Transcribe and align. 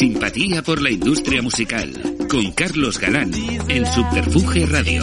Simpatía 0.00 0.62
por 0.62 0.80
la 0.80 0.90
industria 0.90 1.42
musical, 1.42 1.92
con 2.30 2.52
Carlos 2.52 2.98
Galán, 2.98 3.32
en 3.68 3.84
Subterfuge 3.84 4.64
Radio. 4.64 5.02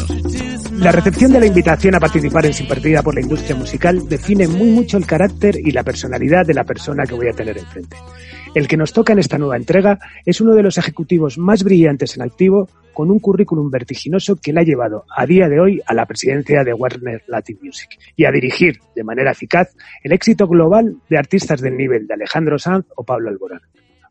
La 0.72 0.92
recepción 0.92 1.32
de 1.32 1.40
la 1.40 1.46
invitación 1.46 1.94
a 1.94 2.00
participar 2.00 2.48
en 2.48 2.54
Simpatía 2.56 3.04
por 3.04 3.14
la 3.14 3.22
industria 3.22 3.56
musical 3.56 4.10
define 4.10 4.48
muy 4.48 4.72
mucho 4.72 4.98
el 4.98 5.06
carácter 5.06 5.56
y 5.56 5.70
la 5.70 5.84
personalidad 5.84 6.48
de 6.48 6.56
la 6.56 6.64
persona 6.64 7.06
que 7.06 7.14
voy 7.14 7.28
a 7.28 7.34
tener 7.34 7.60
enfrente. 7.60 7.96
El 8.56 8.68
que 8.68 8.76
nos 8.76 8.92
toca 8.92 9.14
en 9.14 9.20
esta 9.20 9.38
nueva 9.38 9.56
entrega 9.56 10.00
es 10.26 10.42
uno 10.42 10.56
de 10.56 10.64
los 10.64 10.80
ejecutivos 10.80 11.38
más 11.38 11.64
brillantes 11.64 12.16
en 12.16 12.24
activo, 12.24 12.68
con 12.92 13.12
un 13.12 13.20
currículum 13.20 13.70
vertiginoso 13.70 14.38
que 14.38 14.52
le 14.52 14.62
ha 14.62 14.64
llevado 14.64 15.06
a 15.16 15.28
día 15.28 15.48
de 15.48 15.60
hoy 15.60 15.80
a 15.86 15.94
la 15.94 16.08
presidencia 16.08 16.64
de 16.64 16.74
Warner 16.74 17.24
Latin 17.28 17.60
Music 17.62 18.00
y 18.16 18.26
a 18.26 18.32
dirigir 18.32 18.80
de 18.96 19.04
manera 19.04 19.30
eficaz 19.30 19.76
el 20.02 20.12
éxito 20.12 20.48
global 20.48 20.96
de 21.08 21.20
artistas 21.20 21.62
del 21.62 21.78
nivel 21.78 22.08
de 22.08 22.16
Alejandro 22.16 22.58
Sanz 22.58 22.88
o 22.96 23.04
Pablo 23.04 23.30
Alborán. 23.30 23.62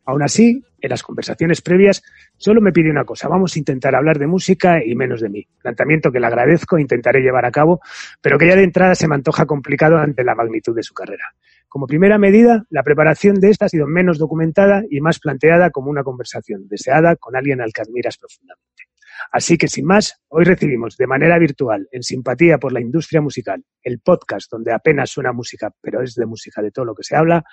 Aún 0.07 0.23
así, 0.23 0.63
en 0.79 0.89
las 0.89 1.03
conversaciones 1.03 1.61
previas, 1.61 2.01
solo 2.37 2.61
me 2.61 2.71
pide 2.71 2.89
una 2.89 3.03
cosa. 3.03 3.27
Vamos 3.27 3.53
a 3.53 3.59
intentar 3.59 3.93
hablar 3.93 4.17
de 4.17 4.25
música 4.25 4.81
y 4.81 4.95
menos 4.95 5.19
de 5.19 5.27
mí. 5.27 5.45
Planteamiento 5.61 6.13
que 6.13 6.21
le 6.21 6.27
agradezco 6.27 6.77
e 6.77 6.81
intentaré 6.81 7.19
llevar 7.19 7.43
a 7.43 7.51
cabo, 7.51 7.81
pero 8.21 8.37
que 8.37 8.47
ya 8.47 8.55
de 8.55 8.63
entrada 8.63 8.95
se 8.95 9.05
me 9.09 9.15
antoja 9.15 9.45
complicado 9.45 9.97
ante 9.97 10.23
la 10.23 10.33
magnitud 10.33 10.73
de 10.73 10.81
su 10.81 10.93
carrera. 10.93 11.25
Como 11.67 11.87
primera 11.87 12.17
medida, 12.17 12.63
la 12.69 12.83
preparación 12.83 13.35
de 13.41 13.49
esta 13.49 13.65
ha 13.65 13.69
sido 13.69 13.85
menos 13.85 14.17
documentada 14.17 14.81
y 14.89 15.01
más 15.01 15.19
planteada 15.19 15.71
como 15.71 15.91
una 15.91 16.05
conversación 16.05 16.69
deseada 16.69 17.17
con 17.17 17.35
alguien 17.35 17.59
al 17.59 17.73
que 17.73 17.81
admiras 17.81 18.17
profundamente. 18.17 18.83
Así 19.29 19.57
que, 19.57 19.67
sin 19.67 19.83
más, 19.83 20.21
hoy 20.29 20.45
recibimos 20.45 20.95
de 20.95 21.07
manera 21.07 21.37
virtual, 21.37 21.85
en 21.91 22.01
simpatía 22.01 22.59
por 22.59 22.71
la 22.71 22.79
industria 22.79 23.19
musical, 23.19 23.61
el 23.83 23.99
podcast 23.99 24.49
donde 24.49 24.71
apenas 24.71 25.09
suena 25.09 25.33
música, 25.33 25.69
pero 25.81 26.01
es 26.01 26.15
de 26.15 26.25
música 26.25 26.61
de 26.61 26.71
todo 26.71 26.85
lo 26.85 26.95
que 26.95 27.03
se 27.03 27.17
habla, 27.17 27.43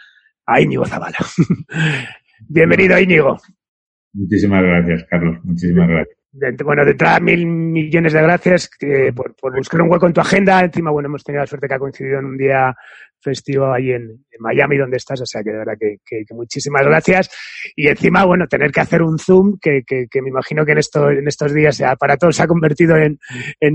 a 0.46 0.60
Íñigo 0.60 0.86
Zavala. 0.86 1.18
Bienvenido, 2.48 2.98
Íñigo. 2.98 3.38
Muchísimas 4.12 4.62
gracias, 4.62 5.04
Carlos. 5.10 5.38
Muchísimas 5.44 5.88
gracias. 5.88 6.16
bueno, 6.64 6.84
de 6.84 6.92
entrada, 6.92 7.20
mil 7.20 7.46
millones 7.46 8.12
de 8.12 8.22
gracias 8.22 8.70
por, 9.14 9.56
buscar 9.56 9.82
un 9.82 9.90
hueco 9.90 10.06
en 10.06 10.12
tu 10.12 10.20
agenda. 10.20 10.60
Encima, 10.60 10.90
bueno, 10.90 11.08
hemos 11.08 11.24
tenido 11.24 11.42
la 11.42 11.46
suerte 11.46 11.66
que 11.66 11.74
ha 11.74 11.78
coincidido 11.78 12.20
en 12.20 12.26
un 12.26 12.36
día 12.36 12.74
festivo 13.20 13.72
ahí 13.72 13.90
en, 13.90 14.24
Miami, 14.38 14.76
donde 14.76 14.98
estás. 14.98 15.20
O 15.20 15.26
sea, 15.26 15.42
que 15.42 15.50
de 15.50 15.58
verdad 15.58 15.74
que, 15.78 16.24
muchísimas 16.34 16.84
gracias. 16.84 17.30
Y 17.74 17.88
encima, 17.88 18.24
bueno, 18.24 18.46
tener 18.46 18.70
que 18.70 18.80
hacer 18.80 19.02
un 19.02 19.18
Zoom, 19.18 19.58
que, 19.60 19.82
me 20.22 20.28
imagino 20.28 20.64
que 20.64 20.72
en, 20.72 20.78
esto, 20.78 21.10
en 21.10 21.26
estos 21.26 21.52
días 21.52 21.82
para 21.98 22.16
todos 22.16 22.36
se 22.36 22.42
ha 22.42 22.46
convertido 22.46 22.96
en, 22.96 23.18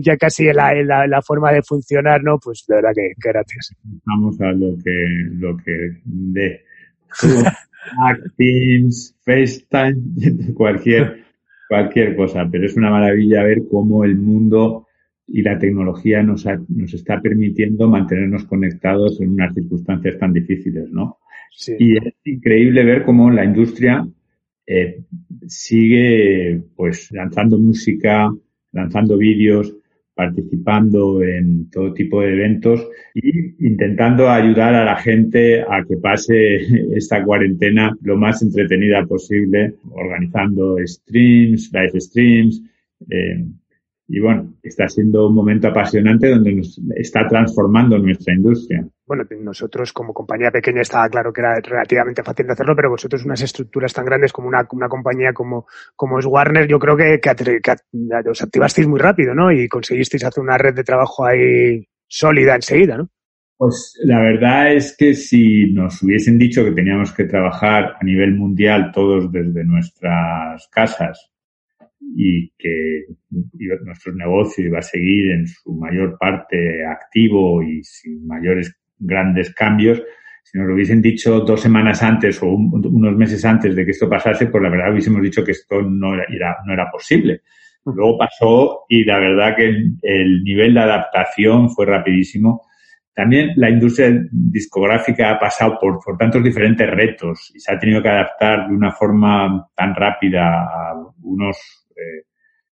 ya 0.02 0.16
casi 0.16 0.46
la, 0.54 0.74
la, 0.84 1.22
forma 1.22 1.52
de 1.52 1.64
funcionar, 1.64 2.24
¿no? 2.24 2.40
Pues 2.40 2.64
de 2.68 2.76
verdad 2.76 2.92
que, 2.96 3.12
gracias. 3.18 3.76
Vamos 4.06 4.40
a 4.40 4.52
lo 4.52 4.78
que, 4.84 5.06
lo 5.34 5.58
que 5.58 6.02
de 6.04 6.64
Teams, 8.38 9.16
FaceTime, 9.24 10.54
cualquier, 10.54 11.24
cualquier 11.68 12.16
cosa. 12.16 12.48
Pero 12.52 12.66
es 12.66 12.76
una 12.76 12.92
maravilla 12.92 13.44
ver 13.44 13.64
cómo 13.70 14.04
el 14.04 14.18
mundo 14.18 14.88
y 15.28 15.42
la 15.42 15.58
tecnología 15.60 16.24
nos, 16.24 16.46
nos 16.70 16.94
está 16.94 17.22
permitiendo 17.22 17.88
mantenernos 17.88 18.46
conectados 18.46 19.22
en 19.22 19.30
unas 19.30 19.54
circunstancias 19.54 20.18
tan 20.18 20.34
difíciles, 20.34 20.90
¿no? 20.90 21.20
Y 21.78 21.98
es 21.98 22.14
increíble 22.24 22.84
ver 22.84 23.04
cómo 23.04 23.30
la 23.30 23.44
industria 23.44 24.08
eh, 24.66 25.04
sigue, 25.48 26.62
pues, 26.76 27.12
lanzando 27.12 27.58
música, 27.58 28.32
lanzando 28.72 29.18
vídeos, 29.18 29.76
participando 30.20 31.24
en 31.24 31.70
todo 31.70 31.94
tipo 31.94 32.20
de 32.20 32.34
eventos 32.34 32.86
y 33.14 33.66
intentando 33.66 34.30
ayudar 34.30 34.76
a 34.76 34.84
la 34.84 34.98
gente 34.98 35.62
a 35.62 35.86
que 35.88 35.96
pase 35.96 36.58
esta 36.94 37.24
cuarentena 37.24 37.96
lo 38.02 38.18
más 38.18 38.42
entretenida 38.42 39.06
posible, 39.06 39.76
organizando 39.92 40.76
streams, 40.86 41.72
live 41.72 42.02
streams, 42.02 42.62
eh, 43.10 43.46
y 44.12 44.20
bueno, 44.20 44.56
está 44.64 44.88
siendo 44.90 45.28
un 45.28 45.36
momento 45.36 45.68
apasionante 45.68 46.32
donde 46.32 46.56
nos 46.56 46.82
está 46.96 47.28
transformando 47.28 48.00
nuestra 48.00 48.34
industria. 48.34 48.84
Bueno, 49.06 49.24
nosotros 49.40 49.94
como 49.94 50.16
compañía 50.16 50.50
pequeña 50.50 50.82
estaba 50.82 51.08
claro 51.10 51.32
que 51.32 51.42
era 51.42 51.60
relativamente 51.60 52.24
fácil 52.24 52.48
de 52.48 52.54
hacerlo, 52.54 52.76
pero 52.76 52.90
vosotros 52.90 53.24
unas 53.24 53.44
estructuras 53.44 53.94
tan 53.94 54.06
grandes 54.06 54.34
como 54.34 54.48
una, 54.48 54.68
una 54.72 54.90
compañía 54.90 55.32
como, 55.32 55.68
como 55.96 56.18
es 56.18 56.26
Warner, 56.26 56.68
yo 56.68 56.80
creo 56.80 56.98
que, 56.98 57.20
que, 57.20 58.30
os 58.30 58.42
activasteis 58.42 58.88
muy 58.88 59.00
rápido, 59.00 59.36
¿no? 59.36 59.52
Y 59.52 59.68
conseguisteis 59.68 60.24
hacer 60.24 60.42
una 60.42 60.58
red 60.58 60.74
de 60.74 60.84
trabajo 60.84 61.26
ahí 61.26 61.88
sólida 62.08 62.56
enseguida, 62.56 62.98
¿no? 62.98 63.10
Pues 63.58 63.94
la 64.04 64.20
verdad 64.20 64.74
es 64.74 64.96
que 64.98 65.14
si 65.14 65.72
nos 65.72 66.02
hubiesen 66.02 66.40
dicho 66.40 66.64
que 66.64 66.72
teníamos 66.72 67.12
que 67.12 67.26
trabajar 67.26 67.94
a 68.00 68.04
nivel 68.04 68.34
mundial 68.34 68.92
todos 68.92 69.32
desde 69.32 69.66
nuestras 69.66 70.68
casas 70.72 71.29
y 72.02 72.50
que 72.58 73.06
nuestro 73.82 74.14
negocio 74.14 74.66
iba 74.66 74.80
a 74.80 74.84
seguir 74.84 75.32
en 75.32 75.48
su 75.48 75.74
mayor 75.74 76.18
parte 76.18 76.86
activo 76.86 77.62
y 77.62 77.84
sin 77.84 78.26
mayores 78.26 78.76
grandes 78.98 79.54
cambios. 79.54 80.02
Si 80.44 80.58
nos 80.58 80.68
lo 80.68 80.74
hubiesen 80.74 81.02
dicho 81.02 81.42
dos 81.42 81.62
semanas 81.62 82.02
antes 82.02 82.42
o 82.42 82.48
unos 82.48 83.16
meses 83.16 83.44
antes 83.46 83.76
de 83.76 83.86
que 83.86 83.92
esto 83.92 84.10
pasase, 84.10 84.48
pues 84.48 84.64
la 84.64 84.70
verdad 84.70 84.92
hubiésemos 84.92 85.22
dicho 85.22 85.44
que 85.44 85.52
esto 85.52 85.82
no 85.82 86.16
era, 86.16 86.58
no 86.66 86.74
era 86.74 86.90
posible. 86.90 87.42
Luego 87.86 88.18
pasó 88.18 88.86
y 88.90 89.04
la 89.04 89.20
verdad 89.20 89.56
que 89.56 89.68
el, 90.02 90.44
nivel 90.44 90.74
de 90.74 90.82
adaptación 90.82 91.70
fue 91.70 91.86
rapidísimo. 91.86 92.64
También 93.14 93.52
la 93.58 93.70
industria 93.70 94.12
discográfica 94.32 95.32
ha 95.32 95.40
pasado 95.40 95.78
por, 95.80 96.00
por 96.04 96.18
tantos 96.18 96.44
diferentes 96.44 96.90
retos 96.90 97.52
y 97.54 97.60
se 97.60 97.74
ha 97.74 97.80
tenido 97.80 98.02
que 98.02 98.10
adaptar 98.10 98.68
de 98.70 98.76
una 98.76 98.92
forma 98.92 99.70
tan 99.76 99.94
rápida 99.94 100.64
a 100.64 100.96
unos 101.22 101.79
eh, 102.00 102.26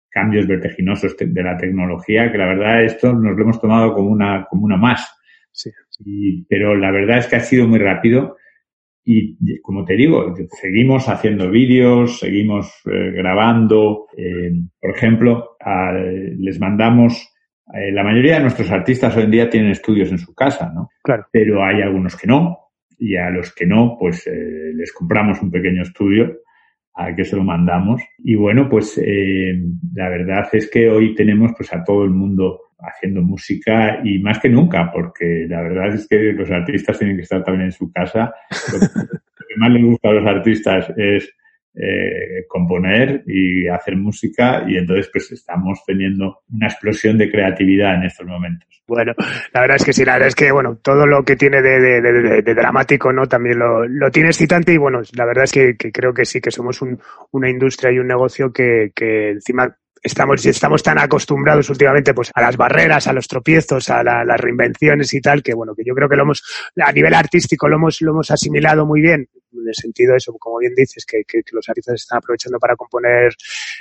cambios 0.09 0.47
vertiginosos 0.47 1.17
de 1.19 1.43
la 1.43 1.57
tecnología, 1.57 2.33
que 2.33 2.39
la 2.39 2.47
verdad 2.47 2.85
esto 2.85 3.13
nos 3.13 3.37
lo 3.37 3.43
hemos 3.43 3.61
tomado 3.61 3.95
como 3.95 4.11
una, 4.11 4.47
como 4.49 4.65
una 4.65 4.77
más. 4.77 5.09
pero 6.49 6.75
la 6.75 6.91
verdad 6.91 7.19
es 7.19 7.27
que 7.29 7.37
ha 7.37 7.41
sido 7.41 7.69
muy 7.69 7.79
rápido 7.79 8.37
y, 9.05 9.61
como 9.61 9.85
te 9.85 9.95
digo, 9.95 10.35
seguimos 10.61 11.09
haciendo 11.09 11.51
vídeos, 11.51 12.19
seguimos 12.19 12.73
eh, 12.87 13.13
grabando. 13.13 14.07
Eh, 14.17 14.53
por 14.81 14.91
ejemplo, 14.91 15.57
les 16.39 16.61
mandamos, 16.61 17.33
la 17.67 18.03
mayoría 18.03 18.35
de 18.35 18.43
nuestros 18.43 18.71
artistas 18.71 19.17
hoy 19.17 19.25
en 19.25 19.31
día 19.31 19.51
tienen 19.51 19.71
estudios 19.71 20.11
en 20.11 20.19
su 20.19 20.35
casa, 20.35 20.73
¿no? 20.75 20.89
Claro. 21.05 21.27
Pero 21.31 21.65
hay 21.65 21.83
algunos 21.83 22.17
que 22.17 22.27
no 22.27 22.59
y 22.99 23.17
a 23.17 23.31
los 23.31 23.55
que 23.55 23.65
no, 23.65 23.97
pues 23.99 24.27
les 24.27 24.93
compramos 24.93 25.41
un 25.41 25.51
pequeño 25.51 25.83
estudio 25.83 26.41
a 27.01 27.15
que 27.15 27.25
se 27.25 27.37
lo 27.37 27.43
mandamos. 27.43 28.03
Y 28.19 28.35
bueno, 28.35 28.69
pues 28.69 29.01
eh, 29.03 29.59
la 29.95 30.09
verdad 30.09 30.49
es 30.53 30.71
que 30.71 30.89
hoy 30.89 31.15
tenemos 31.15 31.53
pues 31.57 31.73
a 31.73 31.83
todo 31.83 32.05
el 32.05 32.11
mundo 32.11 32.61
haciendo 32.79 33.23
música 33.23 34.01
y 34.05 34.19
más 34.19 34.39
que 34.39 34.49
nunca, 34.49 34.91
porque 34.93 35.47
la 35.49 35.63
verdad 35.63 35.95
es 35.95 36.07
que 36.07 36.33
los 36.33 36.51
artistas 36.51 36.99
tienen 36.99 37.17
que 37.17 37.23
estar 37.23 37.43
también 37.45 37.67
en 37.67 37.73
su 37.73 37.91
casa. 37.93 38.33
Lo 38.73 39.47
que 39.47 39.57
más 39.57 39.71
les 39.71 39.85
gusta 39.85 40.11
a 40.11 40.13
los 40.13 40.27
artistas 40.27 40.93
es 40.97 41.35
eh, 41.75 42.47
componer 42.49 43.23
y 43.27 43.69
hacer 43.69 43.97
música 43.97 44.65
y 44.67 44.77
entonces 44.77 45.09
pues 45.13 45.31
estamos 45.33 45.81
teniendo 45.87 46.41
una 46.53 46.67
explosión 46.67 47.17
de 47.17 47.31
creatividad 47.31 47.95
en 47.95 48.05
estos 48.05 48.27
momentos. 48.27 48.69
Bueno, 48.89 49.13
la 49.53 49.61
verdad 49.61 49.77
es 49.77 49.85
que 49.85 49.93
sí, 49.93 50.05
la 50.05 50.15
verdad 50.15 50.29
es 50.29 50.35
que 50.35 50.51
bueno, 50.51 50.79
todo 50.83 51.07
lo 51.07 51.25
que 51.25 51.37
tiene 51.37 51.63
de, 51.63 52.43
dramático, 52.43 53.13
¿no? 53.13 53.27
También 53.27 53.61
lo, 53.61 53.87
lo, 53.87 54.11
tiene 54.11 54.31
excitante 54.31 54.73
y 54.73 54.79
bueno, 54.79 55.01
la 55.13 55.25
verdad 55.25 55.45
es 55.45 55.53
que, 55.53 55.77
creo 55.77 56.13
que 56.13 56.25
sí, 56.25 56.41
que 56.41 56.51
somos 56.51 56.81
una 57.31 57.49
industria 57.49 57.93
y 57.93 58.01
un 58.01 58.09
negocio 58.09 58.53
que, 58.53 58.91
que 58.93 59.31
encima 59.31 59.77
estamos, 60.03 60.45
estamos 60.47 60.83
tan 60.83 60.99
acostumbrados 60.99 61.69
últimamente 61.71 62.15
pues 62.15 62.31
a 62.35 62.41
las 62.41 62.57
barreras, 62.57 63.07
a 63.07 63.13
los 63.13 63.29
tropiezos, 63.29 63.91
a 63.91 64.03
las 64.03 64.41
reinvenciones 64.41 65.13
y 65.15 65.21
tal, 65.21 65.43
que 65.43 65.55
bueno, 65.55 65.75
que 65.75 65.85
yo 65.85 65.95
creo 65.95 66.09
que 66.09 66.17
lo 66.17 66.23
hemos, 66.23 66.43
a 66.77 66.93
nivel 66.93 67.15
artístico 67.15 67.69
lo 67.69 67.77
hemos, 67.77 68.01
lo 68.01 68.13
hemos 68.13 68.31
asimilado 68.31 68.87
muy 68.87 69.01
bien, 69.01 69.29
en 69.53 69.69
el 69.69 69.75
sentido 69.75 70.13
de 70.13 70.19
eso, 70.19 70.33
como 70.39 70.59
bien 70.59 70.75
dices, 70.75 71.05
que, 71.05 71.23
que, 71.25 71.43
los 71.53 71.69
artistas 71.69 71.95
están 71.97 72.19
aprovechando 72.19 72.59
para 72.59 72.77
componer 72.77 73.35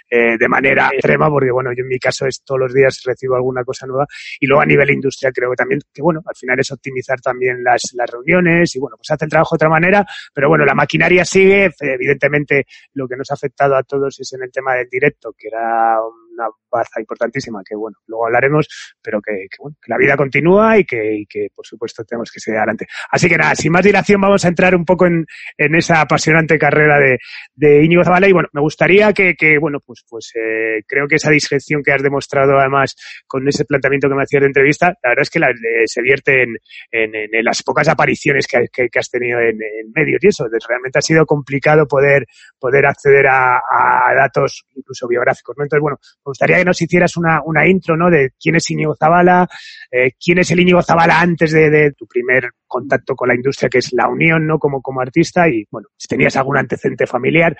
eh, 0.09 0.37
de 0.37 0.47
manera 0.47 0.89
extrema, 0.91 1.29
porque 1.29 1.51
bueno, 1.51 1.71
yo 1.73 1.83
en 1.83 1.87
mi 1.87 1.99
caso 1.99 2.25
es 2.25 2.43
todos 2.43 2.59
los 2.59 2.73
días 2.73 3.01
recibo 3.05 3.35
alguna 3.35 3.63
cosa 3.63 3.85
nueva, 3.85 4.05
y 4.39 4.47
luego 4.47 4.61
a 4.61 4.65
nivel 4.65 4.89
industrial 4.91 5.33
creo 5.33 5.49
que 5.51 5.55
también, 5.55 5.81
que 5.93 6.01
bueno, 6.01 6.21
al 6.25 6.35
final 6.35 6.59
es 6.59 6.71
optimizar 6.71 7.19
también 7.21 7.63
las, 7.63 7.81
las 7.93 8.09
reuniones, 8.09 8.75
y 8.75 8.79
bueno, 8.79 8.97
pues 8.97 9.11
hace 9.11 9.25
el 9.25 9.31
trabajo 9.31 9.55
de 9.55 9.57
otra 9.57 9.69
manera, 9.69 10.05
pero 10.33 10.49
bueno, 10.49 10.65
la 10.65 10.73
maquinaria 10.73 11.25
sigue, 11.25 11.71
evidentemente 11.79 12.65
lo 12.93 13.07
que 13.07 13.15
nos 13.15 13.29
ha 13.31 13.35
afectado 13.35 13.75
a 13.75 13.83
todos 13.83 14.19
es 14.19 14.33
en 14.33 14.43
el 14.43 14.51
tema 14.51 14.75
del 14.75 14.89
directo, 14.89 15.33
que 15.37 15.47
era 15.47 15.97
una 16.39 16.49
baza 16.71 16.99
importantísima 16.99 17.61
que, 17.67 17.75
bueno, 17.75 17.97
luego 18.07 18.25
hablaremos, 18.25 18.67
pero 19.01 19.21
que, 19.21 19.47
bueno, 19.59 19.75
que 19.81 19.91
la 19.91 19.97
vida 19.97 20.15
continúa 20.15 20.77
y 20.77 20.85
que, 20.85 21.23
que, 21.29 21.47
por 21.53 21.65
supuesto, 21.65 22.03
tenemos 22.03 22.31
que 22.31 22.39
seguir 22.39 22.57
adelante. 22.57 22.87
Así 23.11 23.27
que 23.27 23.37
nada, 23.37 23.55
sin 23.55 23.71
más 23.71 23.83
dilación, 23.83 24.21
vamos 24.21 24.45
a 24.45 24.47
entrar 24.47 24.75
un 24.75 24.85
poco 24.85 25.05
en, 25.05 25.25
esa 25.57 26.01
apasionante 26.01 26.57
carrera 26.57 26.99
de, 26.99 27.17
de 27.53 27.83
Íñigo 27.83 28.03
Zabala 28.03 28.27
y, 28.27 28.31
bueno, 28.31 28.49
me 28.53 28.61
gustaría 28.61 29.13
que, 29.13 29.35
que 29.35 29.57
bueno, 29.59 29.79
pues, 29.85 30.03
pues 30.09 30.31
eh, 30.35 30.83
creo 30.87 31.07
que 31.07 31.15
esa 31.15 31.31
discreción 31.31 31.81
que 31.83 31.91
has 31.91 32.03
demostrado, 32.03 32.57
además, 32.57 32.95
con 33.27 33.47
ese 33.47 33.65
planteamiento 33.65 34.09
que 34.09 34.15
me 34.15 34.23
hacías 34.23 34.41
de 34.41 34.47
entrevista, 34.47 34.87
la 35.03 35.09
verdad 35.09 35.23
es 35.23 35.29
que 35.29 35.39
la, 35.39 35.49
se 35.85 36.01
vierte 36.01 36.43
en, 36.43 36.55
en, 36.91 37.43
las 37.43 37.63
pocas 37.63 37.87
apariciones 37.87 38.47
que, 38.47 38.67
que 38.71 38.99
has 38.99 39.09
tenido 39.09 39.39
en, 39.39 39.61
en 39.61 39.91
medios 39.93 40.23
y 40.23 40.27
eso. 40.27 40.47
Realmente 40.67 40.99
ha 40.99 41.01
sido 41.01 41.25
complicado 41.25 41.87
poder, 41.87 42.25
poder 42.59 42.85
acceder 42.85 43.27
a, 43.27 43.57
a 43.57 44.13
datos 44.15 44.65
incluso 44.75 45.07
biográficos, 45.07 45.55
¿no? 45.57 45.63
Entonces, 45.63 45.81
bueno, 45.81 45.97
me 46.29 46.31
gustaría 46.31 46.57
que 46.57 46.65
nos 46.65 46.81
hicieras 46.81 47.17
una, 47.17 47.41
una 47.43 47.67
intro, 47.67 47.97
¿no? 47.97 48.09
De 48.09 48.31
quién 48.39 48.55
es 48.55 48.69
Íñigo 48.69 48.95
Zabala, 48.95 49.49
eh, 49.91 50.11
quién 50.23 50.37
es 50.37 50.51
el 50.51 50.59
Íñigo 50.59 50.83
Zabala 50.83 51.19
antes 51.19 51.51
de, 51.51 51.93
tu 51.97 52.05
primer 52.05 52.51
contacto 52.67 53.15
con 53.15 53.29
la 53.29 53.35
industria, 53.35 53.67
que 53.67 53.79
es 53.79 53.91
la 53.93 54.07
unión, 54.07 54.45
¿no? 54.45 54.59
Como, 54.59 54.81
como 54.81 55.01
artista 55.01 55.49
y, 55.49 55.65
bueno, 55.71 55.87
si 55.97 56.07
tenías 56.07 56.35
algún 56.37 56.57
antecedente 56.57 57.07
familiar 57.07 57.57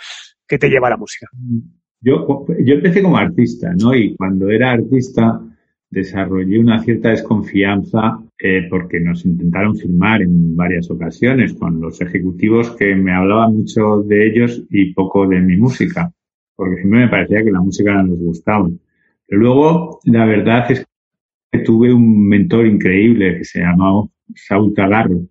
que 0.47 0.59
te 0.59 0.69
lleva 0.69 0.87
a 0.87 0.91
la 0.91 0.97
música. 0.97 1.27
Yo, 1.99 2.45
yo 2.63 2.75
empecé 2.75 3.01
como 3.01 3.17
artista, 3.17 3.73
¿no? 3.73 3.95
Y 3.95 4.15
cuando 4.15 4.49
era 4.49 4.71
artista 4.71 5.41
desarrollé 5.89 6.59
una 6.59 6.83
cierta 6.83 7.09
desconfianza 7.09 8.19
eh, 8.37 8.67
porque 8.69 8.99
nos 8.99 9.25
intentaron 9.25 9.75
firmar 9.75 10.21
en 10.21 10.55
varias 10.55 10.91
ocasiones 10.91 11.53
con 11.53 11.81
los 11.81 11.99
ejecutivos 12.01 12.75
que 12.75 12.93
me 12.95 13.13
hablaban 13.13 13.57
mucho 13.57 14.03
de 14.03 14.27
ellos 14.27 14.63
y 14.69 14.93
poco 14.93 15.27
de 15.27 15.39
mi 15.39 15.57
música 15.57 16.13
porque 16.59 16.75
siempre 16.81 16.99
me 16.99 17.07
parecía 17.07 17.41
que 17.41 17.51
la 17.51 17.61
música 17.61 17.93
no 17.93 18.03
nos 18.03 18.19
gustaba. 18.19 18.69
Pero 19.25 19.41
luego, 19.41 19.99
la 20.03 20.25
verdad 20.25 20.69
es 20.69 20.85
que 21.49 21.59
tuve 21.59 21.93
un 21.93 22.27
mentor 22.27 22.67
increíble 22.67 23.37
que 23.37 23.45
se 23.45 23.61
llamaba 23.61 24.03
Saúl 24.35 24.73
Tagarro 24.73 25.21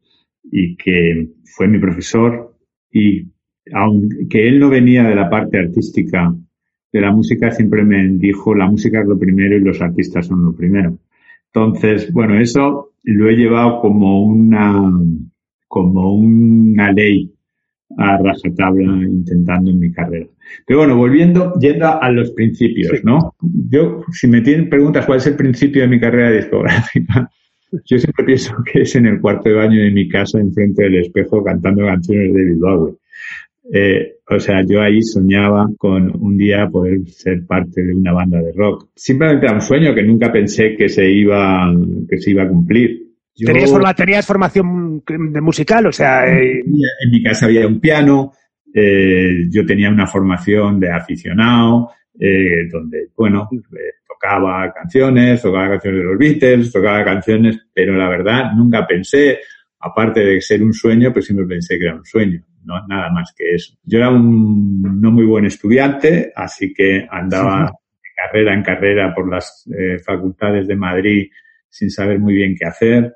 y 0.51 0.75
que 0.77 1.29
fue 1.45 1.69
mi 1.69 1.79
profesor 1.79 2.57
y 2.91 3.27
aunque 3.75 4.49
él 4.49 4.59
no 4.59 4.71
venía 4.71 5.05
de 5.05 5.15
la 5.15 5.29
parte 5.29 5.59
artística 5.59 6.35
de 6.91 7.01
la 7.03 7.13
música, 7.13 7.51
siempre 7.51 7.85
me 7.85 8.09
dijo 8.09 8.55
la 8.55 8.67
música 8.67 9.03
es 9.03 9.07
lo 9.07 9.19
primero 9.19 9.55
y 9.55 9.61
los 9.61 9.83
artistas 9.83 10.29
son 10.29 10.47
lo 10.47 10.57
primero. 10.57 10.99
Entonces, 11.53 12.11
bueno, 12.11 12.41
eso 12.41 12.93
lo 13.03 13.29
he 13.29 13.37
llevado 13.37 13.83
como 13.83 14.25
una, 14.25 14.91
como 15.69 16.11
una 16.15 16.91
ley 16.91 17.35
a 17.97 18.19
rajatabla 18.19 19.03
intentando 19.07 19.71
en 19.71 19.79
mi 19.79 19.93
carrera. 19.93 20.27
Pero 20.67 20.81
bueno, 20.81 20.97
volviendo, 20.97 21.55
yendo 21.61 21.87
a 21.87 22.11
los 22.11 22.31
principios, 22.33 23.03
¿no? 23.05 23.35
Yo, 23.71 24.03
si 24.13 24.27
me 24.27 24.41
tienen 24.41 24.69
preguntas 24.69 25.07
cuál 25.07 25.19
es 25.19 25.27
el 25.27 25.37
principio 25.37 25.83
de 25.83 25.89
mi 25.89 26.01
carrera 26.01 26.31
discográfica, 26.31 27.31
yo 27.85 27.99
siempre 27.99 28.25
pienso 28.25 28.55
que 28.71 28.83
es 28.83 28.95
en 28.97 29.07
el 29.07 29.21
cuarto 29.21 29.49
de 29.49 29.57
baño 29.57 29.81
de 29.83 29.91
mi 29.91 30.09
casa, 30.09 30.39
enfrente 30.39 30.85
del 30.85 30.97
espejo, 30.97 31.43
cantando 31.43 31.87
canciones 31.87 32.35
de 32.35 32.45
Bilbao. 32.45 32.99
Eh, 33.73 34.15
o 34.31 34.41
sea, 34.41 34.63
yo 34.67 34.81
ahí 34.81 35.03
soñaba 35.03 35.69
con 35.77 36.11
un 36.23 36.39
día 36.39 36.69
poder 36.69 37.07
ser 37.09 37.45
parte 37.47 37.83
de 37.83 37.95
una 37.95 38.13
banda 38.13 38.41
de 38.41 38.53
rock. 38.53 38.89
Simplemente 38.95 39.47
era 39.47 39.55
un 39.55 39.61
sueño 39.61 39.95
que 39.95 40.03
nunca 40.03 40.33
pensé 40.33 40.75
que 40.77 40.89
se 40.89 41.11
iba, 41.11 41.71
que 42.09 42.19
se 42.19 42.31
iba 42.31 42.45
a 42.45 42.49
cumplir. 42.49 43.08
¿Tenías, 43.45 43.97
¿Tenías, 43.97 44.27
formación 44.27 45.03
de 45.07 45.41
musical? 45.41 45.87
O 45.87 45.93
sea, 45.93 46.27
eh... 46.27 46.61
en 46.61 47.11
mi 47.11 47.23
casa 47.23 47.47
había 47.47 47.67
un 47.67 47.81
piano, 47.81 48.33
eh, 48.75 49.47
yo 49.49 49.65
tenía 49.65 49.91
una 49.91 50.07
formación 50.07 50.81
de 50.81 50.91
aficionado, 50.91 51.91
eh, 52.19 52.69
donde, 52.71 53.09
bueno, 53.17 53.49
eh, 53.53 53.99
tocaba 54.07 54.73
canciones, 54.73 55.41
tocaba 55.41 55.71
canciones 55.71 56.01
de 56.01 56.05
los 56.05 56.19
Beatles, 56.19 56.73
tocaba 56.73 57.05
canciones, 57.05 57.67
pero 57.73 57.97
la 57.97 58.09
verdad 58.09 58.53
nunca 58.57 58.87
pensé, 58.87 59.39
aparte 59.79 60.21
de 60.21 60.41
ser 60.41 60.63
un 60.63 60.73
sueño, 60.73 61.13
pues 61.13 61.27
siempre 61.27 61.47
pensé 61.47 61.79
que 61.79 61.85
era 61.85 61.95
un 61.95 62.05
sueño, 62.05 62.43
no 62.65 62.87
nada 62.89 63.11
más 63.11 63.33
que 63.37 63.55
eso. 63.55 63.75
Yo 63.85 63.99
era 63.99 64.11
un 64.11 65.01
no 65.01 65.11
muy 65.13 65.25
buen 65.25 65.47
estudiante, 65.47 66.33
así 66.35 66.75
que 66.75 67.07
andaba 67.09 67.67
de 67.67 68.09
carrera 68.17 68.55
en 68.55 68.63
carrera 68.63 69.15
por 69.15 69.31
las 69.31 69.69
eh, 69.79 69.99
facultades 70.01 70.67
de 70.67 70.77
Madrid 70.77 71.29
sin 71.69 71.91
saber 71.91 72.19
muy 72.19 72.35
bien 72.35 72.57
qué 72.59 72.67
hacer. 72.67 73.15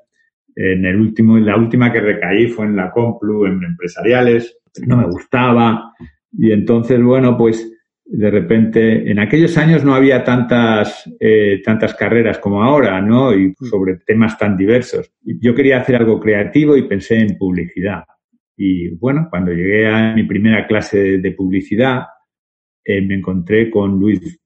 En 0.54 0.84
el 0.84 1.00
último, 1.00 1.38
la 1.38 1.56
última 1.56 1.92
que 1.92 2.00
recaí 2.00 2.48
fue 2.48 2.66
en 2.66 2.76
la 2.76 2.90
Complu, 2.90 3.46
en 3.46 3.62
empresariales. 3.62 4.58
No 4.86 4.96
me 4.96 5.06
gustaba. 5.06 5.92
Y 6.32 6.52
entonces, 6.52 7.02
bueno, 7.02 7.36
pues 7.36 7.70
de 8.04 8.30
repente, 8.30 9.10
en 9.10 9.18
aquellos 9.18 9.56
años 9.56 9.84
no 9.84 9.94
había 9.94 10.22
tantas, 10.22 11.10
eh, 11.18 11.62
tantas 11.64 11.94
carreras 11.94 12.38
como 12.38 12.62
ahora, 12.62 13.00
¿no? 13.00 13.34
Y 13.34 13.54
sobre 13.70 13.96
temas 13.96 14.36
tan 14.36 14.56
diversos. 14.56 15.12
Yo 15.22 15.54
quería 15.54 15.78
hacer 15.78 15.96
algo 15.96 16.20
creativo 16.20 16.76
y 16.76 16.82
pensé 16.82 17.20
en 17.20 17.38
publicidad. 17.38 18.04
Y 18.56 18.90
bueno, 18.96 19.28
cuando 19.30 19.52
llegué 19.52 19.88
a 19.88 20.14
mi 20.14 20.24
primera 20.24 20.66
clase 20.66 21.18
de 21.18 21.32
publicidad, 21.32 22.02
eh, 22.84 23.00
me 23.00 23.14
encontré 23.14 23.70
con 23.70 23.98
Luis 23.98 24.42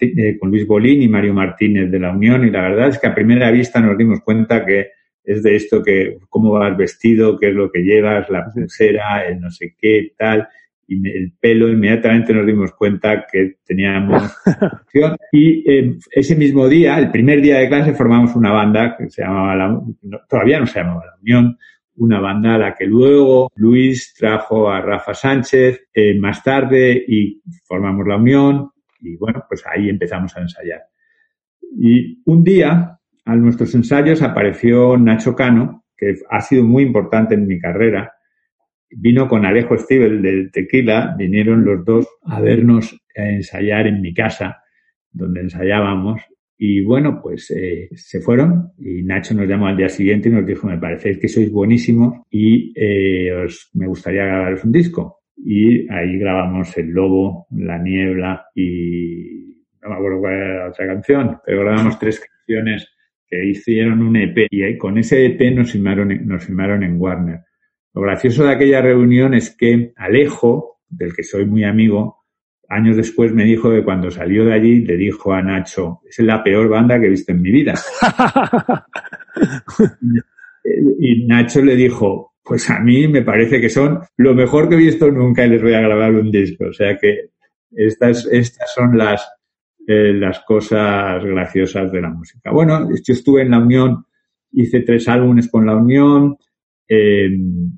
eh, 0.00 0.38
con 0.40 0.50
Luis 0.50 0.66
Bolín 0.66 1.02
y 1.02 1.08
Mario 1.08 1.34
Martínez 1.34 1.88
de 1.88 2.00
la 2.00 2.10
Unión 2.10 2.44
y 2.44 2.50
la 2.50 2.62
verdad 2.62 2.88
es 2.88 2.98
que 2.98 3.06
a 3.06 3.14
primera 3.14 3.48
vista 3.52 3.80
nos 3.80 3.96
dimos 3.96 4.20
cuenta 4.20 4.66
que 4.66 4.88
es 5.24 5.42
de 5.42 5.56
esto 5.56 5.82
que 5.82 6.18
cómo 6.28 6.52
vas 6.52 6.76
vestido, 6.76 7.38
qué 7.38 7.48
es 7.48 7.54
lo 7.54 7.70
que 7.70 7.80
llevas, 7.80 8.28
la 8.30 8.50
pulsera, 8.50 9.26
el 9.26 9.40
no 9.40 9.50
sé 9.50 9.74
qué, 9.78 10.12
tal, 10.16 10.48
y 10.86 11.08
el 11.08 11.32
pelo, 11.38 11.68
inmediatamente 11.68 12.34
nos 12.34 12.46
dimos 12.46 12.72
cuenta 12.72 13.26
que 13.30 13.56
teníamos 13.64 14.22
y 15.32 15.70
eh, 15.70 15.96
ese 16.10 16.36
mismo 16.36 16.68
día, 16.68 16.98
el 16.98 17.10
primer 17.10 17.40
día 17.40 17.58
de 17.58 17.68
clase, 17.68 17.94
formamos 17.94 18.34
una 18.34 18.52
banda 18.52 18.96
que 18.96 19.08
se 19.08 19.22
llamaba 19.22 19.54
la, 19.54 19.80
todavía 20.28 20.60
no 20.60 20.66
se 20.66 20.80
llamaba 20.80 21.06
La 21.06 21.16
Unión, 21.20 21.58
una 21.96 22.20
banda 22.20 22.54
a 22.54 22.58
la 22.58 22.74
que 22.74 22.86
luego 22.86 23.50
Luis 23.56 24.14
trajo 24.14 24.70
a 24.70 24.80
Rafa 24.80 25.14
Sánchez 25.14 25.88
eh, 25.94 26.18
más 26.18 26.42
tarde 26.42 27.04
y 27.06 27.40
formamos 27.64 28.06
La 28.06 28.16
Unión 28.16 28.70
y 29.00 29.16
bueno, 29.16 29.44
pues 29.48 29.64
ahí 29.66 29.88
empezamos 29.88 30.36
a 30.36 30.40
ensayar. 30.40 30.82
Y 31.78 32.22
un 32.24 32.44
día 32.44 32.98
a 33.24 33.36
nuestros 33.36 33.74
ensayos 33.74 34.22
apareció 34.22 34.96
Nacho 34.96 35.34
Cano, 35.34 35.84
que 35.96 36.14
ha 36.30 36.40
sido 36.40 36.64
muy 36.64 36.82
importante 36.82 37.34
en 37.34 37.46
mi 37.46 37.60
carrera. 37.60 38.12
Vino 38.90 39.28
con 39.28 39.46
Alejo 39.46 39.76
Stivel 39.78 40.20
del 40.20 40.50
Tequila, 40.50 41.14
vinieron 41.16 41.64
los 41.64 41.84
dos 41.84 42.08
a 42.24 42.40
vernos 42.40 42.94
a 43.16 43.22
ensayar 43.22 43.86
en 43.86 44.00
mi 44.00 44.12
casa, 44.12 44.62
donde 45.10 45.40
ensayábamos. 45.40 46.20
Y 46.58 46.82
bueno, 46.84 47.20
pues 47.22 47.50
eh, 47.50 47.88
se 47.94 48.20
fueron 48.20 48.72
y 48.78 49.02
Nacho 49.02 49.34
nos 49.34 49.48
llamó 49.48 49.66
al 49.66 49.76
día 49.76 49.88
siguiente 49.88 50.28
y 50.28 50.32
nos 50.32 50.46
dijo, 50.46 50.66
me 50.66 50.78
parece 50.78 51.18
que 51.18 51.28
sois 51.28 51.50
buenísimos 51.50 52.20
y 52.30 52.72
eh, 52.76 53.32
os, 53.32 53.70
me 53.74 53.86
gustaría 53.86 54.24
grabaros 54.24 54.64
un 54.64 54.72
disco. 54.72 55.20
Y 55.36 55.90
ahí 55.90 56.18
grabamos 56.18 56.76
El 56.76 56.90
Lobo, 56.90 57.46
La 57.50 57.78
Niebla 57.78 58.46
y 58.54 59.64
no 59.82 59.88
me 59.88 59.94
acuerdo 59.94 60.20
cuál 60.20 60.34
era 60.34 60.58
la 60.58 60.68
otra 60.68 60.86
canción, 60.86 61.38
pero 61.44 61.60
grabamos 61.62 61.98
tres 61.98 62.20
canciones 62.20 62.88
que 63.32 63.46
hicieron 63.46 64.02
un 64.02 64.14
EP 64.16 64.46
y 64.50 64.76
con 64.76 64.98
ese 64.98 65.24
EP 65.24 65.54
nos 65.54 65.72
firmaron, 65.72 66.26
nos 66.26 66.44
firmaron 66.44 66.82
en 66.82 67.00
Warner. 67.00 67.40
Lo 67.94 68.02
gracioso 68.02 68.44
de 68.44 68.52
aquella 68.52 68.82
reunión 68.82 69.32
es 69.32 69.56
que 69.56 69.94
Alejo, 69.96 70.80
del 70.86 71.14
que 71.14 71.22
soy 71.22 71.46
muy 71.46 71.64
amigo, 71.64 72.26
años 72.68 72.94
después 72.94 73.32
me 73.32 73.44
dijo 73.44 73.70
que 73.70 73.82
cuando 73.84 74.10
salió 74.10 74.44
de 74.44 74.52
allí 74.52 74.80
le 74.82 74.98
dijo 74.98 75.32
a 75.32 75.40
Nacho, 75.40 76.02
es 76.06 76.18
la 76.18 76.44
peor 76.44 76.68
banda 76.68 77.00
que 77.00 77.06
he 77.06 77.10
visto 77.10 77.32
en 77.32 77.40
mi 77.40 77.50
vida. 77.50 77.72
y 81.00 81.24
Nacho 81.26 81.62
le 81.62 81.74
dijo, 81.74 82.34
pues 82.44 82.68
a 82.68 82.80
mí 82.80 83.08
me 83.08 83.22
parece 83.22 83.62
que 83.62 83.70
son 83.70 84.00
lo 84.18 84.34
mejor 84.34 84.68
que 84.68 84.74
he 84.74 84.78
visto 84.78 85.10
nunca 85.10 85.46
y 85.46 85.48
les 85.48 85.62
voy 85.62 85.72
a 85.72 85.80
grabar 85.80 86.14
un 86.14 86.30
disco. 86.30 86.66
O 86.66 86.72
sea 86.74 86.98
que 86.98 87.30
estas, 87.70 88.26
estas 88.30 88.74
son 88.74 88.98
las, 88.98 89.26
eh, 89.86 90.12
las 90.12 90.40
cosas 90.40 91.24
graciosas 91.24 91.90
de 91.92 92.00
la 92.00 92.10
música. 92.10 92.50
Bueno, 92.50 92.88
yo 92.90 93.12
estuve 93.12 93.42
en 93.42 93.50
la 93.50 93.58
Unión, 93.58 94.04
hice 94.52 94.80
tres 94.80 95.08
álbumes 95.08 95.48
con 95.50 95.66
la 95.66 95.76
Unión, 95.76 96.36
eh, 96.94 97.30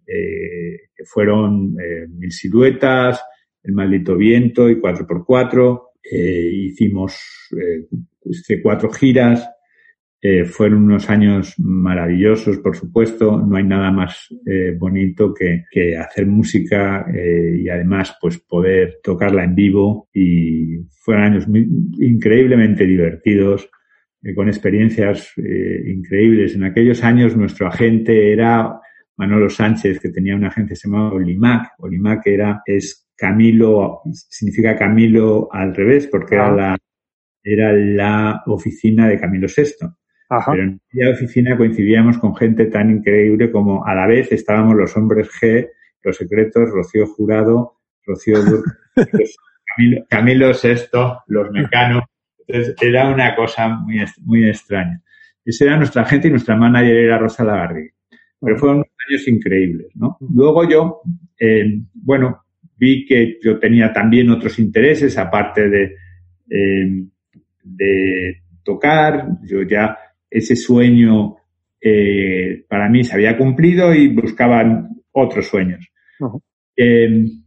eh, 0.06 0.76
que 0.96 1.04
fueron 1.04 1.76
eh, 1.80 2.08
Mil 2.08 2.32
Siluetas, 2.32 3.22
El 3.62 3.72
Maldito 3.72 4.16
Viento 4.16 4.68
y 4.68 4.80
4x4. 4.80 5.82
hicimos 6.02 7.16
cuatro 8.62 8.90
giras, 8.90 9.48
eh, 10.26 10.46
fueron 10.46 10.84
unos 10.84 11.10
años 11.10 11.54
maravillosos, 11.58 12.56
por 12.56 12.74
supuesto. 12.74 13.42
No 13.46 13.56
hay 13.56 13.64
nada 13.64 13.90
más 13.90 14.26
eh, 14.46 14.74
bonito 14.74 15.34
que, 15.34 15.66
que, 15.70 15.98
hacer 15.98 16.26
música 16.26 17.04
eh, 17.14 17.58
y 17.60 17.68
además 17.68 18.16
pues 18.18 18.38
poder 18.38 19.00
tocarla 19.02 19.44
en 19.44 19.54
vivo. 19.54 20.08
Y 20.14 20.78
fueron 21.02 21.24
años 21.24 21.46
muy, 21.46 21.68
increíblemente 21.98 22.86
divertidos, 22.86 23.68
con 24.34 24.48
experiencias 24.48 25.34
increíbles. 25.36 26.54
En 26.54 26.64
aquellos 26.64 27.04
años 27.04 27.36
nuestro 27.36 27.66
agente 27.66 28.32
era 28.32 28.80
Manolo 29.18 29.50
Sánchez, 29.50 30.00
que 30.00 30.08
tenía 30.08 30.34
una 30.34 30.48
agencia 30.48 30.70
que 30.70 30.76
se 30.76 30.88
llamaba 30.88 31.12
Olimac. 31.12 31.72
Olimac 31.80 32.26
era, 32.26 32.62
es 32.64 33.06
Camilo, 33.14 34.00
significa 34.10 34.74
Camilo 34.74 35.50
al 35.52 35.74
revés, 35.74 36.06
porque 36.06 36.36
ah. 36.36 36.46
era 36.46 36.56
la 36.56 36.78
era 37.46 37.72
la 37.74 38.42
oficina 38.46 39.06
de 39.06 39.20
Camilo 39.20 39.48
VI. 39.54 39.86
Pero 40.28 40.62
en 40.62 40.80
aquella 40.88 41.12
oficina 41.12 41.56
coincidíamos 41.56 42.18
con 42.18 42.34
gente 42.34 42.66
tan 42.66 42.90
increíble 42.90 43.50
como 43.50 43.84
a 43.84 43.94
la 43.94 44.06
vez 44.06 44.32
estábamos 44.32 44.74
los 44.74 44.96
hombres 44.96 45.30
G, 45.40 45.68
los 46.02 46.16
secretos, 46.16 46.70
Rocío 46.70 47.06
Jurado, 47.06 47.78
Rocío 48.06 48.36
Camilo, 49.76 50.04
Camilo 50.08 50.50
VI, 50.50 50.98
los 51.26 51.50
mecanos. 51.50 52.04
Entonces 52.46 52.74
era 52.80 53.08
una 53.08 53.34
cosa 53.34 53.68
muy, 53.68 54.04
muy 54.22 54.48
extraña. 54.48 55.00
Esa 55.44 55.64
era 55.64 55.76
nuestra 55.76 56.04
gente 56.04 56.28
y 56.28 56.30
nuestra 56.30 56.56
manager 56.56 56.96
era 56.96 57.18
Rosa 57.18 57.44
Lagarrigue. 57.44 57.94
Pero 58.40 58.58
fueron 58.58 58.84
años 59.08 59.28
increíbles, 59.28 59.88
¿no? 59.94 60.18
Luego 60.20 60.68
yo, 60.68 61.00
eh, 61.38 61.80
bueno, 61.94 62.44
vi 62.76 63.06
que 63.06 63.38
yo 63.42 63.58
tenía 63.58 63.92
también 63.92 64.30
otros 64.30 64.58
intereses, 64.58 65.16
aparte 65.16 65.68
de, 65.68 65.96
eh, 66.50 67.04
de 67.62 68.42
tocar. 68.62 69.28
Yo 69.44 69.62
ya 69.62 69.96
ese 70.34 70.56
sueño 70.56 71.36
eh, 71.80 72.64
para 72.68 72.88
mí 72.88 73.04
se 73.04 73.14
había 73.14 73.38
cumplido 73.38 73.94
y 73.94 74.08
buscaban 74.08 74.88
otros 75.12 75.46
sueños. 75.46 75.86
en 76.76 77.44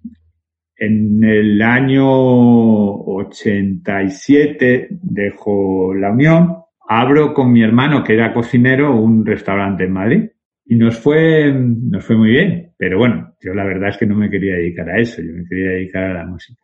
el 1.23 1.61
año 1.61 2.07
87 2.07 4.87
dejo 4.89 5.93
la 5.93 6.11
Unión, 6.11 6.55
abro 6.87 7.33
con 7.33 7.51
mi 7.51 7.61
hermano, 7.63 8.01
que 8.03 8.13
era 8.13 8.33
cocinero, 8.33 8.95
un 8.95 9.25
restaurante 9.25 9.83
en 9.83 9.91
Madrid. 9.91 10.29
Y 10.65 10.75
nos 10.75 10.97
fue, 10.97 11.51
nos 11.53 12.05
fue 12.05 12.15
muy 12.15 12.29
bien. 12.29 12.71
Pero 12.77 12.99
bueno, 12.99 13.35
yo 13.41 13.53
la 13.53 13.65
verdad 13.65 13.89
es 13.89 13.97
que 13.97 14.05
no 14.05 14.15
me 14.15 14.29
quería 14.29 14.55
dedicar 14.55 14.89
a 14.89 14.99
eso, 14.99 15.21
yo 15.21 15.33
me 15.33 15.43
quería 15.45 15.71
dedicar 15.71 16.03
a 16.03 16.13
la 16.13 16.25
música. 16.25 16.61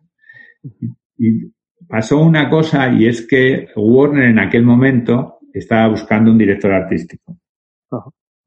Y, 1.17 1.51
pasó 1.87 2.21
una 2.21 2.49
cosa 2.49 2.91
y 2.93 3.07
es 3.07 3.27
que 3.27 3.67
Warner 3.75 4.29
en 4.29 4.39
aquel 4.39 4.63
momento 4.63 5.32
estaba 5.59 5.87
buscando 5.87 6.31
un 6.31 6.37
director 6.37 6.71
artístico. 6.71 7.37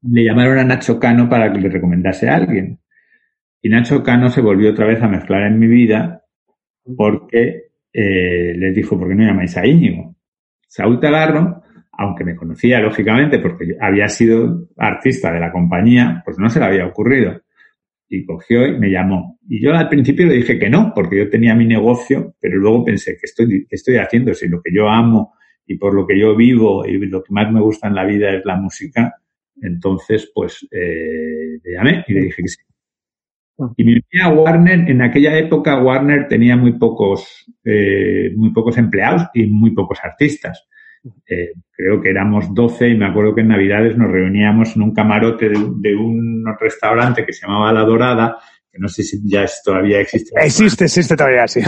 Le 0.03 0.23
llamaron 0.23 0.59
a 0.59 0.63
Nacho 0.63 0.99
Cano 0.99 1.27
para 1.29 1.51
que 1.51 1.59
le 1.59 1.69
recomendase 1.69 2.29
a 2.29 2.35
alguien. 2.35 2.79
Y 3.61 3.69
Nacho 3.69 4.03
Cano 4.03 4.29
se 4.29 4.41
volvió 4.41 4.71
otra 4.71 4.85
vez 4.85 5.01
a 5.01 5.07
mezclar 5.07 5.43
en 5.43 5.59
mi 5.59 5.67
vida 5.67 6.23
porque 6.95 7.71
eh, 7.91 8.53
les 8.55 8.75
dijo, 8.75 8.97
¿por 8.97 9.09
qué 9.09 9.15
no 9.15 9.25
llamáis 9.25 9.57
a 9.57 9.65
Íñigo? 9.65 10.15
Saúl 10.67 10.99
Tagarro 10.99 11.63
aunque 11.97 12.23
me 12.23 12.35
conocía 12.35 12.79
lógicamente 12.79 13.39
porque 13.39 13.75
había 13.81 14.07
sido 14.07 14.67
artista 14.77 15.31
de 15.31 15.39
la 15.39 15.51
compañía, 15.51 16.21
pues 16.23 16.37
no 16.37 16.49
se 16.49 16.59
le 16.59 16.65
había 16.65 16.85
ocurrido. 16.85 17.41
Y 18.07 18.23
cogió 18.23 18.65
y 18.67 18.79
me 18.79 18.89
llamó. 18.89 19.39
Y 19.49 19.61
yo 19.61 19.73
al 19.73 19.89
principio 19.89 20.27
le 20.27 20.35
dije 20.35 20.59
que 20.59 20.69
no, 20.69 20.93
porque 20.95 21.17
yo 21.17 21.29
tenía 21.29 21.55
mi 21.55 21.65
negocio, 21.65 22.35
pero 22.39 22.57
luego 22.57 22.85
pensé, 22.85 23.17
que 23.17 23.25
estoy, 23.25 23.65
qué 23.67 23.75
estoy 23.75 23.97
haciendo? 23.97 24.33
Si 24.33 24.47
lo 24.47 24.61
que 24.61 24.71
yo 24.73 24.87
amo 24.87 25.33
y 25.67 25.77
por 25.77 25.93
lo 25.93 26.07
que 26.07 26.17
yo 26.17 26.35
vivo 26.35 26.85
y 26.85 26.97
lo 27.05 27.21
que 27.21 27.33
más 27.33 27.51
me 27.51 27.61
gusta 27.61 27.87
en 27.87 27.95
la 27.95 28.05
vida 28.05 28.31
es 28.31 28.45
la 28.45 28.55
música, 28.55 29.15
entonces 29.61 30.31
pues 30.33 30.65
eh, 30.71 31.59
le 31.63 31.73
llamé 31.73 32.05
y 32.07 32.13
le 32.13 32.21
dije 32.21 32.41
que 32.41 32.47
sí. 32.47 32.61
Ah. 33.59 33.73
Y 33.75 33.83
me 33.83 34.01
a 34.21 34.29
Warner, 34.29 34.89
en 34.89 35.01
aquella 35.01 35.37
época 35.37 35.81
Warner 35.81 36.27
tenía 36.27 36.55
muy 36.55 36.73
pocos, 36.73 37.45
eh, 37.63 38.31
muy 38.35 38.51
pocos 38.51 38.77
empleados 38.77 39.23
y 39.33 39.47
muy 39.47 39.71
pocos 39.71 39.99
artistas. 40.03 40.67
Eh, 41.25 41.53
creo 41.71 42.01
que 42.01 42.09
éramos 42.09 42.53
12 42.53 42.89
y 42.89 42.97
me 42.97 43.07
acuerdo 43.07 43.33
que 43.33 43.41
en 43.41 43.49
Navidades 43.49 43.97
nos 43.97 44.11
reuníamos 44.11 44.75
en 44.75 44.81
un 44.81 44.93
camarote 44.93 45.49
de, 45.49 45.95
un 45.95 46.45
restaurante 46.59 47.25
que 47.25 47.33
se 47.33 47.45
llamaba 47.45 47.71
La 47.71 47.83
Dorada, 47.83 48.37
que 48.71 48.79
no 48.79 48.87
sé 48.87 49.03
si 49.03 49.19
ya 49.27 49.45
todavía 49.63 50.01
existe. 50.01 50.31
Existe, 50.39 50.85
existe 50.85 51.15
todavía, 51.15 51.47
sí. 51.47 51.61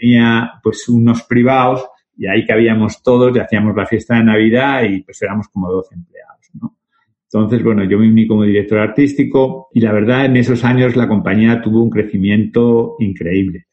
Tenía 0.00 0.52
pues 0.62 0.88
unos 0.88 1.22
privados 1.24 1.88
y 2.16 2.26
ahí 2.26 2.46
cabíamos 2.46 3.02
todos 3.02 3.36
y 3.36 3.40
hacíamos 3.40 3.76
la 3.76 3.86
fiesta 3.86 4.16
de 4.16 4.24
Navidad 4.24 4.82
y 4.84 5.02
pues 5.02 5.20
éramos 5.22 5.48
como 5.48 5.70
12 5.70 5.94
empleados, 5.94 6.50
¿no? 6.54 6.76
Entonces, 7.24 7.62
bueno, 7.62 7.84
yo 7.84 7.98
me 7.98 8.08
uní 8.08 8.26
como 8.26 8.44
director 8.44 8.78
artístico 8.78 9.68
y 9.74 9.80
la 9.80 9.92
verdad 9.92 10.24
en 10.24 10.36
esos 10.36 10.64
años 10.64 10.96
la 10.96 11.08
compañía 11.08 11.60
tuvo 11.60 11.82
un 11.82 11.90
crecimiento 11.90 12.96
increíble. 13.00 13.66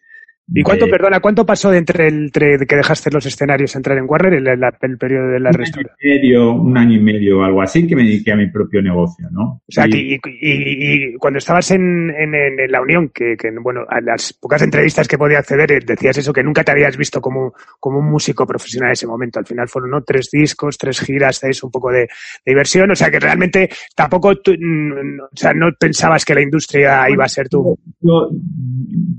¿Y 0.47 0.61
cuánto, 0.61 0.87
perdona, 0.87 1.21
cuánto 1.21 1.45
pasó 1.45 1.71
de 1.71 1.77
entre 1.77 2.07
el 2.07 2.31
que 2.31 2.75
dejaste 2.75 3.09
los 3.11 3.25
escenarios 3.25 3.75
entrar 3.75 3.97
en 3.97 4.05
Warner 4.07 4.33
el, 4.33 4.47
el, 4.47 4.97
periodo 4.97 5.29
de 5.29 5.39
la 5.39 5.51
restauración? 5.51 6.59
Un 6.59 6.77
año 6.77 6.97
y 6.97 6.99
medio, 6.99 7.43
algo 7.43 7.61
así, 7.61 7.87
que 7.87 7.95
me 7.95 8.03
dediqué 8.03 8.33
a 8.33 8.35
mi 8.35 8.47
propio 8.47 8.81
negocio, 8.81 9.29
¿no? 9.31 9.61
O 9.65 9.71
sea, 9.71 9.85
y, 9.87 10.19
y, 10.41 11.13
cuando 11.15 11.37
estabas 11.37 11.71
en, 11.71 12.09
en, 12.09 12.71
la 12.71 12.81
Unión, 12.81 13.09
que, 13.09 13.37
que, 13.37 13.51
bueno, 13.61 13.81
a 13.87 14.01
las 14.01 14.33
pocas 14.33 14.61
entrevistas 14.61 15.07
que 15.07 15.17
podía 15.17 15.39
acceder, 15.39 15.71
eh, 15.71 15.79
decías 15.85 16.17
eso, 16.17 16.33
que 16.33 16.43
nunca 16.43 16.63
te 16.63 16.71
habías 16.71 16.97
visto 16.97 17.21
como, 17.21 17.53
como 17.79 17.99
un 17.99 18.11
músico 18.11 18.45
profesional 18.45 18.89
en 18.89 18.93
ese 18.93 19.07
momento. 19.07 19.39
Al 19.39 19.45
final 19.45 19.69
fueron, 19.69 19.91
¿no? 19.91 20.03
Tres 20.03 20.29
discos, 20.29 20.77
tres 20.77 20.99
giras, 20.99 21.41
eso, 21.43 21.67
un 21.67 21.71
poco 21.71 21.89
de, 21.91 22.09
diversión. 22.45 22.91
O 22.91 22.95
sea, 22.95 23.09
que 23.09 23.19
realmente 23.19 23.69
tampoco, 23.95 24.31
mm, 24.31 25.19
o 25.21 25.35
sea, 25.35 25.53
no 25.53 25.69
pensabas 25.79 26.25
que 26.25 26.35
la 26.35 26.41
industria 26.41 27.09
iba 27.09 27.23
a 27.23 27.29
ser 27.29 27.47
tú. 27.47 27.77
Yo, 28.01 28.29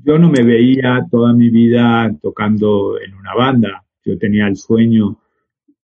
yo 0.04 0.18
no 0.18 0.30
me 0.30 0.42
veía 0.42 1.06
toda 1.14 1.32
mi 1.32 1.48
vida 1.48 2.12
tocando 2.20 3.00
en 3.00 3.14
una 3.14 3.36
banda. 3.36 3.84
Yo 4.04 4.18
tenía 4.18 4.48
el 4.48 4.56
sueño 4.56 5.16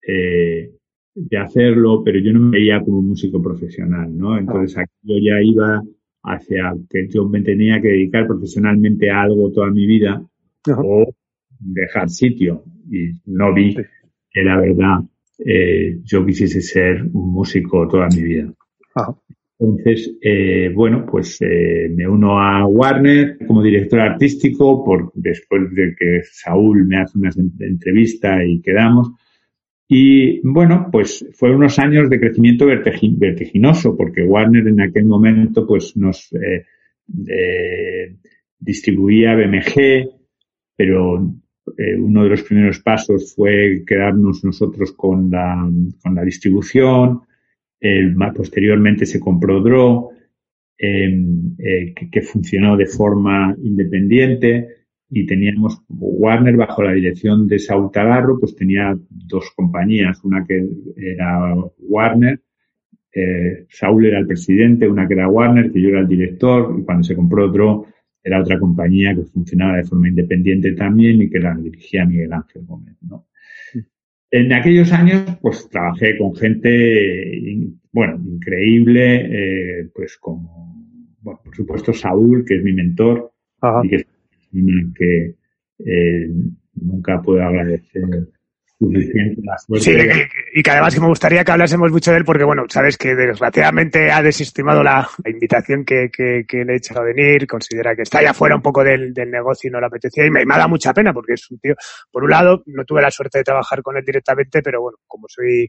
eh, 0.07 0.69
de 1.15 1.37
hacerlo, 1.37 2.03
pero 2.03 2.19
yo 2.19 2.31
no 2.33 2.39
me 2.39 2.59
veía 2.59 2.81
como 2.81 3.01
músico 3.01 3.41
profesional, 3.41 4.15
¿no? 4.15 4.37
Entonces 4.37 4.77
aquí 4.77 4.93
yo 5.01 5.15
ya 5.17 5.41
iba 5.41 5.81
hacia 6.21 6.71
que 6.87 7.07
yo 7.07 7.27
me 7.27 7.41
tenía 7.41 7.81
que 7.81 7.87
dedicar 7.87 8.27
profesionalmente 8.27 9.09
a 9.09 9.23
algo 9.23 9.51
toda 9.51 9.71
mi 9.71 9.87
vida 9.87 10.23
o 10.67 11.11
dejar 11.59 12.09
sitio. 12.09 12.63
Y 12.91 13.13
no 13.25 13.55
vi 13.55 13.73
que 13.73 14.43
la 14.43 14.61
verdad 14.61 14.99
eh, 15.39 15.97
yo 16.03 16.23
quisiese 16.27 16.61
ser 16.61 17.01
un 17.11 17.31
músico 17.31 17.87
toda 17.87 18.07
mi 18.09 18.21
vida. 18.21 18.53
Entonces, 19.59 20.15
eh, 20.21 20.71
bueno, 20.73 21.05
pues 21.09 21.41
eh, 21.41 21.89
me 21.89 22.07
uno 22.07 22.39
a 22.39 22.65
Warner 22.67 23.39
como 23.47 23.63
director 23.63 24.01
artístico 24.01 24.83
por, 24.85 25.11
después 25.15 25.73
de 25.73 25.95
que 25.97 26.21
Saúl 26.23 26.85
me 26.85 26.99
hace 26.99 27.17
una 27.17 27.31
entrevista 27.59 28.43
y 28.45 28.61
quedamos. 28.61 29.11
Y 29.87 30.41
bueno, 30.47 30.89
pues 30.91 31.25
fue 31.33 31.55
unos 31.55 31.79
años 31.79 32.09
de 32.09 32.19
crecimiento 32.19 32.65
vertiginoso 32.67 33.95
porque 33.95 34.23
Warner 34.23 34.67
en 34.67 34.81
aquel 34.81 35.05
momento 35.05 35.65
pues 35.65 35.95
nos 35.97 36.31
eh, 36.33 36.65
eh 37.27 38.15
distribuía 38.59 39.35
BMG, 39.35 40.09
pero 40.75 41.31
eh, 41.77 41.95
uno 41.97 42.23
de 42.23 42.29
los 42.29 42.43
primeros 42.43 42.79
pasos 42.79 43.35
fue 43.35 43.83
quedarnos 43.85 44.43
nosotros 44.43 44.93
con 44.93 45.29
la, 45.29 45.69
con 46.01 46.15
la 46.15 46.23
distribución 46.23 47.21
posteriormente 48.35 49.05
se 49.05 49.19
compró 49.19 49.61
Draw, 49.61 50.09
em, 50.77 51.55
eh, 51.59 51.93
que, 52.11 52.21
funcionó 52.21 52.77
de 52.77 52.85
forma 52.85 53.55
independiente 53.61 54.67
y 55.09 55.25
teníamos 55.25 55.81
Warner 55.89 56.55
bajo 56.57 56.83
la 56.83 56.93
dirección 56.93 57.47
de 57.47 57.59
Saúl 57.59 57.91
Tagarro, 57.91 58.39
pues 58.39 58.55
tenía 58.55 58.97
dos 59.09 59.51
compañías, 59.55 60.23
una 60.23 60.45
que 60.45 60.67
era 60.97 61.55
Warner, 61.79 62.41
eh, 63.13 63.65
Saúl 63.69 64.05
era 64.05 64.19
el 64.19 64.27
presidente, 64.27 64.87
una 64.87 65.07
que 65.07 65.13
era 65.13 65.29
Warner, 65.29 65.71
que 65.71 65.81
yo 65.81 65.89
era 65.89 66.01
el 66.01 66.07
director, 66.07 66.75
y 66.77 66.83
cuando 66.83 67.03
se 67.03 67.15
compró 67.15 67.47
Draw 67.49 67.85
era 68.23 68.41
otra 68.41 68.59
compañía 68.59 69.15
que 69.15 69.23
funcionaba 69.23 69.77
de 69.77 69.85
forma 69.85 70.09
independiente 70.09 70.73
también 70.73 71.21
y 71.21 71.29
que 71.29 71.39
la 71.39 71.55
dirigía 71.55 72.05
Miguel 72.05 72.33
Ángel 72.33 72.63
Gómez, 72.65 72.97
¿no? 73.01 73.27
En 74.29 74.51
aquellos 74.51 74.91
años, 74.91 75.37
pues 75.41 75.69
trabajé 75.69 76.17
con 76.17 76.35
gente, 76.35 77.69
bueno, 77.91 78.21
increíble, 78.25 79.81
eh, 79.81 79.89
pues 79.93 80.17
como, 80.17 80.85
bueno, 81.21 81.39
por 81.43 81.55
supuesto 81.55 81.93
Saúl, 81.93 82.43
que 82.45 82.55
es 82.55 82.63
mi 82.63 82.73
mentor, 82.73 83.31
y 83.83 83.89
que 83.89 84.05
que 84.95 85.35
eh, 85.79 86.29
nunca 86.75 87.21
puedo 87.21 87.41
agradecer 87.43 88.29
Sí, 88.79 89.97
y, 90.53 90.61
que 90.61 90.69
además 90.69 90.93
que 90.93 91.01
me 91.01 91.07
gustaría 91.07 91.43
que 91.43 91.51
hablásemos 91.51 91.91
mucho 91.91 92.11
de 92.11 92.17
él 92.17 92.25
porque, 92.25 92.43
bueno, 92.43 92.63
sabes 92.69 92.95
que 92.95 93.15
desgraciadamente 93.15 94.11
ha 94.11 94.21
desestimado 94.21 94.83
la, 94.83 95.09
invitación 95.25 95.83
que, 95.83 96.11
le 96.17 96.73
he 96.73 96.75
echado 96.75 97.01
a 97.01 97.05
venir, 97.05 97.47
considera 97.47 97.95
que 97.95 98.03
está 98.03 98.21
ya 98.21 98.35
fuera 98.35 98.55
un 98.55 98.61
poco 98.61 98.83
del, 98.83 99.13
negocio 99.13 99.67
y 99.67 99.71
no 99.71 99.79
le 99.79 99.87
apetecía 99.87 100.27
y 100.27 100.29
me, 100.29 100.45
me, 100.45 100.55
da 100.55 100.67
mucha 100.67 100.93
pena 100.93 101.11
porque 101.11 101.33
es 101.33 101.49
un 101.49 101.57
tío, 101.57 101.73
por 102.11 102.23
un 102.23 102.29
lado, 102.29 102.61
no 102.67 102.85
tuve 102.85 103.01
la 103.01 103.09
suerte 103.09 103.39
de 103.39 103.43
trabajar 103.43 103.81
con 103.81 103.97
él 103.97 104.03
directamente, 104.05 104.61
pero 104.61 104.81
bueno, 104.81 104.99
como 105.07 105.27
soy 105.27 105.67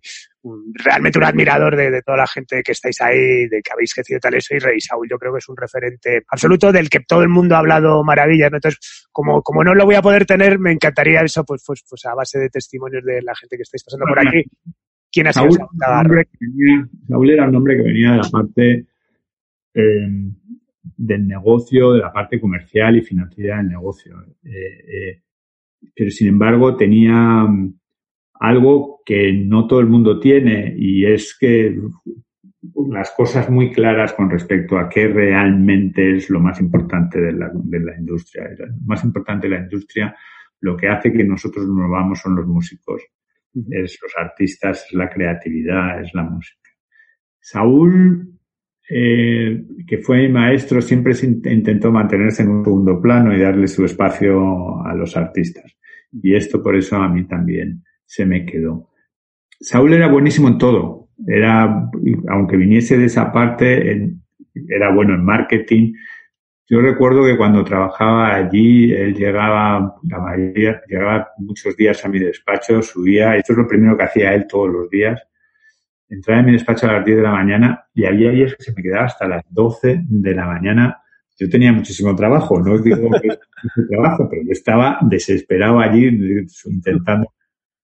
realmente 0.74 1.18
un 1.18 1.24
admirador 1.24 1.76
de, 1.76 2.02
toda 2.02 2.18
la 2.18 2.26
gente 2.26 2.62
que 2.62 2.72
estáis 2.72 3.00
ahí, 3.00 3.46
de 3.48 3.60
que 3.62 3.72
habéis 3.72 3.94
crecido 3.94 4.20
tal 4.20 4.34
eso 4.34 4.54
y 4.54 4.58
Rey 4.58 4.80
Saúl, 4.80 5.08
yo 5.10 5.18
creo 5.18 5.32
que 5.32 5.38
es 5.38 5.48
un 5.48 5.56
referente 5.56 6.22
absoluto 6.28 6.72
del 6.72 6.88
que 6.88 7.00
todo 7.00 7.22
el 7.22 7.28
mundo 7.28 7.56
ha 7.56 7.58
hablado 7.58 8.02
maravillas, 8.04 8.50
Entonces, 8.52 9.08
como, 9.10 9.42
como 9.42 9.64
no 9.64 9.74
lo 9.74 9.84
voy 9.84 9.96
a 9.96 10.02
poder 10.02 10.26
tener, 10.26 10.58
me 10.58 10.72
encantaría 10.72 11.22
eso, 11.22 11.44
pues, 11.44 11.62
pues, 11.66 11.84
pues 11.88 12.04
a 12.06 12.14
base 12.14 12.38
de 12.38 12.50
testimonios 12.50 12.97
de 13.02 13.22
la 13.22 13.34
gente 13.34 13.56
que 13.56 13.62
estáis 13.62 13.84
pasando 13.84 14.06
por 14.06 14.18
aquí. 14.18 14.44
¿Quién 15.10 15.26
ha 15.26 15.32
sido 15.32 15.50
Saúl? 15.50 17.30
era 17.30 17.48
un 17.48 17.56
hombre 17.56 17.76
que 17.76 17.82
venía 17.82 18.12
de 18.12 18.16
la 18.18 18.28
parte 18.30 18.86
eh, 19.74 20.08
del 20.96 21.26
negocio, 21.26 21.92
de 21.92 22.00
la 22.00 22.12
parte 22.12 22.40
comercial 22.40 22.96
y 22.96 23.02
financiera 23.02 23.58
del 23.58 23.68
negocio. 23.68 24.20
Eh, 24.44 24.50
eh, 24.50 25.22
pero 25.94 26.10
sin 26.10 26.28
embargo 26.28 26.76
tenía 26.76 27.14
mm, 27.14 27.78
algo 28.40 29.00
que 29.04 29.32
no 29.32 29.66
todo 29.66 29.80
el 29.80 29.86
mundo 29.86 30.20
tiene 30.20 30.74
y 30.76 31.06
es 31.06 31.36
que 31.38 31.78
las 32.90 33.10
cosas 33.12 33.48
muy 33.48 33.72
claras 33.72 34.12
con 34.12 34.30
respecto 34.30 34.78
a 34.78 34.88
qué 34.88 35.08
realmente 35.08 36.16
es 36.16 36.28
lo 36.30 36.40
más 36.40 36.60
importante 36.60 37.20
de 37.20 37.32
la, 37.32 37.50
de 37.54 37.80
la 37.80 37.96
industria. 37.96 38.48
Lo 38.58 38.66
más 38.84 39.04
importante 39.04 39.48
de 39.48 39.56
la 39.56 39.62
industria, 39.62 40.14
lo 40.60 40.76
que 40.76 40.88
hace 40.88 41.12
que 41.12 41.24
nosotros 41.24 41.66
nos 41.66 41.90
vamos 41.90 42.20
son 42.20 42.36
los 42.36 42.46
músicos, 42.46 43.02
es 43.54 43.98
los 44.02 44.12
artistas, 44.16 44.86
es 44.86 44.94
la 44.94 45.08
creatividad, 45.08 46.02
es 46.02 46.12
la 46.14 46.22
música. 46.22 46.70
Saúl, 47.40 48.38
eh, 48.90 49.64
que 49.86 49.98
fue 49.98 50.18
mi 50.18 50.28
maestro, 50.28 50.80
siempre 50.80 51.14
intentó 51.22 51.90
mantenerse 51.90 52.42
en 52.42 52.50
un 52.50 52.64
segundo 52.64 53.00
plano 53.00 53.34
y 53.34 53.40
darle 53.40 53.68
su 53.68 53.84
espacio 53.84 54.84
a 54.84 54.94
los 54.94 55.16
artistas. 55.16 55.76
Y 56.12 56.34
esto 56.34 56.62
por 56.62 56.76
eso 56.76 56.96
a 56.96 57.08
mí 57.08 57.26
también 57.26 57.84
se 58.04 58.24
me 58.24 58.44
quedó. 58.44 58.90
Saúl 59.60 59.92
era 59.92 60.08
buenísimo 60.08 60.48
en 60.48 60.58
todo. 60.58 61.08
Era, 61.26 61.90
aunque 62.28 62.56
viniese 62.56 62.96
de 62.96 63.06
esa 63.06 63.32
parte, 63.32 64.16
era 64.68 64.92
bueno 64.94 65.14
en 65.14 65.24
marketing. 65.24 65.92
Yo 66.70 66.82
recuerdo 66.82 67.25
que 67.25 67.37
cuando 67.37 67.64
trabajaba 67.64 68.34
allí, 68.34 68.92
él 68.92 69.14
llegaba, 69.14 69.94
la 70.02 70.18
mayoría, 70.18 70.82
llegaba 70.87 71.28
muchos 71.38 71.75
días 71.75 72.04
a 72.04 72.08
mi 72.08 72.18
despacho, 72.18 72.82
subía, 72.82 73.37
esto 73.37 73.54
es 73.54 73.58
lo 73.58 73.66
primero 73.66 73.96
que 73.96 74.02
hacía 74.04 74.34
él 74.34 74.46
todos 74.46 74.68
los 74.68 74.90
días. 74.90 75.22
Entraba 76.10 76.40
en 76.40 76.46
mi 76.46 76.52
despacho 76.52 76.87
a 76.87 76.92
las 76.92 77.04
10 77.06 77.16
de 77.16 77.22
la 77.22 77.32
mañana 77.32 77.87
y 77.94 78.04
había 78.04 78.30
días 78.30 78.54
que 78.54 78.62
se 78.62 78.75
me 78.75 78.82
quedaba 78.82 79.06
hasta 79.06 79.26
las 79.26 79.44
12 79.48 80.02
de 80.06 80.34
la 80.34 80.46
mañana. 80.46 81.02
Yo 81.38 81.48
tenía 81.48 81.72
muchísimo 81.72 82.14
trabajo, 82.14 82.60
no 82.60 82.76
digo 82.78 83.10
que 83.22 83.28
trabajo, 83.88 84.28
pero 84.28 84.42
yo 84.42 84.52
estaba 84.52 84.98
desesperado 85.02 85.80
allí 85.80 86.06
intentando 86.66 87.32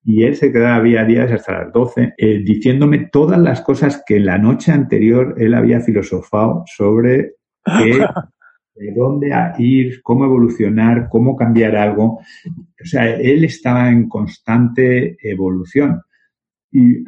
y 0.05 0.25
él 0.25 0.37
se 0.37 0.53
quedaba 0.53 0.76
había 0.76 1.05
días 1.05 1.33
hasta 1.33 1.64
las 1.64 1.73
12 1.73 2.14
eh, 2.19 2.43
diciéndome 2.45 3.09
todas 3.11 3.41
las 3.41 3.62
cosas 3.62 4.03
que 4.07 4.21
la 4.21 4.37
noche 4.37 4.71
anterior 4.71 5.35
él 5.38 5.55
había 5.55 5.81
filosofado 5.81 6.64
sobre 6.67 7.37
qué, 7.64 8.07
de 8.75 8.93
dónde 8.93 9.31
ir, 9.59 10.02
cómo 10.02 10.25
evolucionar, 10.25 11.09
cómo 11.09 11.37
cambiar 11.37 11.76
algo. 11.76 12.19
O 12.19 12.85
sea, 12.85 13.14
él 13.14 13.45
estaba 13.45 13.90
en 13.90 14.09
constante 14.09 15.16
evolución 15.23 16.00
y 16.71 17.04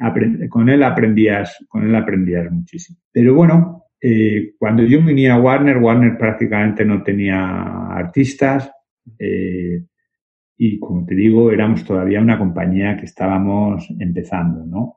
con 0.49 0.69
él 0.69 0.85
aprendías, 0.85 1.65
con 1.69 1.85
él 1.85 1.95
aprendías 1.97 2.51
muchísimo. 2.53 3.01
Pero 3.11 3.35
bueno, 3.35 3.87
eh, 4.01 4.55
cuando 4.59 4.85
yo 4.85 5.03
venía 5.03 5.35
a 5.35 5.41
Warner, 5.41 5.79
Warner 5.79 6.17
prácticamente 6.17 6.85
no 6.85 7.03
tenía 7.03 7.89
artistas. 7.89 8.71
Eh, 9.19 9.83
y 10.57 10.79
como 10.79 11.05
te 11.05 11.17
digo, 11.17 11.51
éramos 11.51 11.85
todavía 11.85 12.21
una 12.21 12.39
compañía 12.39 12.97
que 12.97 13.07
estábamos 13.07 13.89
empezando, 13.99 14.65
¿no? 14.65 14.95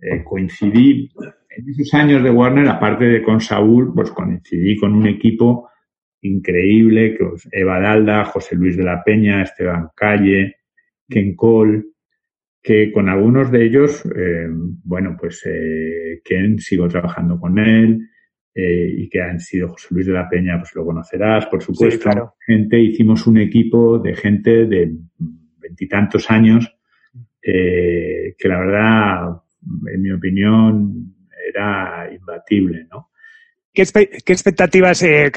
Eh, 0.00 0.22
coincidí 0.22 1.10
en 1.56 1.68
esos 1.70 1.92
años 1.94 2.22
de 2.22 2.30
Warner, 2.30 2.68
aparte 2.68 3.04
de 3.06 3.22
con 3.22 3.40
Saúl, 3.40 3.92
pues 3.94 4.12
coincidí 4.12 4.76
con 4.76 4.94
un 4.94 5.06
equipo 5.08 5.68
increíble, 6.24 7.16
que 7.16 7.26
Eva 7.52 7.80
Dalda, 7.80 8.24
José 8.24 8.56
Luis 8.56 8.76
de 8.76 8.84
la 8.84 9.02
Peña, 9.02 9.42
Esteban 9.42 9.88
Calle, 9.94 10.56
Ken 11.08 11.34
Cole, 11.34 11.84
que 12.62 12.90
con 12.90 13.08
algunos 13.08 13.50
de 13.50 13.64
ellos, 13.64 14.04
eh, 14.16 14.48
bueno, 14.50 15.16
pues 15.20 15.42
eh, 15.46 16.20
Ken 16.24 16.58
sigo 16.58 16.88
trabajando 16.88 17.38
con 17.38 17.58
él, 17.58 18.08
eh, 18.54 18.88
y 18.98 19.08
que 19.08 19.20
han 19.20 19.40
sido 19.40 19.68
José 19.68 19.88
Luis 19.90 20.06
de 20.06 20.12
la 20.12 20.28
Peña, 20.28 20.58
pues 20.58 20.74
lo 20.76 20.84
conocerás, 20.84 21.46
por 21.46 21.60
supuesto. 21.60 22.34
Gente, 22.46 22.78
hicimos 22.78 23.26
un 23.26 23.38
equipo 23.38 23.98
de 23.98 24.14
gente 24.14 24.66
de 24.66 24.94
veintitantos 25.58 26.30
años, 26.30 26.72
eh, 27.42 28.34
que 28.38 28.48
la 28.48 28.60
verdad, 28.60 29.42
en 29.92 30.00
mi 30.00 30.12
opinión, 30.12 31.16
era 31.48 32.08
imbatible, 32.14 32.86
¿no? 32.90 33.10
¿Qué, 33.74 33.82
expectativas, 33.82 35.02
eh, 35.02 35.32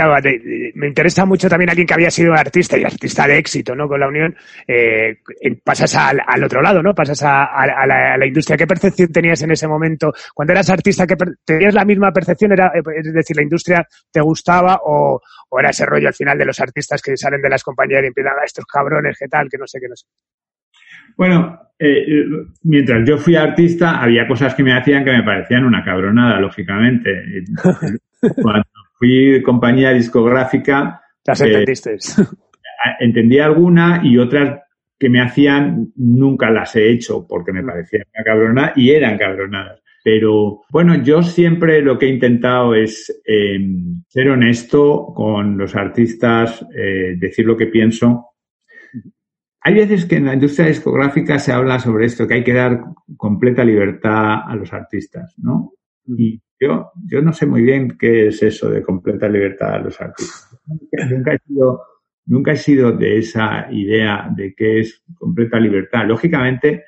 me 0.75 0.87
interesa 0.87 1.25
mucho 1.25 1.49
también 1.49 1.71
alguien 1.71 1.87
que 1.87 1.95
había 1.95 2.11
sido 2.11 2.33
artista 2.33 2.77
y 2.77 2.83
artista 2.83 3.25
de 3.25 3.39
éxito, 3.39 3.75
¿no? 3.75 3.87
Con 3.87 3.99
la 3.99 4.07
Unión, 4.07 4.35
eh, 4.67 5.17
pasas 5.63 5.95
al, 5.95 6.43
otro 6.43 6.61
lado, 6.61 6.83
¿no? 6.83 6.93
Pasas 6.93 7.23
a, 7.23 7.65
la, 7.87 8.27
industria. 8.27 8.55
¿Qué 8.55 8.67
percepción 8.67 9.11
tenías 9.11 9.41
en 9.41 9.49
ese 9.49 9.67
momento? 9.67 10.13
Cuando 10.35 10.53
eras 10.53 10.69
artista, 10.69 11.07
¿tenías 11.43 11.73
la 11.73 11.83
misma 11.83 12.11
percepción? 12.11 12.51
Era, 12.51 12.67
eh, 12.75 12.83
es 12.97 13.11
decir, 13.11 13.35
¿la 13.35 13.41
industria 13.41 13.87
te 14.11 14.21
gustaba 14.21 14.81
o, 14.83 15.19
era 15.59 15.71
ese 15.71 15.87
rollo 15.87 16.07
al 16.07 16.13
final 16.13 16.37
de 16.37 16.45
los 16.45 16.59
artistas 16.59 17.01
que 17.01 17.17
salen 17.17 17.41
de 17.41 17.49
las 17.49 17.63
compañías 17.63 18.03
y 18.03 18.07
empiezan 18.07 18.33
a 18.39 18.45
estos 18.45 18.65
cabrones, 18.65 19.17
qué 19.17 19.27
tal, 19.27 19.49
que 19.49 19.57
no 19.57 19.65
sé, 19.65 19.79
qué 19.79 19.87
no 19.89 19.95
sé? 19.95 20.05
Bueno, 21.17 21.59
eh, 21.79 22.23
mientras 22.61 23.03
yo 23.03 23.17
fui 23.17 23.35
artista, 23.35 23.99
había 23.99 24.27
cosas 24.27 24.53
que 24.53 24.61
me 24.61 24.77
hacían 24.77 25.03
que 25.03 25.11
me 25.11 25.23
parecían 25.23 25.65
una 25.65 25.83
cabronada, 25.83 26.39
lógicamente. 26.39 27.43
Cuando 28.41 28.67
fui 28.97 29.41
compañía 29.41 29.91
discográfica... 29.93 31.01
Las 31.25 31.41
eh, 31.41 31.47
entendiste. 31.47 31.97
entendí 32.99 33.39
alguna 33.39 34.01
y 34.03 34.17
otras 34.17 34.61
que 34.99 35.09
me 35.09 35.21
hacían 35.21 35.91
nunca 35.95 36.49
las 36.49 36.75
he 36.75 36.89
hecho 36.89 37.25
porque 37.27 37.53
me 37.53 37.63
parecían 37.63 38.03
una 38.13 38.23
cabrona 38.23 38.73
y 38.75 38.91
eran 38.91 39.17
cabronadas. 39.17 39.81
Pero 40.03 40.61
bueno, 40.71 41.03
yo 41.03 41.21
siempre 41.21 41.81
lo 41.81 41.99
que 41.99 42.05
he 42.05 42.09
intentado 42.09 42.73
es 42.73 43.21
em, 43.25 44.03
ser 44.07 44.29
honesto 44.29 45.07
con 45.13 45.57
los 45.57 45.75
artistas, 45.75 46.65
eh, 46.73 47.15
decir 47.17 47.45
lo 47.45 47.57
que 47.57 47.67
pienso. 47.67 48.27
Hay 49.61 49.73
veces 49.73 50.05
que 50.05 50.15
en 50.15 50.27
la 50.27 50.33
industria 50.33 50.67
discográfica 50.67 51.39
se 51.39 51.51
habla 51.51 51.77
sobre 51.79 52.05
esto, 52.05 52.25
que 52.25 52.35
hay 52.35 52.43
que 52.43 52.53
dar 52.53 52.79
completa 53.17 53.65
libertad 53.65 54.43
a 54.47 54.55
los 54.55 54.71
artistas, 54.71 55.35
¿no? 55.37 55.73
Y 56.07 56.41
yo, 56.59 56.91
yo 57.05 57.21
no 57.21 57.33
sé 57.33 57.45
muy 57.45 57.61
bien 57.61 57.97
qué 57.97 58.27
es 58.27 58.41
eso 58.41 58.69
de 58.69 58.81
completa 58.81 59.27
libertad 59.27 59.75
a 59.75 59.79
los 59.79 59.99
artistas. 59.99 60.59
Nunca 61.09 61.33
he 61.33 61.39
sido, 61.39 61.81
nunca 62.25 62.51
he 62.53 62.57
sido 62.57 62.91
de 62.91 63.17
esa 63.17 63.71
idea 63.71 64.29
de 64.35 64.53
qué 64.55 64.79
es 64.79 65.03
completa 65.15 65.59
libertad. 65.59 66.07
Lógicamente, 66.07 66.85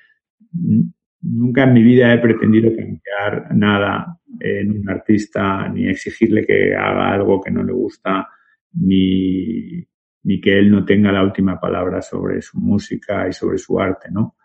nunca 1.21 1.63
en 1.63 1.73
mi 1.73 1.83
vida 1.83 2.13
he 2.13 2.19
pretendido 2.19 2.71
cambiar 2.75 3.55
nada 3.55 4.17
en 4.39 4.79
un 4.79 4.89
artista, 4.89 5.67
ni 5.69 5.87
exigirle 5.87 6.45
que 6.45 6.73
haga 6.73 7.13
algo 7.13 7.41
que 7.41 7.51
no 7.51 7.63
le 7.63 7.73
gusta, 7.73 8.27
ni, 8.73 9.85
ni 10.23 10.41
que 10.41 10.57
él 10.57 10.71
no 10.71 10.85
tenga 10.85 11.11
la 11.11 11.23
última 11.23 11.59
palabra 11.59 12.01
sobre 12.01 12.41
su 12.41 12.57
música 12.59 13.27
y 13.27 13.33
sobre 13.33 13.57
su 13.57 13.79
arte, 13.79 14.09
¿no? 14.11 14.37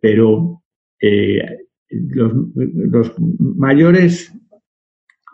Pero 0.00 0.62
eh, 1.00 1.65
los, 1.90 3.14
mayores 3.38 4.32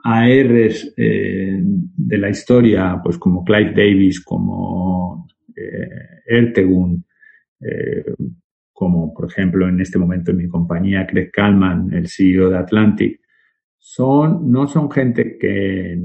ARs 0.05 0.95
eh, 0.97 1.61
de 1.62 2.19
la 2.19 2.31
historia, 2.31 3.01
pues 3.03 3.19
como 3.19 3.45
Clive 3.45 3.73
Davis, 3.73 4.21
como 4.21 5.27
eh, 5.57 6.23
Ertegun, 6.27 7.05
eh, 7.61 8.05
como 8.73 9.15
por 9.15 9.31
ejemplo 9.31 9.69
en 9.69 9.81
este 9.81 9.99
momento 9.99 10.33
en 10.33 10.38
mi 10.38 10.49
compañía 10.49 11.07
Craig 11.07 11.31
Kalman, 11.31 11.93
el 11.93 12.09
CEO 12.09 12.51
de 12.51 12.59
Atlantic, 12.59 13.21
son, 13.79 14.51
no 14.51 14.67
son 14.67 14.91
gente 14.91 15.37
que, 15.38 15.99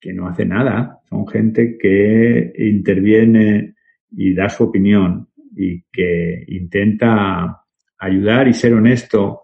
que 0.00 0.12
no 0.12 0.28
hace 0.28 0.44
nada, 0.44 1.00
son 1.08 1.26
gente 1.26 1.76
que 1.78 2.52
interviene 2.56 3.74
y 4.10 4.34
da 4.34 4.48
su 4.48 4.64
opinión 4.64 5.28
y 5.54 5.82
que 5.92 6.44
intenta 6.48 7.59
ayudar 8.00 8.48
y 8.48 8.54
ser 8.54 8.74
honesto 8.74 9.42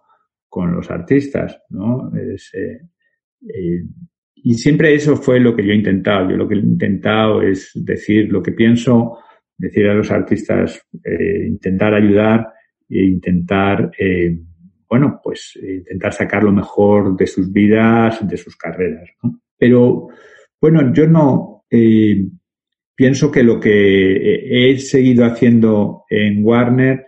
con 0.48 0.74
los 0.74 0.90
artistas, 0.90 1.60
¿no? 1.68 2.10
Eh, 2.16 2.36
eh, 3.48 3.82
y 4.36 4.54
siempre 4.54 4.94
eso 4.94 5.16
fue 5.16 5.38
lo 5.38 5.54
que 5.54 5.64
yo 5.64 5.72
he 5.72 5.76
intentado. 5.76 6.30
Yo 6.30 6.36
lo 6.36 6.48
que 6.48 6.54
he 6.54 6.58
intentado 6.58 7.42
es 7.42 7.70
decir 7.74 8.32
lo 8.32 8.42
que 8.42 8.52
pienso, 8.52 9.18
decir 9.56 9.86
a 9.86 9.94
los 9.94 10.10
artistas, 10.10 10.80
eh, 11.04 11.46
intentar 11.46 11.94
ayudar 11.94 12.48
e 12.88 13.04
intentar, 13.04 13.90
bueno, 14.88 15.20
pues 15.22 15.58
intentar 15.60 16.12
sacar 16.12 16.44
lo 16.44 16.52
mejor 16.52 17.16
de 17.16 17.26
sus 17.26 17.52
vidas, 17.52 18.26
de 18.26 18.36
sus 18.36 18.56
carreras. 18.56 19.10
Pero, 19.58 20.08
bueno, 20.60 20.92
yo 20.94 21.08
no 21.08 21.64
pienso 22.94 23.32
que 23.32 23.42
lo 23.42 23.58
que 23.58 24.70
he 24.70 24.78
seguido 24.78 25.24
haciendo 25.24 26.04
en 26.08 26.44
Warner 26.44 27.04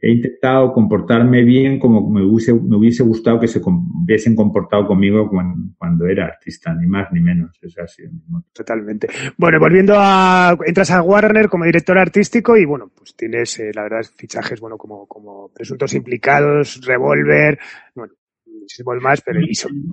he 0.00 0.12
intentado 0.12 0.72
comportarme 0.72 1.42
bien 1.42 1.78
como 1.78 2.08
me 2.08 2.22
hubiese, 2.22 2.52
me 2.54 2.76
hubiese 2.76 3.02
gustado 3.02 3.40
que 3.40 3.48
se 3.48 3.60
hubiesen 3.64 4.36
comportado 4.36 4.86
conmigo 4.86 5.28
cuando, 5.28 6.06
era 6.06 6.26
artista, 6.26 6.74
ni 6.74 6.86
más 6.86 7.10
ni 7.12 7.20
menos. 7.20 7.58
Es 7.62 7.78
así. 7.78 8.04
Totalmente. 8.52 9.08
Bueno, 9.36 9.58
volviendo 9.58 9.94
a, 9.96 10.56
entras 10.64 10.90
a 10.90 11.02
Warner 11.02 11.48
como 11.48 11.64
director 11.64 11.98
artístico 11.98 12.56
y 12.56 12.64
bueno, 12.64 12.90
pues 12.94 13.14
tienes, 13.16 13.58
eh, 13.58 13.70
la 13.74 13.82
verdad, 13.82 14.02
fichajes, 14.16 14.60
bueno, 14.60 14.76
como, 14.76 15.06
como 15.06 15.50
presuntos 15.52 15.94
implicados, 15.94 16.80
Revolver, 16.86 17.58
bueno, 17.94 18.14
muchísimos 18.46 19.00
más, 19.00 19.20
pero 19.22 19.40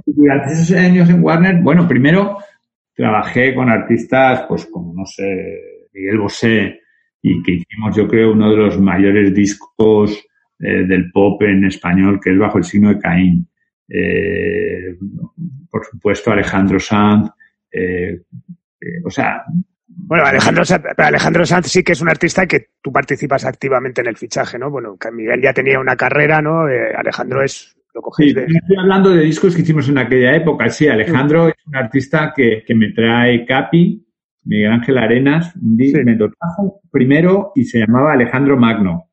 Durante 0.06 0.54
esos 0.54 0.72
años 0.78 1.10
en 1.10 1.24
Warner, 1.24 1.62
bueno, 1.62 1.88
primero 1.88 2.38
trabajé 2.94 3.54
con 3.54 3.70
artistas, 3.70 4.46
pues 4.48 4.66
como, 4.66 4.94
no 4.94 5.06
sé, 5.06 5.88
Miguel 5.94 6.20
Bosé, 6.20 6.82
y 7.22 7.42
que 7.44 7.52
hicimos, 7.54 7.96
yo 7.96 8.08
creo, 8.08 8.32
uno 8.32 8.52
de 8.52 8.58
los 8.58 8.80
mayores 8.80 9.34
discos 9.34 10.26
eh, 10.60 10.86
del 10.88 11.12
pop 11.12 11.42
en 11.44 11.66
español, 11.66 12.20
que 12.24 12.32
es 12.32 12.38
Bajo 12.38 12.58
el 12.58 12.64
signo 12.64 12.90
de 12.90 13.00
Caín. 13.00 13.48
Eh, 13.90 14.96
por 15.70 15.86
supuesto, 15.86 16.32
Alejandro 16.32 16.80
Sanz, 16.80 17.30
eh, 17.72 18.22
o 19.04 19.10
sea... 19.10 19.44
Bueno, 19.88 20.26
Alejandro, 20.26 20.64
Alejandro 20.98 21.46
Sanz 21.46 21.68
sí 21.68 21.84
que 21.84 21.94
es 21.94 22.02
un 22.02 22.10
artista 22.10 22.46
que 22.46 22.68
tú 22.82 22.92
participas 22.92 23.46
activamente 23.46 24.02
en 24.02 24.08
el 24.08 24.16
fichaje, 24.16 24.60
¿no? 24.60 24.70
Bueno, 24.70 24.96
Miguel 25.12 25.42
ya 25.42 25.54
tenía 25.54 25.80
una 25.80 25.96
carrera, 25.96 26.42
¿no? 26.42 26.62
Alejandro 26.62 27.44
es 27.44 27.76
sí, 28.16 28.30
Estoy 28.30 28.78
hablando 28.78 29.10
de 29.12 29.24
discos 29.24 29.56
que 29.56 29.62
hicimos 29.62 29.90
en 29.90 29.98
aquella 29.98 30.36
época. 30.36 30.70
Sí, 30.70 30.88
Alejandro 30.88 31.50
es 31.50 31.56
un 31.66 31.76
artista 31.76 32.34
que, 32.36 32.64
que 32.66 32.76
me 32.76 32.92
trae 32.92 33.46
Capi, 33.46 34.07
Miguel 34.48 34.72
Ángel 34.72 34.98
Arenas, 34.98 35.56
me 35.62 36.16
lo 36.16 36.32
trajo 36.32 36.82
primero 36.92 37.52
y 37.56 37.66
se 37.66 37.80
llamaba 37.80 38.14
Alejandro 38.14 38.58
Magno. 38.58 39.10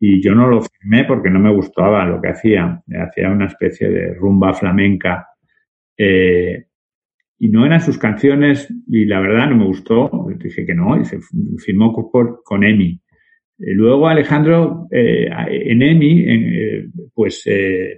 Y 0.00 0.22
yo 0.22 0.34
no 0.34 0.48
lo 0.48 0.62
firmé 0.62 1.04
porque 1.04 1.30
no 1.30 1.38
me 1.40 1.52
gustaba 1.52 2.04
lo 2.04 2.20
que 2.20 2.28
hacía. 2.28 2.82
Hacía 3.00 3.30
una 3.30 3.46
especie 3.46 3.88
de 3.90 4.14
rumba 4.14 4.54
flamenca. 4.54 5.28
Eh, 5.96 6.66
y 7.40 7.48
no 7.48 7.64
eran 7.64 7.80
sus 7.80 7.98
canciones 7.98 8.72
y 8.88 9.04
la 9.04 9.20
verdad 9.20 9.48
no 9.48 9.56
me 9.56 9.64
gustó. 9.64 10.10
Dije 10.36 10.66
que 10.66 10.74
no 10.74 11.00
y 11.00 11.04
se 11.04 11.18
firmó 11.58 11.92
con 12.44 12.64
Emi. 12.64 13.00
Eh, 13.60 13.74
luego 13.74 14.08
Alejandro 14.08 14.86
eh, 14.90 15.28
en 15.46 15.82
EMI 15.82 16.24
eh, 16.26 16.88
pues 17.12 17.44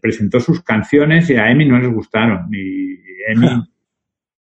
presentó 0.01 0.41
sus 0.41 0.63
canciones 0.63 1.29
y 1.31 1.37
a 1.37 1.51
EMI 1.51 1.67
no 1.67 1.79
les 1.79 1.93
gustaron. 1.93 2.49
Y 2.53 2.99
EMI, 3.29 3.49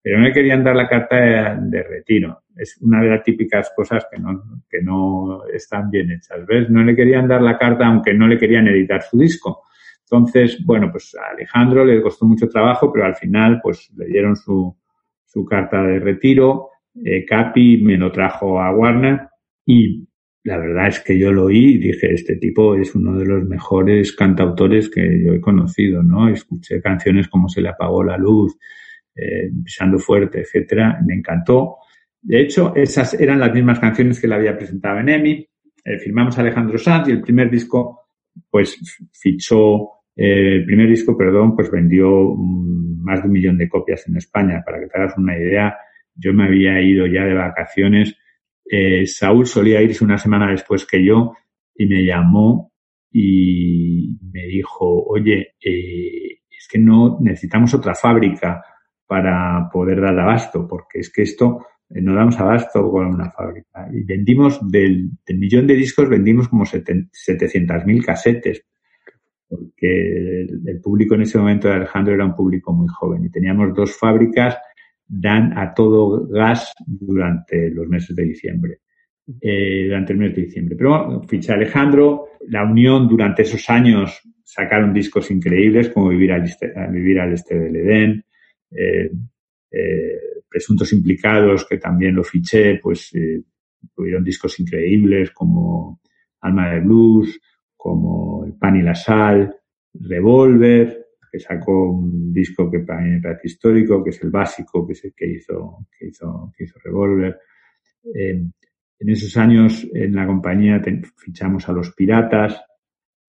pero 0.03 0.19
no 0.19 0.25
le 0.25 0.33
querían 0.33 0.65
dar 0.65 0.77
la 0.77 0.89
carta 0.89 1.17
de, 1.17 1.83
retiro. 1.83 2.45
Es 2.57 2.79
una 2.81 3.03
de 3.03 3.11
las 3.11 3.23
típicas 3.23 3.73
cosas 3.75 4.07
que 4.11 4.19
no, 4.21 4.63
que 4.69 4.83
no 4.83 5.47
están 5.53 5.91
bien 5.91 6.11
hechas. 6.11 6.47
¿Ves? 6.47 6.71
No 6.71 6.83
le 6.83 6.97
querían 6.97 7.29
dar 7.29 7.43
la 7.43 7.59
carta 7.59 7.87
aunque 7.87 8.15
no 8.15 8.27
le 8.27 8.39
querían 8.39 8.69
editar 8.69 9.03
su 9.03 9.19
disco. 9.19 9.63
Entonces, 10.03 10.65
bueno, 10.65 10.91
pues 10.91 11.15
a 11.15 11.33
Alejandro 11.33 11.85
le 11.85 12.03
costó 12.03 12.27
mucho 12.27 12.49
trabajo, 12.49 12.93
pero 12.93 13.07
al 13.07 13.15
final 13.15 13.61
pues 13.63 13.91
le 13.97 14.07
dieron 14.07 14.37
su, 14.37 14.77
su 15.25 15.45
carta 15.45 15.83
de 15.83 16.01
retiro. 16.01 16.71
Capi 17.29 17.83
me 17.83 17.97
lo 17.97 18.11
trajo 18.11 18.61
a 18.61 18.75
Warner 18.75 19.21
y 19.65 20.09
la 20.43 20.57
verdad 20.57 20.89
es 20.89 21.01
que 21.01 21.19
yo 21.19 21.33
lo 21.33 21.45
oí 21.45 21.75
y 21.75 21.79
dije, 21.79 22.13
este 22.13 22.37
tipo 22.37 22.75
es 22.75 22.95
uno 22.95 23.17
de 23.19 23.27
los 23.27 23.45
mejores 23.45 24.13
cantautores 24.13 24.89
que 24.89 25.23
yo 25.23 25.35
he 25.35 25.41
conocido, 25.41 26.03
¿no? 26.03 26.29
Escuché 26.29 26.81
canciones 26.81 27.29
como 27.29 27.49
Se 27.49 27.61
le 27.61 27.69
apagó 27.69 28.03
la 28.03 28.17
luz, 28.17 28.57
eh, 29.15 29.51
Pisando 29.65 29.99
fuerte, 29.99 30.41
etcétera, 30.41 31.01
me 31.05 31.15
encantó. 31.15 31.77
De 32.21 32.41
hecho, 32.41 32.75
esas 32.75 33.15
eran 33.15 33.41
las 33.41 33.53
mismas 33.53 33.79
canciones 33.79 34.21
que 34.21 34.29
le 34.29 34.35
había 34.35 34.57
presentado 34.57 35.01
en 35.01 35.09
EMI. 35.09 35.49
Eh, 35.85 35.99
firmamos 35.99 36.39
Alejandro 36.39 36.79
Sanz 36.79 37.09
y 37.09 37.13
el 37.13 37.23
primer 37.23 37.51
disco, 37.51 38.03
pues, 38.51 38.79
fichó, 39.13 40.05
eh, 40.17 40.57
el 40.57 40.65
primer 40.65 40.89
disco, 40.89 41.17
perdón, 41.17 41.57
pues 41.57 41.71
vendió 41.71 42.35
mm, 42.37 43.03
más 43.03 43.23
de 43.23 43.27
un 43.27 43.33
millón 43.33 43.59
de 43.59 43.69
copias 43.69 44.07
en 44.09 44.17
España. 44.17 44.63
Para 44.65 44.81
que 44.81 44.87
te 44.87 44.99
hagas 44.99 45.17
una 45.17 45.37
idea, 45.37 45.77
yo 46.15 46.33
me 46.35 46.45
había 46.45 46.81
ido 46.81 47.07
ya 47.07 47.25
de 47.25 47.35
vacaciones 47.35 48.17
eh, 48.73 49.05
Saúl 49.05 49.47
solía 49.47 49.83
irse 49.83 50.05
una 50.05 50.17
semana 50.17 50.49
después 50.53 50.87
que 50.87 51.05
yo 51.05 51.35
y 51.75 51.87
me 51.87 52.05
llamó 52.05 52.73
y 53.11 54.17
me 54.33 54.47
dijo, 54.47 54.87
oye, 55.07 55.55
es 55.61 56.69
que 56.71 56.79
no 56.79 57.19
necesitamos 57.21 57.75
otra 57.75 57.97
fábrica 57.97 58.63
para 59.11 59.69
poder 59.73 60.01
dar 60.01 60.17
abasto, 60.21 60.69
porque 60.69 61.01
es 61.01 61.13
que 61.13 61.23
esto 61.23 61.67
eh, 61.89 62.01
no 62.01 62.15
damos 62.15 62.39
abasto 62.39 62.89
con 62.89 63.07
una 63.07 63.29
fábrica. 63.29 63.89
Y 63.93 64.05
vendimos 64.05 64.61
del, 64.71 65.11
millón 65.35 65.67
de 65.67 65.75
discos, 65.75 66.09
vendimos 66.09 66.47
como 66.47 66.65
700.000 66.65 68.05
casetes, 68.05 68.65
porque 69.49 70.43
el, 70.43 70.81
público 70.81 71.17
en 71.17 71.23
ese 71.23 71.39
momento 71.39 71.67
de 71.67 71.75
Alejandro 71.75 72.15
era 72.15 72.25
un 72.25 72.37
público 72.37 72.73
muy 72.73 72.87
joven 72.87 73.25
y 73.25 73.31
teníamos 73.31 73.75
dos 73.75 73.99
fábricas 73.99 74.57
dan 75.09 75.59
a 75.59 75.75
todo 75.75 76.29
gas 76.29 76.73
durante 76.87 77.69
los 77.69 77.89
meses 77.89 78.15
de 78.15 78.23
diciembre. 78.23 78.79
Eh, 79.41 79.87
durante 79.87 80.13
el 80.13 80.21
mes 80.21 80.37
de 80.37 80.43
diciembre. 80.43 80.77
Pero 80.77 81.21
ficha 81.25 81.55
Alejandro, 81.55 82.29
la 82.47 82.63
Unión 82.63 83.09
durante 83.09 83.43
esos 83.43 83.69
años 83.71 84.21
sacaron 84.45 84.93
discos 84.93 85.33
increíbles 85.33 85.89
como 85.89 86.11
Vivir 86.11 86.31
al 86.31 86.45
Este, 86.45 86.73
Vivir 86.93 87.19
al 87.19 87.33
este 87.33 87.59
del 87.59 87.75
Edén, 87.75 88.25
Presuntos 90.49 90.93
Implicados, 90.93 91.67
que 91.67 91.79
también 91.79 92.15
lo 92.15 92.25
fiché, 92.25 92.79
pues 92.83 93.13
tuvieron 93.95 94.25
discos 94.25 94.59
increíbles 94.61 95.31
como 95.31 96.01
Alma 96.41 96.71
de 96.71 96.81
Blues, 96.81 97.41
como 97.77 98.45
El 98.45 98.55
Pan 98.55 98.77
y 98.77 98.83
la 98.83 98.95
Sal, 98.95 99.55
Revolver, 99.95 101.07
que 101.31 101.39
sacó 101.39 101.93
un 101.93 102.33
disco 102.33 102.71
que 102.71 102.81
para 102.81 103.01
mí 103.01 103.11
me 103.11 103.21
parece 103.21 103.49
histórico, 103.49 104.03
que 104.03 104.11
es 104.11 104.23
el 104.23 104.31
básico, 104.31 104.87
que 104.87 104.93
es 104.93 105.05
el 105.05 105.15
que 105.15 105.27
hizo, 105.27 105.87
que 105.97 106.09
hizo, 106.09 106.53
que 106.57 106.65
hizo 106.65 106.79
Revolver. 106.83 107.39
Eh, 108.15 108.43
en 108.99 109.09
esos 109.09 109.37
años 109.37 109.87
en 109.95 110.15
la 110.15 110.27
compañía 110.27 110.83
fichamos 111.17 111.69
a 111.69 111.73
los 111.73 111.95
Piratas, 111.95 112.61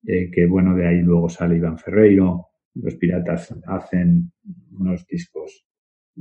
eh, 0.05 0.29
que 0.31 0.45
bueno, 0.45 0.75
de 0.75 0.87
ahí 0.87 1.01
luego 1.01 1.29
sale 1.29 1.57
Iván 1.57 1.77
Ferreiro. 1.77 2.47
Los 2.75 2.95
Piratas 2.95 3.53
hacen 3.67 4.31
unos 4.71 5.05
discos 5.05 5.65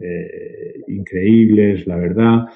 eh, 0.00 0.82
increíbles, 0.88 1.86
la 1.86 1.96
verdad. 1.96 2.46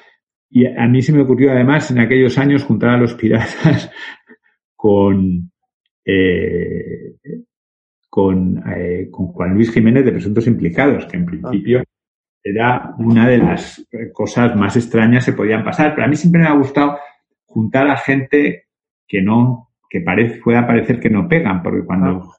Y 0.50 0.66
a 0.66 0.86
mí 0.86 1.02
se 1.02 1.12
me 1.12 1.22
ocurrió 1.22 1.52
además 1.52 1.90
en 1.90 1.98
aquellos 1.98 2.38
años 2.38 2.64
juntar 2.64 2.90
a 2.90 2.98
los 2.98 3.14
Piratas 3.14 3.90
con, 4.76 5.50
eh, 6.04 7.16
con, 8.08 8.62
eh, 8.72 9.08
con 9.10 9.26
Juan 9.28 9.54
Luis 9.54 9.72
Jiménez 9.72 10.04
de 10.04 10.12
Presuntos 10.12 10.46
Implicados, 10.46 11.06
que 11.06 11.16
en 11.16 11.26
principio 11.26 11.82
era 12.42 12.94
una 12.98 13.28
de 13.28 13.38
las 13.38 13.86
cosas 14.12 14.54
más 14.54 14.76
extrañas 14.76 15.24
que 15.24 15.32
podían 15.32 15.64
pasar. 15.64 15.94
Pero 15.94 16.06
a 16.06 16.08
mí 16.08 16.16
siempre 16.16 16.42
me 16.42 16.48
ha 16.48 16.54
gustado 16.54 16.98
juntar 17.44 17.88
a 17.88 17.96
gente 17.96 18.66
que 19.06 19.22
no, 19.22 19.70
que 19.88 20.00
parece, 20.00 20.40
pueda 20.40 20.66
parecer 20.66 21.00
que 21.00 21.10
no 21.10 21.26
pegan, 21.28 21.62
porque 21.62 21.84
cuando 21.84 22.32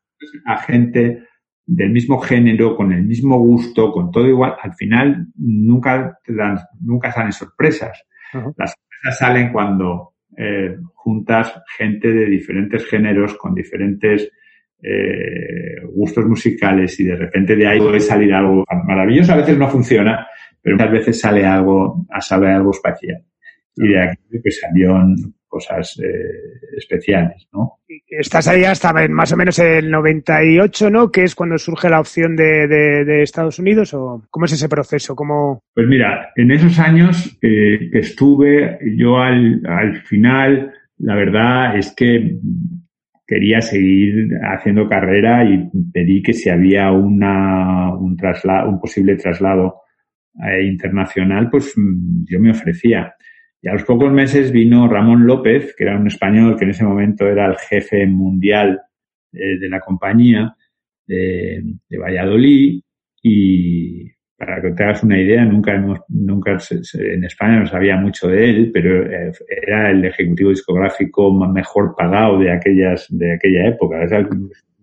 a 0.46 0.58
gente 0.58 1.24
del 1.66 1.90
mismo 1.90 2.20
género, 2.20 2.76
con 2.76 2.92
el 2.92 3.04
mismo 3.04 3.40
gusto, 3.40 3.92
con 3.92 4.12
todo 4.12 4.28
igual, 4.28 4.56
al 4.62 4.74
final 4.76 5.28
nunca 5.36 6.20
te 6.24 6.34
dan, 6.34 6.60
nunca 6.82 7.12
salen 7.12 7.32
sorpresas. 7.32 8.06
Las 8.58 8.74
sorpresas 8.74 9.18
salen 9.18 9.52
cuando 9.52 10.14
eh, 10.38 10.76
juntas 10.94 11.54
gente 11.78 12.12
de 12.12 12.26
diferentes 12.26 12.86
géneros, 12.86 13.36
con 13.36 13.56
diferentes 13.56 14.30
eh, 14.84 15.82
gustos 15.94 16.26
musicales 16.26 17.00
y 17.00 17.06
de 17.06 17.16
repente 17.16 17.56
de 17.56 17.68
ahí 17.68 17.80
puede 17.80 18.00
salir 18.00 18.34
algo 18.34 18.64
maravilloso. 18.86 19.34
A 19.34 19.38
veces 19.38 19.58
no 19.58 19.68
funciona, 19.68 20.28
pero 20.62 20.76
muchas 20.76 20.92
veces 20.92 21.20
sale 21.20 21.46
algo, 21.46 22.06
sale 22.20 22.48
algo 22.50 22.72
espacial. 22.72 23.24
Y 23.76 23.88
de 23.88 24.02
aquí 24.02 24.40
pues 24.42 24.60
salieron 24.60 25.16
cosas 25.56 25.98
eh, 26.04 26.76
especiales, 26.76 27.48
¿no? 27.54 27.80
Estás 28.10 28.50
ahí 28.50 28.66
hasta 28.66 28.92
más 29.08 29.32
o 29.32 29.38
menos 29.38 29.58
el 29.60 29.90
98, 29.90 30.90
¿no? 30.90 31.10
Que 31.10 31.24
es 31.24 31.34
cuando 31.34 31.58
surge 31.58 31.90
la 31.90 32.02
opción 32.02 32.36
de, 32.36 32.68
de, 32.68 33.24
Estados 33.24 33.58
Unidos, 33.58 33.94
¿o 33.94 34.22
cómo 34.30 34.48
es 34.48 34.52
ese 34.52 34.68
proceso? 34.68 35.16
¿Cómo... 35.16 35.64
Pues 35.74 35.88
mira, 35.88 36.34
en 36.36 36.52
esos 36.52 36.78
años 36.78 37.38
eh, 37.42 37.90
que 37.90 38.00
estuve, 38.00 38.80
yo 38.98 39.18
al, 39.18 39.62
al 39.66 40.02
final, 40.02 40.74
la 40.98 41.16
verdad 41.16 41.78
es 41.78 41.96
que 41.96 42.38
quería 43.26 43.62
seguir 43.62 44.32
haciendo 44.44 44.90
carrera 44.90 45.46
y 45.46 45.70
pedí 45.94 46.22
que 46.22 46.34
si 46.34 46.50
había 46.50 46.92
una, 46.92 47.96
un, 47.96 48.18
traslado, 48.18 48.70
un 48.70 48.82
posible 48.82 49.16
traslado 49.16 49.84
eh, 50.46 50.66
internacional, 50.66 51.50
pues 51.50 51.74
mm, 51.78 52.26
yo 52.30 52.42
me 52.42 52.52
ofrecía. 52.52 53.16
Y 53.62 53.68
a 53.68 53.74
los 53.74 53.84
pocos 53.84 54.12
meses 54.12 54.52
vino 54.52 54.88
Ramón 54.88 55.26
López, 55.26 55.76
que 55.76 55.86
era 55.86 55.98
un 55.98 56.08
español 56.08 56.56
que 56.58 56.66
en 56.66 56.72
ese 56.72 56.84
momento 56.84 57.28
era 57.28 57.48
el 57.48 57.58
jefe 57.58 58.06
mundial 58.06 58.82
eh, 59.34 59.58
de 59.60 59.70
la 59.70 59.80
compañía 59.80 60.56
de, 61.08 61.64
de 61.90 61.98
Valladolid 61.98 62.82
y, 63.24 64.16
para 64.38 64.62
que 64.62 64.72
te 64.72 64.84
hagas 64.84 65.04
una 65.04 65.20
idea, 65.20 65.46
nunca 65.46 65.74
hemos, 65.74 66.00
nunca 66.10 66.58
en 66.94 67.24
España 67.24 67.60
no 67.60 67.66
sabía 67.66 67.96
mucho 67.96 68.28
de 68.28 68.50
él, 68.50 68.72
pero 68.74 69.06
eh, 69.06 69.32
era 69.50 69.92
el 69.92 70.04
ejecutivo 70.04 70.50
discográfico 70.50 71.32
mejor 71.48 71.96
pagado 71.98 72.40
de 72.40 72.52
aquellas, 72.52 73.08
de 73.10 73.34
aquella 73.34 73.68
época. 73.68 74.04
Es 74.04 74.12
el 74.12 74.28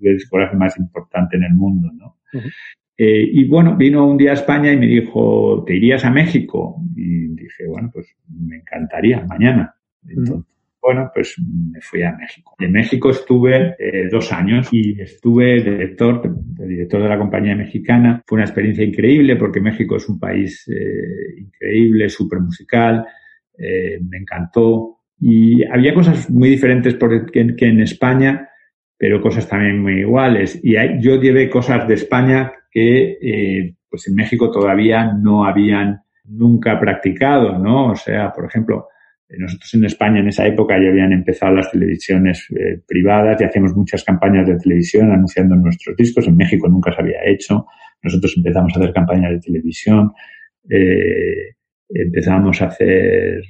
discográfico 0.01 0.59
más 0.59 0.79
importante 0.79 1.37
en 1.37 1.45
el 1.45 1.55
mundo, 1.55 1.91
¿no? 1.93 2.17
eh, 2.97 3.29
y 3.31 3.47
bueno, 3.47 3.77
vino 3.77 4.07
un 4.07 4.17
día 4.17 4.31
a 4.31 4.35
España 4.35 4.73
y 4.73 4.79
me 4.79 4.87
dijo, 4.87 5.63
¿te 5.67 5.77
irías 5.77 6.05
a 6.05 6.11
México? 6.11 6.77
Y 6.97 7.29
dije, 7.35 7.67
bueno, 7.69 7.91
pues 7.93 8.17
me 8.39 8.57
encantaría, 8.57 9.25
mañana. 9.25 9.75
Entonces, 10.07 10.53
bueno, 10.83 11.13
pues 11.15 11.37
me 11.39 11.81
fui 11.81 12.03
a 12.03 12.13
México. 12.17 12.57
En 12.59 12.73
México 12.73 13.11
estuve 13.11 13.77
eh, 13.79 14.09
dos 14.11 14.33
años 14.33 14.69
y 14.73 15.01
estuve 15.01 15.63
director, 15.63 16.21
director 16.45 17.03
de 17.05 17.09
la 17.09 17.19
compañía 17.19 17.55
mexicana. 17.55 18.21
Fue 18.27 18.37
una 18.37 18.47
experiencia 18.47 18.85
increíble 18.85 19.37
porque 19.37 19.61
México 19.61 19.97
es 19.97 20.09
un 20.09 20.19
país 20.19 20.69
eh, 20.69 21.41
increíble, 21.41 22.09
súper 22.09 22.41
musical. 22.41 23.07
Eh, 23.57 24.01
me 24.03 24.19
encantó. 24.19 24.99
Y 25.21 25.65
había 25.67 25.95
cosas 25.95 26.29
muy 26.29 26.49
diferentes 26.49 26.95
por, 26.95 27.31
que, 27.31 27.55
que, 27.55 27.67
en 27.67 27.81
España, 27.81 28.49
pero 28.99 29.21
cosas 29.21 29.49
también 29.49 29.81
muy 29.81 30.01
iguales. 30.01 30.59
Y 30.65 30.75
hay, 30.75 31.01
yo 31.01 31.21
llevé 31.21 31.49
cosas 31.49 31.87
de 31.87 31.95
España 31.95 32.53
que 32.73 33.77
pues 33.89 34.09
en 34.09 34.17
México 34.17 34.51
todavía 34.51 35.13
no 35.13 35.45
habían 35.45 36.01
nunca 36.33 36.79
practicado, 36.79 37.59
¿no? 37.59 37.91
O 37.93 37.97
sea, 37.97 38.33
por 38.33 38.47
ejemplo, 38.47 38.89
nosotros 39.39 39.75
en 39.75 39.85
España 39.85 40.21
en 40.21 40.29
esa 40.29 40.47
época 40.47 40.79
ya 40.79 40.89
habían 40.89 41.13
empezado 41.13 41.55
las 41.55 41.71
televisiones 41.71 42.47
eh, 42.51 42.81
privadas 42.87 43.41
y 43.41 43.45
hacíamos 43.45 43.75
muchas 43.75 44.05
campañas 44.05 44.47
de 44.47 44.59
televisión 44.59 45.11
anunciando 45.11 45.57
nuestros 45.57 45.97
discos. 45.97 46.27
En 46.27 46.37
México 46.37 46.69
nunca 46.69 46.93
se 46.93 47.01
había 47.01 47.25
hecho. 47.25 47.67
Nosotros 48.03 48.35
empezamos 48.37 48.73
a 48.75 48.81
hacer 48.81 48.93
campañas 48.93 49.33
de 49.33 49.41
televisión. 49.41 50.13
Eh, 50.69 51.55
empezamos 51.89 52.61
a 52.63 52.67
hacer, 52.67 53.43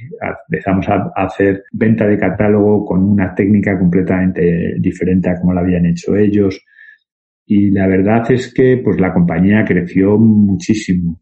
empezamos 0.48 0.88
a 0.88 1.12
hacer 1.16 1.64
venta 1.72 2.06
de 2.06 2.18
catálogo 2.18 2.84
con 2.84 3.02
una 3.02 3.34
técnica 3.34 3.78
completamente 3.78 4.74
diferente 4.78 5.30
a 5.30 5.40
como 5.40 5.52
la 5.52 5.60
habían 5.60 5.86
hecho 5.86 6.16
ellos. 6.16 6.64
Y 7.46 7.70
la 7.70 7.86
verdad 7.86 8.30
es 8.30 8.52
que 8.52 8.80
pues 8.82 9.00
la 9.00 9.12
compañía 9.12 9.64
creció 9.64 10.16
muchísimo. 10.18 11.20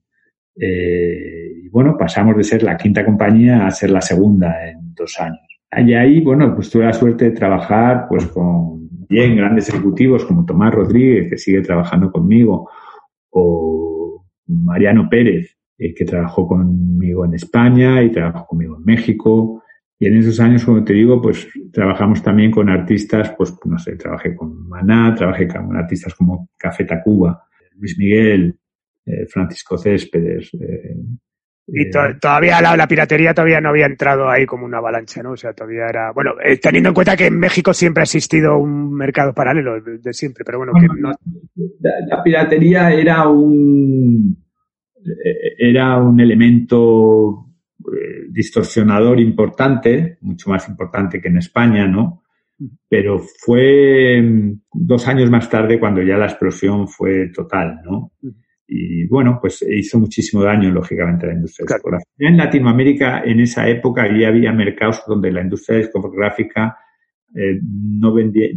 Eh, 0.56 1.52
y 1.64 1.68
bueno, 1.68 1.96
pasamos 1.98 2.36
de 2.36 2.44
ser 2.44 2.62
la 2.62 2.76
quinta 2.76 3.04
compañía 3.04 3.66
a 3.66 3.70
ser 3.70 3.90
la 3.90 4.00
segunda 4.00 4.68
en 4.68 4.94
dos 4.94 5.18
años. 5.20 5.40
Y 5.76 5.94
ahí, 5.94 6.20
bueno, 6.20 6.54
pues 6.54 6.68
tuve 6.68 6.84
la 6.84 6.92
suerte 6.92 7.26
de 7.26 7.30
trabajar 7.30 8.06
pues 8.08 8.26
con 8.26 8.88
bien 9.08 9.36
grandes 9.36 9.68
ejecutivos 9.68 10.24
como 10.24 10.44
Tomás 10.44 10.74
Rodríguez, 10.74 11.30
que 11.30 11.38
sigue 11.38 11.62
trabajando 11.62 12.10
conmigo, 12.10 12.70
o 13.30 14.24
Mariano 14.46 15.08
Pérez, 15.08 15.56
eh, 15.78 15.94
que 15.94 16.04
trabajó 16.04 16.46
conmigo 16.46 17.24
en 17.24 17.34
España 17.34 18.02
y 18.02 18.10
trabajó 18.10 18.46
conmigo 18.46 18.76
en 18.76 18.84
México. 18.84 19.62
Y 19.98 20.06
en 20.06 20.16
esos 20.16 20.40
años, 20.40 20.64
como 20.64 20.82
te 20.82 20.94
digo, 20.94 21.20
pues 21.20 21.48
trabajamos 21.72 22.22
también 22.22 22.50
con 22.50 22.68
artistas, 22.68 23.34
pues 23.36 23.54
no 23.64 23.78
sé, 23.78 23.96
trabajé 23.96 24.34
con 24.34 24.68
Maná, 24.68 25.14
trabajé 25.14 25.46
con 25.46 25.76
artistas 25.76 26.14
como 26.14 26.48
Café 26.56 26.84
Tacuba, 26.84 27.44
Luis 27.76 27.98
Miguel, 27.98 28.59
eh, 29.10 29.26
Francisco 29.26 29.76
Céspedes. 29.78 30.52
Eh, 30.54 30.96
y 31.72 31.90
to 31.90 32.00
todavía 32.20 32.60
la, 32.60 32.76
la, 32.76 32.88
piratería 32.88 33.32
todavía 33.32 33.60
no 33.60 33.68
había 33.68 33.86
entrado 33.86 34.28
ahí 34.28 34.44
como 34.44 34.64
una 34.66 34.78
avalancha, 34.78 35.22
¿no? 35.22 35.32
O 35.32 35.36
sea, 35.36 35.52
todavía 35.52 35.86
era. 35.88 36.12
Bueno, 36.12 36.32
eh, 36.44 36.58
teniendo 36.58 36.88
en 36.88 36.94
cuenta 36.94 37.16
que 37.16 37.26
en 37.26 37.38
México 37.38 37.72
siempre 37.72 38.02
ha 38.02 38.04
existido 38.04 38.58
un 38.58 38.92
mercado 38.92 39.32
paralelo 39.32 39.80
de, 39.80 39.98
de 39.98 40.12
siempre, 40.12 40.44
pero 40.44 40.58
bueno, 40.58 40.72
que 40.72 40.86
no... 40.86 41.12
la, 41.80 41.92
la, 42.08 42.22
piratería 42.22 42.92
era 42.92 43.28
un. 43.28 44.36
Era 45.58 45.96
un 45.96 46.20
elemento 46.20 47.50
distorsionador 48.30 49.18
importante, 49.20 50.18
mucho 50.20 50.50
más 50.50 50.68
importante 50.68 51.20
que 51.20 51.28
en 51.28 51.38
España, 51.38 51.86
¿no? 51.86 52.22
Pero 52.88 53.18
fue 53.18 54.20
mm, 54.20 54.60
dos 54.72 55.08
años 55.08 55.30
más 55.30 55.48
tarde 55.48 55.80
cuando 55.80 56.02
ya 56.02 56.16
la 56.16 56.26
explosión 56.26 56.88
fue 56.88 57.28
total, 57.28 57.80
¿no? 57.84 58.12
Y 58.72 59.04
bueno, 59.08 59.38
pues 59.40 59.62
hizo 59.68 59.98
muchísimo 59.98 60.44
daño, 60.44 60.70
lógicamente, 60.70 61.26
a 61.26 61.30
la 61.30 61.34
industria 61.34 61.66
claro. 61.66 61.78
discográfica. 61.78 62.10
En 62.18 62.36
Latinoamérica, 62.36 63.22
en 63.24 63.40
esa 63.40 63.68
época, 63.68 64.06
ya 64.16 64.28
había 64.28 64.52
mercados 64.52 65.02
donde 65.08 65.32
la 65.32 65.40
industria 65.40 65.78
discográfica 65.78 66.78
eh, 67.34 67.58
no 67.62 68.14
vendía, 68.14 68.48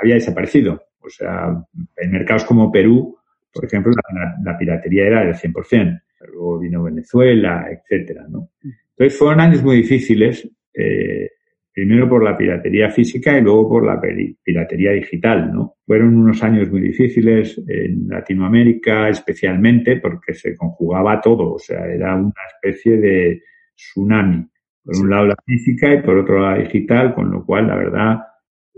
había 0.00 0.14
desaparecido. 0.14 0.80
O 1.00 1.08
sea, 1.08 1.48
en 1.96 2.10
mercados 2.12 2.44
como 2.44 2.70
Perú, 2.70 3.18
por 3.52 3.64
ejemplo, 3.64 3.92
la, 4.14 4.36
la 4.52 4.56
piratería 4.56 5.06
era 5.06 5.24
del 5.24 5.34
100%. 5.34 6.00
Luego 6.32 6.60
vino 6.60 6.84
Venezuela, 6.84 7.66
etcétera, 7.68 8.24
¿no? 8.28 8.50
Entonces 8.62 9.18
fueron 9.18 9.40
años 9.40 9.64
muy 9.64 9.78
difíciles. 9.78 10.48
Eh, 10.74 11.28
primero 11.76 12.08
por 12.08 12.24
la 12.24 12.34
piratería 12.34 12.88
física 12.88 13.36
y 13.36 13.42
luego 13.42 13.68
por 13.68 13.84
la 13.84 14.00
piratería 14.00 14.92
digital, 14.92 15.52
¿no? 15.52 15.74
Fueron 15.84 16.16
unos 16.16 16.42
años 16.42 16.70
muy 16.70 16.80
difíciles 16.80 17.62
en 17.68 18.08
Latinoamérica, 18.08 19.10
especialmente 19.10 19.98
porque 19.98 20.32
se 20.32 20.56
conjugaba 20.56 21.20
todo, 21.20 21.52
o 21.52 21.58
sea, 21.58 21.86
era 21.86 22.16
una 22.16 22.32
especie 22.54 22.96
de 22.96 23.42
tsunami. 23.74 24.46
Por 24.82 24.96
un 25.02 25.10
lado 25.10 25.26
la 25.26 25.36
física 25.44 25.92
y 25.92 26.00
por 26.00 26.16
otro 26.16 26.40
lado 26.40 26.56
la 26.56 26.62
digital, 26.62 27.14
con 27.14 27.30
lo 27.30 27.44
cual, 27.44 27.66
la 27.66 27.76
verdad, 27.76 28.18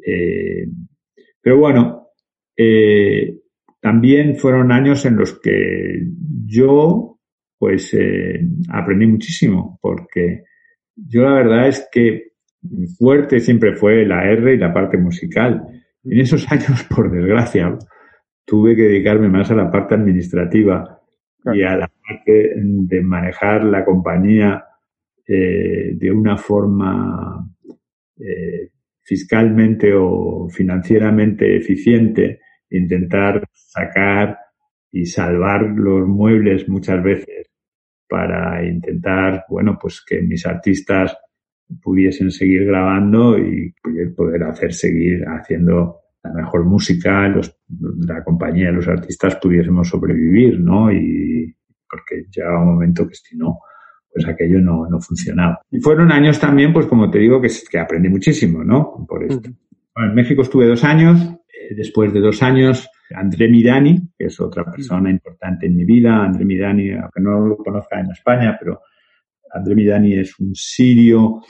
eh, 0.05 0.67
pero 1.41 1.57
bueno, 1.57 2.09
eh, 2.57 3.33
también 3.81 4.35
fueron 4.35 4.73
años 4.73 5.05
en 5.05 5.15
los 5.15 5.39
que 5.39 6.03
yo, 6.47 7.21
pues, 7.57 7.95
eh, 7.95 8.41
aprendí 8.71 9.07
muchísimo, 9.07 9.79
porque 9.81 10.43
yo 10.97 11.23
la 11.23 11.35
verdad 11.35 11.69
es 11.69 11.89
que 11.93 12.28
fuerte 12.99 13.41
siempre 13.41 13.75
fue 13.75 14.05
la 14.05 14.25
R 14.31 14.55
y 14.55 14.59
la 14.59 14.73
parte 14.73 14.97
musical. 14.97 15.67
En 16.05 16.21
esos 16.21 16.51
años, 16.51 16.85
por 16.95 17.11
desgracia, 17.11 17.79
tuve 18.45 18.75
que 18.77 18.83
dedicarme 18.83 19.29
más 19.29 19.51
a 19.51 19.55
la 19.55 19.71
parte 19.71 19.95
administrativa 19.95 21.01
y 21.53 21.63
a 21.63 21.77
la 21.77 21.89
parte 21.89 22.55
de 22.57 23.01
manejar 23.03 23.65
la 23.65 23.85
compañía 23.85 24.65
eh, 25.27 25.93
de 25.95 26.11
una 26.11 26.37
forma 26.37 27.47
eh, 28.19 28.71
fiscalmente 29.03 29.93
o 29.95 30.49
financieramente 30.51 31.57
eficiente, 31.57 32.41
intentar 32.71 33.43
sacar 33.53 34.39
y 34.91 35.07
salvar 35.07 35.63
los 35.63 36.07
muebles 36.07 36.69
muchas 36.69 37.03
veces 37.03 37.51
para 38.09 38.65
intentar, 38.67 39.45
bueno, 39.49 39.79
pues 39.81 40.03
que 40.05 40.23
mis 40.23 40.47
artistas 40.47 41.17
pudiesen 41.83 42.31
seguir 42.31 42.65
grabando 42.65 43.39
y 43.39 43.75
poder 44.17 44.43
hacer 44.45 44.73
seguir 44.73 45.25
haciendo 45.27 45.97
la 46.23 46.33
mejor 46.33 46.65
música, 46.65 47.29
los, 47.29 47.57
la 48.07 48.23
compañía, 48.25 48.71
los 48.71 48.89
artistas 48.89 49.37
pudiésemos 49.37 49.89
sobrevivir, 49.89 50.61
¿no? 50.61 50.91
Y 50.91 51.55
porque 51.89 52.27
llegaba 52.31 52.63
un 52.63 52.75
momento 52.75 53.07
que 53.07 53.15
si 53.15 53.37
no, 53.37 53.61
pues 54.13 54.27
aquello 54.27 54.61
no, 54.61 54.87
no 54.89 55.01
funcionaba. 55.01 55.61
Y 55.71 55.81
fueron 55.81 56.13
años 56.13 56.39
también, 56.39 56.73
pues 56.73 56.87
como 56.87 57.11
te 57.11 57.19
digo, 57.19 57.41
que, 57.41 57.49
que 57.71 57.79
aprendí 57.79 58.09
muchísimo, 58.09 58.65
¿no? 58.65 59.07
Por 59.09 59.25
esto. 59.25 59.51
Bueno, 59.95 60.11
en 60.11 60.15
México 60.15 60.43
estuve 60.43 60.67
dos 60.67 60.85
años, 60.85 61.21
eh, 61.23 61.75
después 61.75 62.13
de 62.13 62.21
dos 62.21 62.43
años, 62.43 62.89
André 63.15 63.49
Midani, 63.49 64.11
que 64.19 64.27
es 64.27 64.41
otra 64.41 64.65
persona 64.65 65.11
importante 65.11 65.67
en 65.67 65.77
mi 65.77 65.85
vida, 65.85 66.25
André 66.25 66.45
Midani, 66.45 66.93
aunque 66.93 67.21
no 67.21 67.47
lo 67.47 67.57
conozca 67.57 68.01
en 68.01 68.11
España, 68.11 68.57
pero 68.61 68.83
André 69.53 69.75
Midani 69.75 70.15
es 70.15 70.39
un 70.39 70.55
sirio 70.55 71.43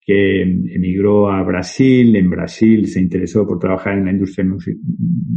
que 0.00 0.42
emigró 0.42 1.28
a 1.30 1.42
Brasil. 1.42 2.14
En 2.14 2.30
Brasil 2.30 2.86
se 2.86 3.00
interesó 3.00 3.46
por 3.46 3.58
trabajar 3.58 3.98
en 3.98 4.04
la 4.04 4.12
industria 4.12 4.46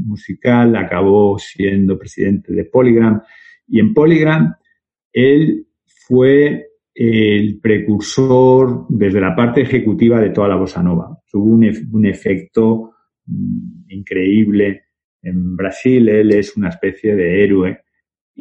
musical, 0.06 0.75
acabó 0.75 1.39
siendo 1.39 1.97
presidente 1.97 2.54
de 2.54 2.65
Polygram. 2.65 3.21
Y 3.67 3.80
en 3.80 3.93
Polygram 3.93 4.54
él 5.12 5.65
fue 5.86 6.67
el 6.93 7.60
precursor 7.62 8.86
desde 8.89 9.21
la 9.21 9.36
parte 9.36 9.62
ejecutiva 9.62 10.19
de 10.19 10.30
toda 10.30 10.49
la 10.49 10.56
bossa 10.56 10.84
nova. 10.84 11.17
Tuvo 11.32 11.45
un, 11.45 12.06
efecto 12.06 12.91
mm, 13.25 13.89
increíble 13.89 14.84
en 15.21 15.56
Brasil. 15.56 16.10
Él 16.10 16.32
es 16.32 16.56
una 16.58 16.69
especie 16.69 17.15
de 17.15 17.43
héroe 17.43 17.80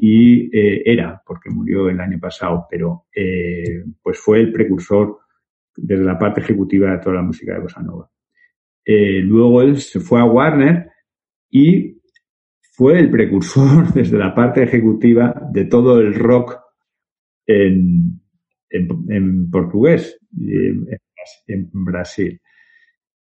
y 0.01 0.57
eh, 0.57 0.83
era, 0.85 1.21
porque 1.27 1.51
murió 1.51 1.89
el 1.89 2.01
año 2.01 2.19
pasado, 2.21 2.67
pero 2.71 3.07
eh, 3.15 3.85
pues 4.03 4.19
fue 4.19 4.41
el 4.41 4.53
precursor 4.53 5.19
desde 5.77 6.05
la 6.05 6.19
parte 6.19 6.41
ejecutiva 6.41 6.93
de 6.93 6.99
toda 6.99 7.17
la 7.17 7.23
música 7.23 7.55
de 7.55 7.61
Bossa 7.61 7.83
Nova. 7.83 8.11
Eh, 8.85 9.21
luego 9.21 9.63
él 9.63 9.79
se 9.79 10.01
fue 10.01 10.21
a 10.21 10.25
Warner 10.25 10.89
y 11.51 12.01
fue 12.73 12.99
el 12.99 13.11
precursor 13.11 13.93
desde 13.95 14.19
la 14.19 14.35
parte 14.35 14.63
ejecutiva 14.63 15.35
de 15.53 15.65
todo 15.65 16.01
el 16.01 16.15
rock 16.15 16.61
en, 17.47 18.21
en, 18.71 19.51
portugués, 19.51 20.19
en, 21.47 21.71
Brasil. 21.73 22.41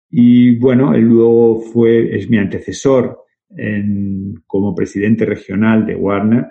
Y 0.09 0.57
bueno, 0.57 0.93
él 0.93 1.03
luego 1.03 1.61
fue, 1.61 2.15
es 2.15 2.29
mi 2.29 2.37
antecesor 2.37 3.17
como 4.45 4.75
presidente 4.75 5.25
regional 5.25 5.85
de 5.85 5.95
Warner 5.95 6.47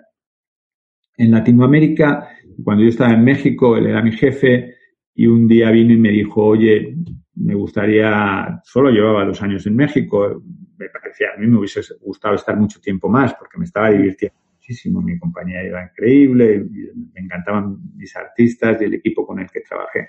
en 1.20 1.30
Latinoamérica, 1.30 2.30
cuando 2.64 2.82
yo 2.82 2.88
estaba 2.88 3.12
en 3.12 3.22
México, 3.22 3.76
él 3.76 3.86
era 3.86 4.02
mi 4.02 4.12
jefe 4.12 4.74
y 5.14 5.26
un 5.26 5.46
día 5.46 5.70
vino 5.70 5.92
y 5.92 5.98
me 5.98 6.10
dijo, 6.10 6.42
oye, 6.42 6.96
me 7.34 7.54
gustaría, 7.54 8.58
solo 8.64 8.90
llevaba 8.90 9.26
dos 9.26 9.42
años 9.42 9.66
en 9.66 9.76
México, 9.76 10.42
me 10.78 10.88
parecía, 10.88 11.28
a 11.36 11.38
mí 11.38 11.46
me 11.46 11.58
hubiese 11.58 11.82
gustado 12.00 12.36
estar 12.36 12.56
mucho 12.56 12.80
tiempo 12.80 13.08
más 13.10 13.34
porque 13.34 13.58
me 13.58 13.66
estaba 13.66 13.90
divirtiendo 13.90 14.38
muchísimo, 14.54 15.02
mi 15.02 15.18
compañía 15.18 15.60
era 15.60 15.84
increíble, 15.84 16.64
me 17.12 17.20
encantaban 17.20 17.76
mis 17.96 18.16
artistas 18.16 18.80
y 18.80 18.84
el 18.84 18.94
equipo 18.94 19.26
con 19.26 19.40
el 19.40 19.50
que 19.50 19.60
trabajé. 19.60 20.08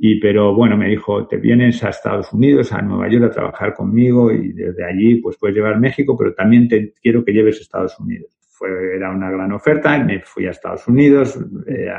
Y 0.00 0.20
pero 0.20 0.52
bueno, 0.54 0.76
me 0.76 0.88
dijo, 0.88 1.28
te 1.28 1.36
vienes 1.36 1.82
a 1.84 1.90
Estados 1.90 2.32
Unidos, 2.32 2.72
a 2.72 2.82
Nueva 2.82 3.08
York 3.08 3.24
a 3.24 3.30
trabajar 3.30 3.74
conmigo 3.74 4.32
y 4.32 4.52
desde 4.52 4.84
allí 4.84 5.16
pues 5.16 5.36
puedes 5.38 5.56
llevar 5.56 5.78
México, 5.78 6.16
pero 6.16 6.34
también 6.34 6.66
te 6.66 6.92
quiero 7.00 7.24
que 7.24 7.32
lleves 7.32 7.58
a 7.58 7.62
Estados 7.62 7.98
Unidos 8.00 8.37
fue, 8.58 8.96
era 8.96 9.10
una 9.10 9.30
gran 9.30 9.52
oferta, 9.52 9.96
me 9.98 10.20
fui 10.20 10.46
a 10.46 10.50
Estados 10.50 10.88
Unidos, 10.88 11.38
eh, 11.66 11.90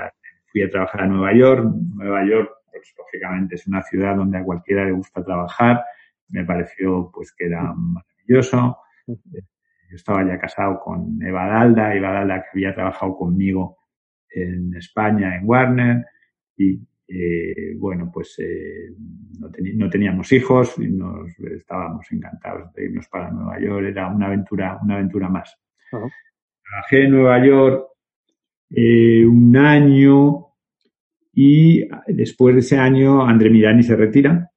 fui 0.51 0.61
a 0.61 0.69
trabajar 0.69 1.01
a 1.01 1.07
Nueva 1.07 1.33
York. 1.33 1.65
Nueva 1.95 2.25
York 2.25 2.51
pues 2.71 2.93
lógicamente 2.97 3.55
es 3.55 3.67
una 3.67 3.81
ciudad 3.81 4.15
donde 4.15 4.37
a 4.37 4.43
cualquiera 4.43 4.85
le 4.85 4.91
gusta 4.91 5.23
trabajar. 5.23 5.83
Me 6.29 6.45
pareció 6.45 7.09
pues 7.13 7.33
que 7.33 7.45
era 7.45 7.73
maravilloso. 7.73 8.77
Yo 9.07 9.95
estaba 9.95 10.23
ya 10.27 10.37
casado 10.37 10.79
con 10.79 11.19
Eva 11.21 11.47
Dalda, 11.47 11.95
Eva 11.95 12.11
Dalda 12.11 12.41
que 12.41 12.49
había 12.53 12.75
trabajado 12.75 13.15
conmigo 13.15 13.77
en 14.29 14.75
España, 14.75 15.35
en 15.35 15.41
Warner, 15.45 16.05
y 16.55 16.79
eh, 17.07 17.73
bueno, 17.75 18.11
pues 18.13 18.35
eh, 18.37 18.93
no, 19.39 19.49
no, 19.75 19.89
teníamos 19.89 20.31
hijos 20.31 20.77
y 20.77 20.87
nos 20.89 21.27
estábamos 21.39 22.05
encantados 22.11 22.71
de 22.73 22.85
irnos 22.85 23.07
para 23.07 23.31
Nueva 23.31 23.59
York. 23.59 23.87
Era 23.87 24.07
una 24.09 24.27
aventura, 24.27 24.79
una 24.83 24.95
aventura 24.95 25.27
más. 25.27 25.57
Trabajé 26.69 27.03
en 27.05 27.11
Nueva 27.11 27.45
York 27.45 27.87
eh, 28.69 29.25
un 29.25 29.57
año 29.57 30.45
y 31.33 31.87
después 32.07 32.53
de 32.55 32.59
ese 32.59 32.77
año 32.77 33.25
André 33.25 33.49
Mirani 33.49 33.81
se 33.81 33.95
retira. 33.95 34.51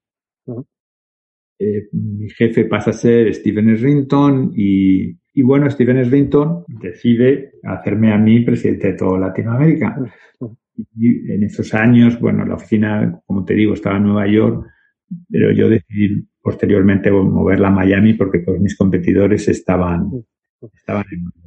Eh, 1.58 1.88
mi 1.92 2.28
jefe 2.28 2.64
pasa 2.64 2.90
a 2.90 2.94
ser 2.94 3.32
Stephen 3.34 3.76
Srinton 3.76 4.52
y, 4.54 5.16
y, 5.32 5.42
bueno, 5.42 5.70
Stephen 5.70 6.04
Srinton 6.04 6.64
decide 6.66 7.52
hacerme 7.62 8.12
a 8.12 8.18
mí 8.18 8.40
presidente 8.40 8.88
de 8.88 8.94
toda 8.94 9.18
Latinoamérica. 9.18 9.96
Y 10.96 11.30
en 11.32 11.44
esos 11.44 11.72
años, 11.74 12.18
bueno, 12.18 12.44
la 12.44 12.56
oficina, 12.56 13.20
como 13.26 13.44
te 13.44 13.54
digo, 13.54 13.74
estaba 13.74 13.96
en 13.96 14.04
Nueva 14.04 14.26
York, 14.26 14.66
pero 15.30 15.52
yo 15.52 15.68
decidí 15.68 16.26
posteriormente 16.40 17.10
moverla 17.10 17.68
a 17.68 17.70
Miami 17.70 18.14
porque 18.14 18.40
todos 18.40 18.58
mis 18.58 18.76
competidores 18.76 19.48
estaban, 19.48 20.10
estaban 20.74 21.04
en 21.12 21.22
Nueva 21.22 21.32
York. 21.36 21.41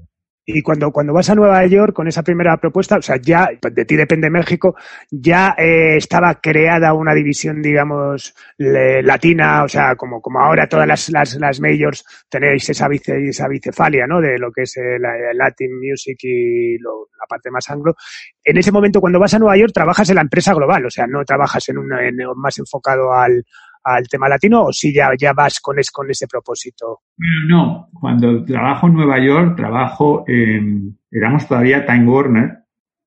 Y 0.48 0.62
cuando, 0.62 0.92
cuando 0.92 1.12
vas 1.12 1.30
a 1.32 1.36
Nueva 1.36 1.66
York 1.66 1.94
con 1.94 2.08
esa 2.08 2.22
primera 2.22 2.56
propuesta, 2.58 2.98
o 2.98 3.02
sea, 3.02 3.18
ya 3.18 3.50
de 3.60 3.86
ti 3.86 3.96
depende 3.96 4.30
México, 4.30 4.76
ya 5.10 5.56
eh, 5.58 5.98
estaba 5.98 6.36
creada 6.36 6.94
una 6.94 7.16
división, 7.16 7.64
digamos, 7.64 8.36
latina, 8.58 9.64
o 9.64 9.68
sea, 9.68 9.96
como, 9.96 10.22
como 10.22 10.40
ahora 10.40 10.68
todas 10.68 10.88
las, 10.88 11.10
las, 11.10 11.36
las 11.36 11.60
majors 11.60 12.06
tenéis 12.30 12.70
esa, 12.70 12.88
vice, 12.88 13.28
esa 13.28 13.48
bicefalia, 13.48 14.06
¿no? 14.06 14.22
De 14.22 14.38
lo 14.38 14.52
que 14.52 14.64
es 14.64 14.78
el, 14.78 15.02
Latin 15.02 15.80
Music 15.80 16.18
y 16.22 16.78
lo, 16.78 17.08
la 17.20 17.26
parte 17.28 17.50
más 17.50 17.68
anglo. 17.72 17.96
En 18.44 18.58
ese 18.58 18.72
momento, 18.72 19.02
cuando 19.02 19.20
vas 19.20 19.34
a 19.34 19.40
Nueva 19.40 19.58
York, 19.58 19.72
trabajas 19.74 20.10
en 20.10 20.16
la 20.16 20.22
empresa 20.22 20.54
global, 20.54 20.86
o 20.86 20.92
sea, 20.92 21.08
no 21.08 21.26
trabajas 21.26 21.68
en 21.70 21.80
un 21.80 21.92
en, 21.94 22.18
más 22.36 22.60
enfocado 22.60 23.12
al, 23.14 23.44
al 23.86 24.08
tema 24.08 24.28
latino 24.28 24.66
o 24.66 24.74
si 24.74 24.92
ya, 24.92 25.12
ya 25.18 25.34
vas 25.34 25.60
con, 25.60 25.78
es, 25.78 25.92
con 25.92 26.10
ese 26.10 26.28
propósito? 26.28 27.02
No, 27.48 27.90
cuando 27.94 28.44
trabajo 28.44 28.88
en 28.88 28.94
Nueva 28.94 29.20
York, 29.20 29.56
trabajo 29.56 30.24
en, 30.28 30.98
éramos 31.12 31.48
todavía 31.48 31.86
Time 31.86 32.08
Warner 32.08 32.58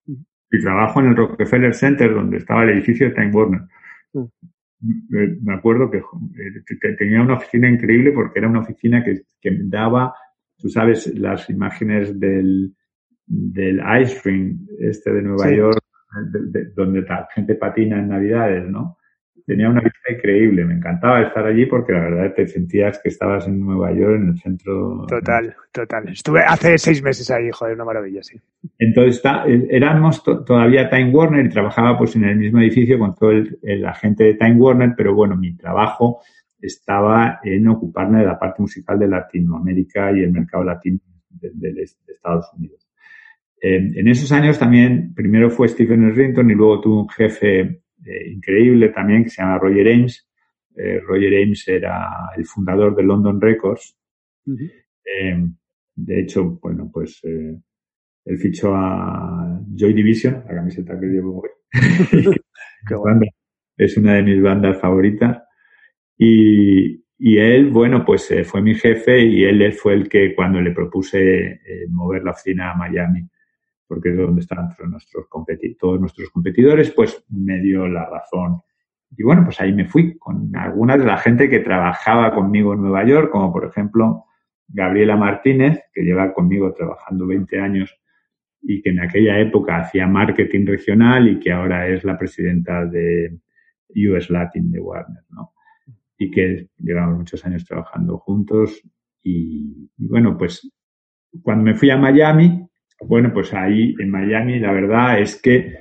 y 0.06 0.60
trabajo 0.62 1.00
en 1.00 1.06
el 1.08 1.16
Rockefeller 1.16 1.74
Center 1.74 2.14
donde 2.14 2.36
estaba 2.36 2.62
el 2.62 2.70
edificio 2.70 3.08
de 3.08 3.14
Time 3.14 3.32
Warner. 3.32 3.62
Me 4.80 5.54
acuerdo 5.54 5.90
que 5.90 6.00
tenía 6.96 7.22
una 7.22 7.34
oficina 7.34 7.68
increíble 7.68 8.12
porque 8.12 8.38
era 8.38 8.48
una 8.48 8.60
oficina 8.60 9.02
que, 9.04 9.22
que 9.40 9.50
daba, 9.64 10.14
tú 10.56 10.68
sabes, 10.68 11.12
las 11.18 11.50
imágenes 11.50 12.18
del, 12.20 12.72
del 13.26 13.82
ice 14.00 14.20
ring 14.24 14.60
este 14.78 15.12
de 15.12 15.22
Nueva 15.22 15.50
York, 15.50 15.80
donde 16.76 17.02
la 17.02 17.28
gente 17.34 17.56
patina 17.56 17.98
en 17.98 18.08
Navidades, 18.08 18.68
¿no? 18.68 18.97
Tenía 19.48 19.70
una 19.70 19.80
vista 19.80 20.12
increíble. 20.12 20.66
Me 20.66 20.74
encantaba 20.74 21.22
estar 21.22 21.46
allí 21.46 21.64
porque 21.64 21.94
la 21.94 22.00
verdad 22.00 22.34
te 22.34 22.46
sentías 22.46 23.00
que 23.02 23.08
estabas 23.08 23.46
en 23.46 23.58
Nueva 23.60 23.90
York, 23.92 24.20
en 24.20 24.28
el 24.28 24.38
centro. 24.38 25.06
Total, 25.08 25.56
total. 25.72 26.08
Estuve 26.10 26.42
hace 26.42 26.76
seis 26.76 27.02
meses 27.02 27.30
ahí, 27.30 27.50
joder, 27.50 27.74
una 27.74 27.86
maravilla, 27.86 28.22
sí. 28.22 28.38
Entonces 28.78 29.22
eh, 29.46 29.66
éramos 29.70 30.22
todavía 30.22 30.90
Time 30.90 31.10
Warner 31.10 31.46
y 31.46 31.48
trabajaba 31.48 31.96
pues 31.96 32.14
en 32.16 32.24
el 32.24 32.36
mismo 32.36 32.60
edificio 32.60 32.98
con 32.98 33.14
todo 33.14 33.30
el, 33.30 33.58
el, 33.62 33.86
agente 33.86 34.24
de 34.24 34.34
Time 34.34 34.56
Warner, 34.56 34.92
pero 34.94 35.14
bueno, 35.14 35.34
mi 35.34 35.56
trabajo 35.56 36.20
estaba 36.60 37.40
en 37.42 37.66
ocuparme 37.68 38.18
de 38.18 38.26
la 38.26 38.38
parte 38.38 38.60
musical 38.60 38.98
de 38.98 39.08
Latinoamérica 39.08 40.12
y 40.12 40.24
el 40.24 40.32
mercado 40.32 40.62
latino 40.62 40.98
de, 41.30 41.50
de, 41.54 41.72
de 41.72 41.82
Estados 41.82 42.52
Unidos. 42.54 42.86
Eh, 43.62 43.92
en 43.94 44.08
esos 44.08 44.30
años 44.30 44.58
también, 44.58 45.14
primero 45.14 45.48
fue 45.48 45.68
Stephen 45.68 46.14
Rinton 46.14 46.50
y 46.50 46.54
luego 46.54 46.82
tuve 46.82 47.00
un 47.00 47.08
jefe 47.08 47.80
eh, 48.04 48.30
increíble 48.30 48.88
también 48.90 49.24
que 49.24 49.30
se 49.30 49.42
llama 49.42 49.58
Roger 49.58 49.92
Ames. 49.92 50.28
Eh, 50.76 51.00
Roger 51.00 51.42
Ames 51.42 51.66
era 51.68 52.30
el 52.36 52.44
fundador 52.46 52.94
de 52.94 53.02
London 53.02 53.40
Records. 53.40 53.96
eh, 54.46 55.46
de 55.94 56.20
hecho, 56.20 56.58
bueno, 56.62 56.90
pues 56.92 57.20
eh, 57.24 57.58
él 58.24 58.38
fichó 58.38 58.74
a 58.74 59.60
Joy 59.74 59.92
Division, 59.92 60.44
la 60.46 60.54
camiseta 60.54 60.98
que 60.98 61.06
llevo 61.06 61.42
hoy. 61.42 61.50
bueno. 62.96 63.20
Es 63.76 63.96
una 63.96 64.14
de 64.14 64.22
mis 64.22 64.42
bandas 64.42 64.80
favoritas. 64.80 65.42
Y, 66.16 67.04
y 67.18 67.38
él, 67.38 67.70
bueno, 67.70 68.04
pues 68.04 68.30
eh, 68.30 68.44
fue 68.44 68.60
mi 68.62 68.74
jefe 68.74 69.20
y 69.24 69.44
él, 69.44 69.62
él, 69.62 69.72
fue 69.72 69.94
el 69.94 70.08
que 70.08 70.34
cuando 70.34 70.60
le 70.60 70.72
propuse 70.72 71.60
eh, 71.64 71.86
mover 71.88 72.22
la 72.24 72.32
oficina 72.32 72.72
a 72.72 72.76
Miami, 72.76 73.28
porque 73.88 74.10
es 74.10 74.16
donde 74.16 74.42
están 74.42 74.68
nuestros 74.86 75.26
todos 75.78 75.98
nuestros 75.98 76.30
competidores, 76.30 76.90
pues 76.90 77.24
me 77.30 77.58
dio 77.60 77.88
la 77.88 78.04
razón. 78.08 78.60
Y 79.16 79.22
bueno, 79.22 79.42
pues 79.44 79.60
ahí 79.60 79.72
me 79.72 79.86
fui 79.86 80.18
con 80.18 80.54
algunas 80.54 80.98
de 80.98 81.06
la 81.06 81.16
gente 81.16 81.48
que 81.48 81.60
trabajaba 81.60 82.34
conmigo 82.34 82.74
en 82.74 82.82
Nueva 82.82 83.04
York, 83.06 83.30
como 83.30 83.50
por 83.50 83.64
ejemplo 83.64 84.26
Gabriela 84.68 85.16
Martínez, 85.16 85.80
que 85.94 86.02
lleva 86.02 86.34
conmigo 86.34 86.74
trabajando 86.74 87.26
20 87.26 87.58
años 87.58 87.98
y 88.60 88.82
que 88.82 88.90
en 88.90 89.00
aquella 89.00 89.38
época 89.40 89.78
hacía 89.78 90.06
marketing 90.06 90.66
regional 90.66 91.28
y 91.28 91.40
que 91.40 91.52
ahora 91.52 91.88
es 91.88 92.04
la 92.04 92.18
presidenta 92.18 92.84
de 92.84 93.38
US 93.94 94.28
Latin 94.28 94.70
de 94.70 94.80
Warner, 94.80 95.24
¿no? 95.30 95.54
Y 96.18 96.30
que 96.30 96.68
llevamos 96.76 97.18
muchos 97.18 97.46
años 97.46 97.64
trabajando 97.64 98.18
juntos. 98.18 98.82
Y, 99.22 99.90
y 99.96 100.06
bueno, 100.08 100.36
pues 100.36 100.70
cuando 101.42 101.64
me 101.64 101.74
fui 101.74 101.90
a 101.90 101.96
Miami, 101.96 102.67
bueno, 103.00 103.32
pues 103.32 103.54
ahí 103.54 103.94
en 103.98 104.10
Miami 104.10 104.58
la 104.58 104.72
verdad 104.72 105.20
es 105.20 105.40
que, 105.40 105.74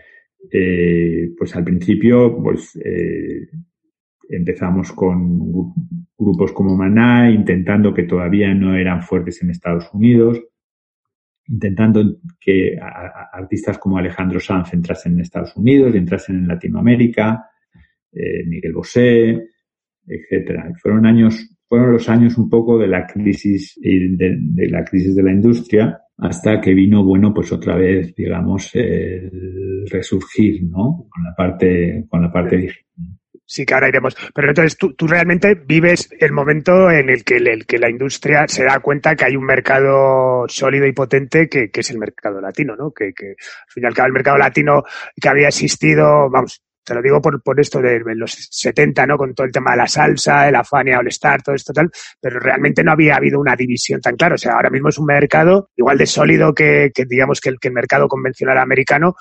eh, 0.51 1.30
pues 1.38 1.56
al 1.56 1.63
principio, 1.63 2.38
pues 2.41 2.75
eh, 2.84 3.49
empezamos 4.30 4.91
con 4.91 5.73
grupos 6.17 6.51
como 6.51 6.75
Maná, 6.75 7.30
intentando 7.30 7.93
que 7.93 8.03
todavía 8.03 8.53
no 8.53 8.75
eran 8.75 9.01
fuertes 9.01 9.41
en 9.41 9.49
Estados 9.49 9.89
Unidos, 9.93 10.41
intentando 11.47 12.19
que 12.39 12.77
artistas 12.80 13.77
como 13.77 13.97
Alejandro 13.97 14.39
Sanz 14.39 14.73
entrasen 14.73 15.13
en 15.13 15.21
Estados 15.21 15.56
Unidos 15.56 15.95
y 15.95 15.97
entrasen 15.97 16.38
en 16.38 16.47
Latinoamérica, 16.47 17.49
eh, 18.12 18.43
Miguel 18.45 18.73
Bosé, 18.73 19.47
etcétera. 20.06 20.71
Fueron 20.82 21.06
años, 21.06 21.58
fueron 21.67 21.93
los 21.93 22.10
años 22.10 22.38
un 22.38 22.49
poco 22.49 22.77
de 22.77 22.88
la 22.88 23.08
crisis, 23.08 23.80
de 23.82 24.67
la 24.69 24.84
crisis 24.84 25.15
de 25.15 25.23
la 25.23 25.32
industria, 25.32 26.01
hasta 26.17 26.60
que 26.60 26.73
vino, 26.73 27.03
bueno, 27.03 27.34
pues 27.34 27.51
otra 27.51 27.75
vez, 27.75 28.15
digamos, 28.15 28.71
el 28.73 29.86
resurgir, 29.89 30.63
¿no? 30.63 31.08
Con 31.10 31.23
la 31.23 31.36
parte, 31.36 32.06
con 32.10 32.21
la 32.21 32.32
parte 32.32 32.58
digital. 32.58 32.86
Sí, 33.49 33.65
que 33.65 33.73
ahora 33.73 33.88
iremos. 33.88 34.13
Pero 34.34 34.49
entonces 34.49 34.77
tú, 34.77 34.93
tú 34.93 35.08
realmente 35.08 35.56
vives 35.56 36.10
el 36.19 36.34
momento 36.34 36.91
en 36.91 37.10
el 37.10 37.23
que, 37.23 37.38
el 37.38 37.65
que 37.65 37.80
la 37.80 37.89
industria 37.89 38.45
se 38.45 38.65
da 38.65 38.80
cuenta 38.80 39.15
que 39.15 39.23
hay 39.23 39.38
un 39.38 39.45
mercado 39.45 40.45
sólido 40.49 40.86
y 40.86 40.91
potente 40.91 41.47
que, 41.47 41.71
que 41.71 41.80
es 41.80 41.89
el 41.91 41.97
mercado 41.97 42.41
latino, 42.41 42.75
¿no? 42.75 42.91
Que, 42.91 43.13
que 43.13 43.27
al 43.27 43.69
fin 43.69 43.84
y 43.84 43.88
al 43.88 43.93
cabo 43.93 44.08
el 44.08 44.13
mercado 44.13 44.38
latino 44.38 44.84
que 45.15 45.30
había 45.30 45.47
existido, 45.47 46.30
vamos, 46.30 46.62
te 46.88 46.95
lo 46.95 47.02
digo 47.02 47.21
por, 47.21 47.43
por 47.43 47.60
esto 47.60 47.82
de 47.82 48.00
los 48.15 48.32
70, 48.50 49.06
¿no? 49.06 49.17
Con 49.17 49.34
todo 49.34 49.45
el 49.45 49.52
tema 49.52 49.71
de 49.71 49.78
la 49.78 49.88
salsa, 49.88 50.50
la 50.50 50.63
Fania 50.63 51.00
All 51.00 51.10
Star, 51.10 51.41
todo 51.41 51.54
esto 51.54 51.73
tal, 51.73 51.91
pero 52.21 52.39
realmente 52.39 52.82
no 52.82 52.93
había 52.93 53.17
habido 53.17 53.41
una 53.41 53.58
división 53.58 54.00
tan 54.00 54.15
clara. 54.15 54.36
O 54.36 54.38
sea, 54.38 54.54
ahora 54.54 54.69
mismo 54.69 54.88
es 54.88 54.97
un 54.97 55.06
mercado 55.06 55.69
igual 55.76 55.97
de 55.97 56.06
sólido 56.06 56.54
que, 56.54 56.91
que 56.95 57.04
digamos 57.04 57.41
que 57.41 57.50
el, 57.50 57.60
que 57.60 57.67
el 57.67 57.73
mercado 57.73 58.08
convencional 58.08 58.58
americano, 58.58 59.15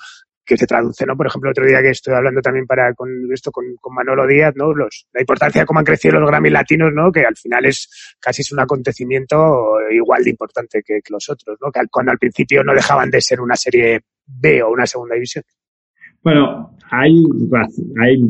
que 0.45 0.55
se 0.55 0.65
traduce, 0.65 1.05
¿no? 1.05 1.17
Por 1.17 1.27
ejemplo, 1.27 1.49
otro 1.49 1.65
día 1.65 1.81
que 1.81 1.89
estoy 1.89 2.13
hablando 2.13 2.39
también 2.39 2.65
para 2.65 2.93
con 2.93 3.09
esto 3.33 3.51
con, 3.51 3.65
con 3.81 3.93
Manolo 3.93 4.25
Díaz, 4.25 4.53
¿no? 4.55 4.73
Los, 4.73 5.05
la 5.11 5.19
importancia 5.19 5.61
de 5.61 5.67
cómo 5.67 5.79
han 5.79 5.85
crecido 5.85 6.21
los 6.21 6.29
Grammy 6.29 6.49
latinos, 6.49 6.93
¿no? 6.93 7.11
Que 7.11 7.25
al 7.25 7.35
final 7.35 7.65
es 7.65 8.15
casi 8.17 8.43
es 8.43 8.51
un 8.53 8.61
acontecimiento 8.61 9.75
igual 9.91 10.23
de 10.23 10.29
importante 10.29 10.81
que, 10.85 11.01
que 11.03 11.11
los 11.11 11.29
otros, 11.29 11.57
¿no? 11.61 11.69
Que 11.69 11.81
al, 11.81 11.89
cuando 11.91 12.13
al 12.13 12.17
principio 12.17 12.63
no 12.63 12.73
dejaban 12.73 13.11
de 13.11 13.19
ser 13.19 13.41
una 13.41 13.57
serie 13.57 13.99
B 14.25 14.63
o 14.63 14.69
una 14.69 14.87
segunda 14.87 15.15
división. 15.15 15.43
Bueno, 16.23 16.71
hay, 16.91 17.23
hay 18.01 18.23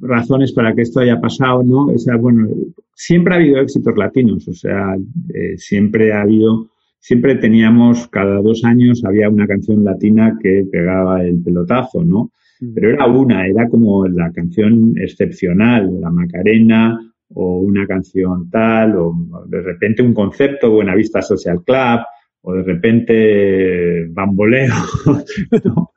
razones 0.00 0.52
para 0.52 0.74
que 0.74 0.82
esto 0.82 1.00
haya 1.00 1.20
pasado, 1.20 1.62
¿no? 1.62 1.86
O 1.86 1.98
sea, 1.98 2.16
bueno, 2.16 2.48
siempre 2.94 3.34
ha 3.34 3.38
habido 3.38 3.60
éxitos 3.60 3.96
latinos, 3.96 4.48
o 4.48 4.52
sea, 4.52 4.96
eh, 5.34 5.56
siempre 5.56 6.12
ha 6.12 6.22
habido, 6.22 6.70
siempre 6.98 7.36
teníamos, 7.36 8.08
cada 8.08 8.40
dos 8.40 8.64
años 8.64 9.04
había 9.04 9.28
una 9.28 9.46
canción 9.46 9.84
latina 9.84 10.38
que 10.42 10.64
pegaba 10.70 11.22
el 11.22 11.42
pelotazo, 11.42 12.04
¿no? 12.04 12.30
Pero 12.74 12.90
era 12.90 13.06
una, 13.06 13.46
era 13.46 13.68
como 13.68 14.06
la 14.06 14.30
canción 14.32 14.94
excepcional, 14.96 16.00
la 16.00 16.10
Macarena, 16.10 16.98
o 17.34 17.58
una 17.58 17.86
canción 17.86 18.48
tal, 18.48 18.96
o 18.96 19.14
de 19.46 19.60
repente 19.60 20.02
un 20.02 20.14
concepto, 20.14 20.70
Buenavista 20.70 21.20
Social 21.20 21.62
Club, 21.64 22.00
o 22.42 22.54
de 22.54 22.62
repente 22.62 24.06
Bamboleo, 24.10 24.74
¿no? 25.64 25.93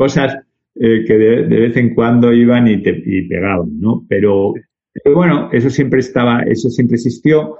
Cosas, 0.00 0.34
eh, 0.76 1.04
que 1.06 1.12
de, 1.12 1.42
vez 1.42 1.76
en 1.76 1.94
cuando 1.94 2.32
iban 2.32 2.66
y, 2.66 2.82
te, 2.82 3.02
y 3.04 3.28
pegaban, 3.28 3.78
¿no? 3.78 4.06
Pero, 4.08 4.54
pero, 4.94 5.14
bueno, 5.14 5.50
eso 5.52 5.68
siempre 5.68 6.00
estaba, 6.00 6.40
eso 6.44 6.70
siempre 6.70 6.94
existió, 6.94 7.58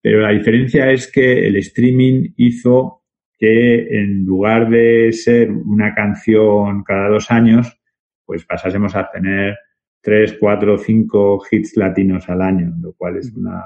pero 0.00 0.22
la 0.22 0.30
diferencia 0.30 0.90
es 0.90 1.12
que 1.12 1.46
el 1.46 1.56
streaming 1.56 2.30
hizo 2.38 3.02
que 3.38 4.00
en 4.00 4.24
lugar 4.24 4.70
de 4.70 5.12
ser 5.12 5.50
una 5.50 5.94
canción 5.94 6.84
cada 6.84 7.10
dos 7.10 7.30
años, 7.30 7.78
pues 8.24 8.46
pasásemos 8.46 8.96
a 8.96 9.10
tener 9.10 9.58
tres, 10.00 10.38
cuatro, 10.40 10.78
cinco 10.78 11.38
hits 11.50 11.76
latinos 11.76 12.30
al 12.30 12.40
año, 12.40 12.72
lo 12.80 12.94
cual 12.94 13.18
es 13.18 13.30
una 13.34 13.62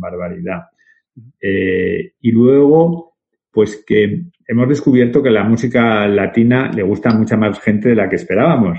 barbaridad. 0.00 0.64
Eh, 1.40 2.12
y 2.20 2.32
luego, 2.32 3.15
pues 3.56 3.82
que 3.86 4.24
hemos 4.46 4.68
descubierto 4.68 5.22
que 5.22 5.30
la 5.30 5.42
música 5.42 6.06
latina 6.06 6.70
le 6.70 6.82
gusta 6.82 7.08
a 7.08 7.16
mucha 7.16 7.38
más 7.38 7.58
gente 7.58 7.88
de 7.88 7.94
la 7.94 8.06
que 8.06 8.16
esperábamos. 8.16 8.78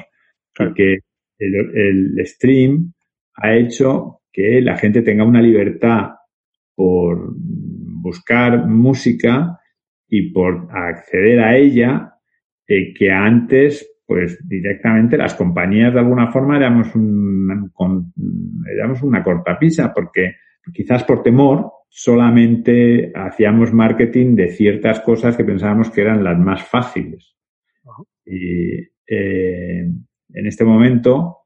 Porque 0.55 0.99
el, 1.39 2.13
stream 2.23 2.93
ha 3.37 3.55
hecho 3.55 4.21
que 4.31 4.61
la 4.61 4.77
gente 4.77 5.01
tenga 5.01 5.25
una 5.25 5.41
libertad 5.41 6.11
por 6.75 7.33
buscar 7.35 8.67
música 8.67 9.59
y 10.07 10.31
por 10.31 10.67
acceder 10.69 11.39
a 11.39 11.57
ella 11.57 12.13
eh, 12.67 12.93
que 12.93 13.09
antes 13.11 13.99
pues 14.05 14.47
directamente 14.47 15.17
las 15.17 15.33
compañías 15.33 15.91
de 15.91 16.01
alguna 16.01 16.31
forma 16.31 16.55
éramos, 16.55 16.93
un, 16.93 17.71
éramos 18.71 19.01
una 19.01 19.23
cortapisa 19.23 19.91
porque 19.91 20.35
quizás 20.71 21.03
por 21.03 21.23
temor 21.23 21.76
solamente 21.89 23.11
hacíamos 23.15 23.73
marketing 23.73 24.35
de 24.35 24.49
ciertas 24.49 24.99
cosas 25.01 25.35
que 25.35 25.43
pensábamos 25.43 25.89
que 25.89 26.01
eran 26.01 26.23
las 26.23 26.37
más 26.37 26.63
fáciles. 26.63 27.35
Y 28.25 28.75
eh, 29.07 29.89
en 30.33 30.47
este 30.47 30.63
momento, 30.63 31.37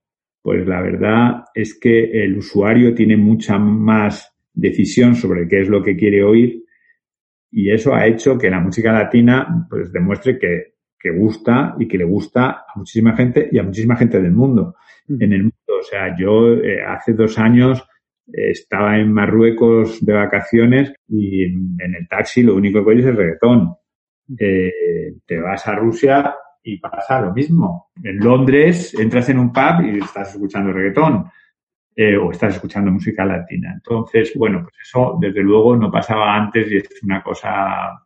pues 0.42 0.66
la 0.68 0.82
verdad 0.82 1.44
es 1.54 1.78
que 1.80 2.24
el 2.24 2.38
usuario 2.38 2.94
tiene 2.96 3.18
mucha 3.18 3.58
más 3.60 4.36
decisión 4.54 5.16
sobre 5.16 5.48
qué 5.48 5.62
es 5.62 5.70
lo 5.70 5.84
que 5.84 5.96
quiere 5.96 6.24
oír 6.24 6.64
y 7.52 7.72
eso 7.72 7.94
ha 7.94 8.08
hecho 8.08 8.38
que 8.38 8.50
la 8.50 8.60
música 8.60 8.92
latina 8.92 9.68
pues 9.70 9.92
demuestre 9.92 10.38
que 10.38 10.72
que 11.02 11.12
gusta 11.12 11.76
y 11.80 11.88
que 11.88 11.98
le 11.98 12.04
gusta 12.04 12.50
a 12.50 12.74
muchísima 12.76 13.16
gente 13.16 13.50
y 13.52 13.58
a 13.58 13.64
muchísima 13.64 13.96
gente 13.96 14.22
del 14.22 14.32
mundo. 14.32 14.76
Mm. 15.08 15.24
En 15.24 15.34
el 15.34 15.42
mundo, 15.44 15.80
o 15.80 15.84
sea, 15.84 16.16
yo 16.18 16.54
eh, 16.54 16.84
hace 16.84 17.14
dos 17.14 17.40
años 17.40 17.84
estaba 18.34 18.98
en 18.98 19.12
Marruecos 19.12 20.04
de 20.06 20.14
vacaciones 20.14 20.94
y 21.08 21.44
en, 21.44 21.78
el 21.80 22.08
taxi 22.08 22.44
lo 22.44 22.56
único 22.56 22.84
que 22.84 22.92
oyes 22.92 23.06
es 23.06 23.16
reggaetón. 23.16 23.76
Eh, 24.38 25.16
te 25.26 25.40
vas 25.40 25.68
a 25.68 25.76
Rusia 25.76 26.36
y 26.64 26.78
pasa 26.78 27.22
lo 27.22 27.34
mismo. 27.34 27.92
En 28.04 28.18
Londres 28.18 28.94
entras 28.94 29.30
en 29.30 29.40
un 29.40 29.52
pub 29.52 29.84
y 29.84 30.00
estás 30.00 30.34
escuchando 30.34 30.72
reggaetón. 30.72 31.26
o 32.22 32.32
estás 32.32 32.56
escuchando 32.56 32.92
música 32.92 33.26
latina. 33.26 33.74
Entonces, 33.74 34.34
bueno, 34.36 34.62
pues 34.62 34.76
eso 34.82 35.18
desde 35.20 35.42
luego 35.42 35.76
no 35.76 35.92
pasaba 35.92 36.36
antes 36.36 36.72
y 36.72 36.78
es 36.78 37.04
una 37.04 37.22
cosa 37.22 38.02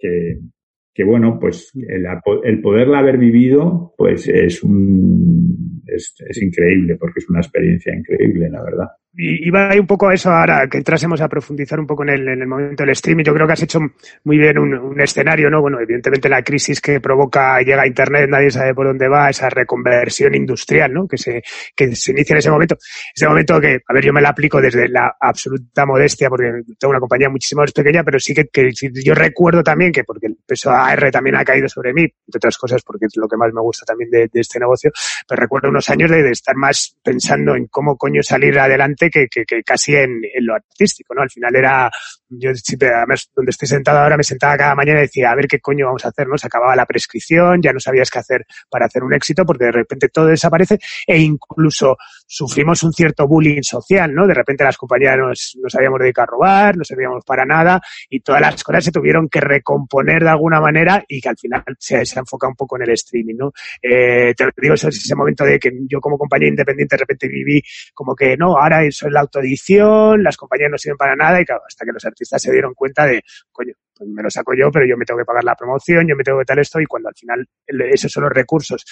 que, 0.00 1.04
bueno, 1.04 1.38
pues 1.40 1.72
el, 1.74 2.06
el, 2.44 2.60
poderla 2.60 2.98
haber 2.98 3.18
vivido, 3.18 3.94
pues 3.96 4.28
es 4.28 4.62
un, 4.62 5.82
es, 5.86 6.14
es, 6.26 6.42
increíble, 6.42 6.96
porque 6.96 7.20
es 7.20 7.28
una 7.28 7.40
experiencia 7.40 7.94
increíble, 7.94 8.50
la 8.50 8.62
verdad. 8.62 8.88
Y 9.12 9.48
iba 9.48 9.70
un 9.74 9.88
poco 9.88 10.08
a 10.08 10.14
eso 10.14 10.30
ahora, 10.30 10.68
que 10.68 10.78
entrásemos 10.78 11.20
a 11.20 11.28
profundizar 11.28 11.80
un 11.80 11.86
poco 11.86 12.04
en 12.04 12.10
el, 12.10 12.28
en 12.28 12.42
el 12.42 12.46
momento 12.46 12.84
del 12.84 12.90
streaming. 12.90 13.24
Yo 13.24 13.34
creo 13.34 13.44
que 13.44 13.54
has 13.54 13.62
hecho 13.62 13.80
muy 14.22 14.38
bien 14.38 14.56
un, 14.56 15.00
escenario, 15.00 15.50
¿no? 15.50 15.60
Bueno, 15.60 15.80
evidentemente 15.80 16.28
la 16.28 16.44
crisis 16.44 16.80
que 16.80 17.00
provoca, 17.00 17.60
llega 17.60 17.82
a 17.82 17.86
Internet, 17.88 18.30
nadie 18.30 18.52
sabe 18.52 18.72
por 18.72 18.86
dónde 18.86 19.08
va, 19.08 19.28
esa 19.28 19.50
reconversión 19.50 20.34
industrial, 20.36 20.92
¿no? 20.92 21.08
Que 21.08 21.18
se, 21.18 21.42
que 21.74 21.96
se 21.96 22.12
inicia 22.12 22.34
en 22.34 22.38
ese 22.38 22.50
momento. 22.50 22.76
Ese 23.12 23.26
momento 23.26 23.60
que, 23.60 23.80
a 23.84 23.92
ver, 23.92 24.04
yo 24.04 24.12
me 24.12 24.20
la 24.20 24.28
aplico 24.28 24.60
desde 24.60 24.88
la 24.88 25.16
absoluta 25.20 25.84
modestia, 25.86 26.28
porque 26.28 26.62
tengo 26.78 26.90
una 26.90 27.00
compañía 27.00 27.28
muchísimo 27.28 27.62
más 27.62 27.72
pequeña, 27.72 28.04
pero 28.04 28.20
sí 28.20 28.32
que, 28.32 28.70
yo 29.04 29.14
recuerdo 29.14 29.64
también 29.64 29.90
que, 29.90 30.04
porque 30.04 30.28
el 30.28 30.36
peso 30.46 30.70
AR 30.70 31.10
también 31.10 31.34
ha 31.34 31.44
caído 31.44 31.68
sobre 31.68 31.92
mí, 31.92 32.02
entre 32.02 32.36
otras 32.36 32.56
cosas, 32.56 32.82
porque 32.82 33.06
es 33.06 33.16
lo 33.16 33.26
que 33.26 33.36
más 33.36 33.52
me 33.52 33.60
gusta 33.60 33.84
también 33.84 34.10
de, 34.10 34.30
este 34.34 34.60
negocio, 34.60 34.92
pero 35.26 35.40
recuerdo 35.40 35.68
unos 35.68 35.88
años 35.90 36.10
de 36.10 36.30
estar 36.30 36.54
más 36.54 36.96
pensando 37.02 37.56
en 37.56 37.66
cómo 37.66 37.96
coño 37.96 38.22
salir 38.22 38.58
adelante 38.58 38.99
que, 39.08 39.28
que, 39.28 39.62
casi 39.62 39.94
en, 39.94 40.20
en, 40.22 40.44
lo 40.44 40.54
artístico, 40.54 41.14
¿no? 41.14 41.22
Al 41.22 41.30
final 41.30 41.54
era, 41.56 41.90
yo 42.28 42.54
siempre, 42.54 42.92
además, 42.92 43.30
donde 43.34 43.50
estoy 43.50 43.68
sentado 43.68 44.00
ahora, 44.00 44.16
me 44.16 44.24
sentaba 44.24 44.56
cada 44.56 44.74
mañana 44.74 44.98
y 44.98 45.02
decía, 45.02 45.30
a 45.30 45.34
ver 45.34 45.46
qué 45.46 45.60
coño 45.60 45.86
vamos 45.86 46.04
a 46.04 46.08
hacer, 46.08 46.26
¿no? 46.28 46.36
Se 46.36 46.48
acababa 46.48 46.76
la 46.76 46.86
prescripción, 46.86 47.62
ya 47.62 47.72
no 47.72 47.80
sabías 47.80 48.10
qué 48.10 48.18
hacer 48.18 48.46
para 48.68 48.86
hacer 48.86 49.02
un 49.04 49.14
éxito, 49.14 49.46
porque 49.46 49.66
de 49.66 49.72
repente 49.72 50.08
todo 50.08 50.26
desaparece 50.26 50.78
e 51.06 51.18
incluso 51.18 51.96
sufrimos 52.30 52.84
un 52.84 52.92
cierto 52.92 53.26
bullying 53.26 53.62
social, 53.62 54.14
¿no? 54.14 54.24
De 54.24 54.34
repente 54.34 54.62
las 54.62 54.76
compañías 54.76 55.18
nos, 55.18 55.58
nos 55.60 55.74
habíamos 55.74 55.98
dedicado 55.98 56.22
a 56.22 56.30
robar, 56.30 56.76
no 56.76 56.84
servíamos 56.84 57.24
para 57.24 57.44
nada 57.44 57.82
y 58.08 58.20
todas 58.20 58.40
las 58.40 58.62
cosas 58.62 58.84
se 58.84 58.92
tuvieron 58.92 59.28
que 59.28 59.40
recomponer 59.40 60.22
de 60.22 60.28
alguna 60.28 60.60
manera 60.60 61.04
y 61.08 61.20
que 61.20 61.28
al 61.28 61.36
final 61.36 61.64
se, 61.76 62.06
se 62.06 62.20
enfoca 62.20 62.46
un 62.46 62.54
poco 62.54 62.76
en 62.76 62.82
el 62.82 62.90
streaming, 62.90 63.34
¿no? 63.36 63.52
Eh, 63.82 64.32
te 64.36 64.48
digo, 64.56 64.74
eso 64.74 64.88
es 64.88 64.98
ese 64.98 65.16
momento 65.16 65.44
de 65.44 65.58
que 65.58 65.72
yo 65.88 66.00
como 66.00 66.16
compañía 66.16 66.46
independiente 66.46 66.94
de 66.94 67.00
repente 67.00 67.26
viví 67.26 67.60
como 67.92 68.14
que, 68.14 68.36
no, 68.36 68.56
ahora 68.56 68.84
eso 68.84 69.08
es 69.08 69.12
la 69.12 69.20
autoedición, 69.20 70.22
las 70.22 70.36
compañías 70.36 70.70
no 70.70 70.78
sirven 70.78 70.98
para 70.98 71.16
nada 71.16 71.40
y 71.40 71.44
claro, 71.44 71.62
hasta 71.66 71.84
que 71.84 71.92
los 71.92 72.04
artistas 72.04 72.40
se 72.40 72.52
dieron 72.52 72.74
cuenta 72.74 73.06
de, 73.06 73.24
coño, 73.50 73.74
pues 74.00 74.10
me 74.10 74.22
lo 74.22 74.30
saco 74.30 74.54
yo, 74.54 74.70
pero 74.72 74.86
yo 74.86 74.96
me 74.96 75.04
tengo 75.04 75.18
que 75.18 75.26
pagar 75.26 75.44
la 75.44 75.54
promoción, 75.54 76.08
yo 76.08 76.16
me 76.16 76.24
tengo 76.24 76.38
que 76.38 76.46
tal 76.46 76.58
esto 76.58 76.80
y 76.80 76.86
cuando 76.86 77.10
al 77.10 77.14
final 77.14 77.46
esos 77.92 78.10
son 78.10 78.22
los 78.24 78.32
recursos 78.32 78.82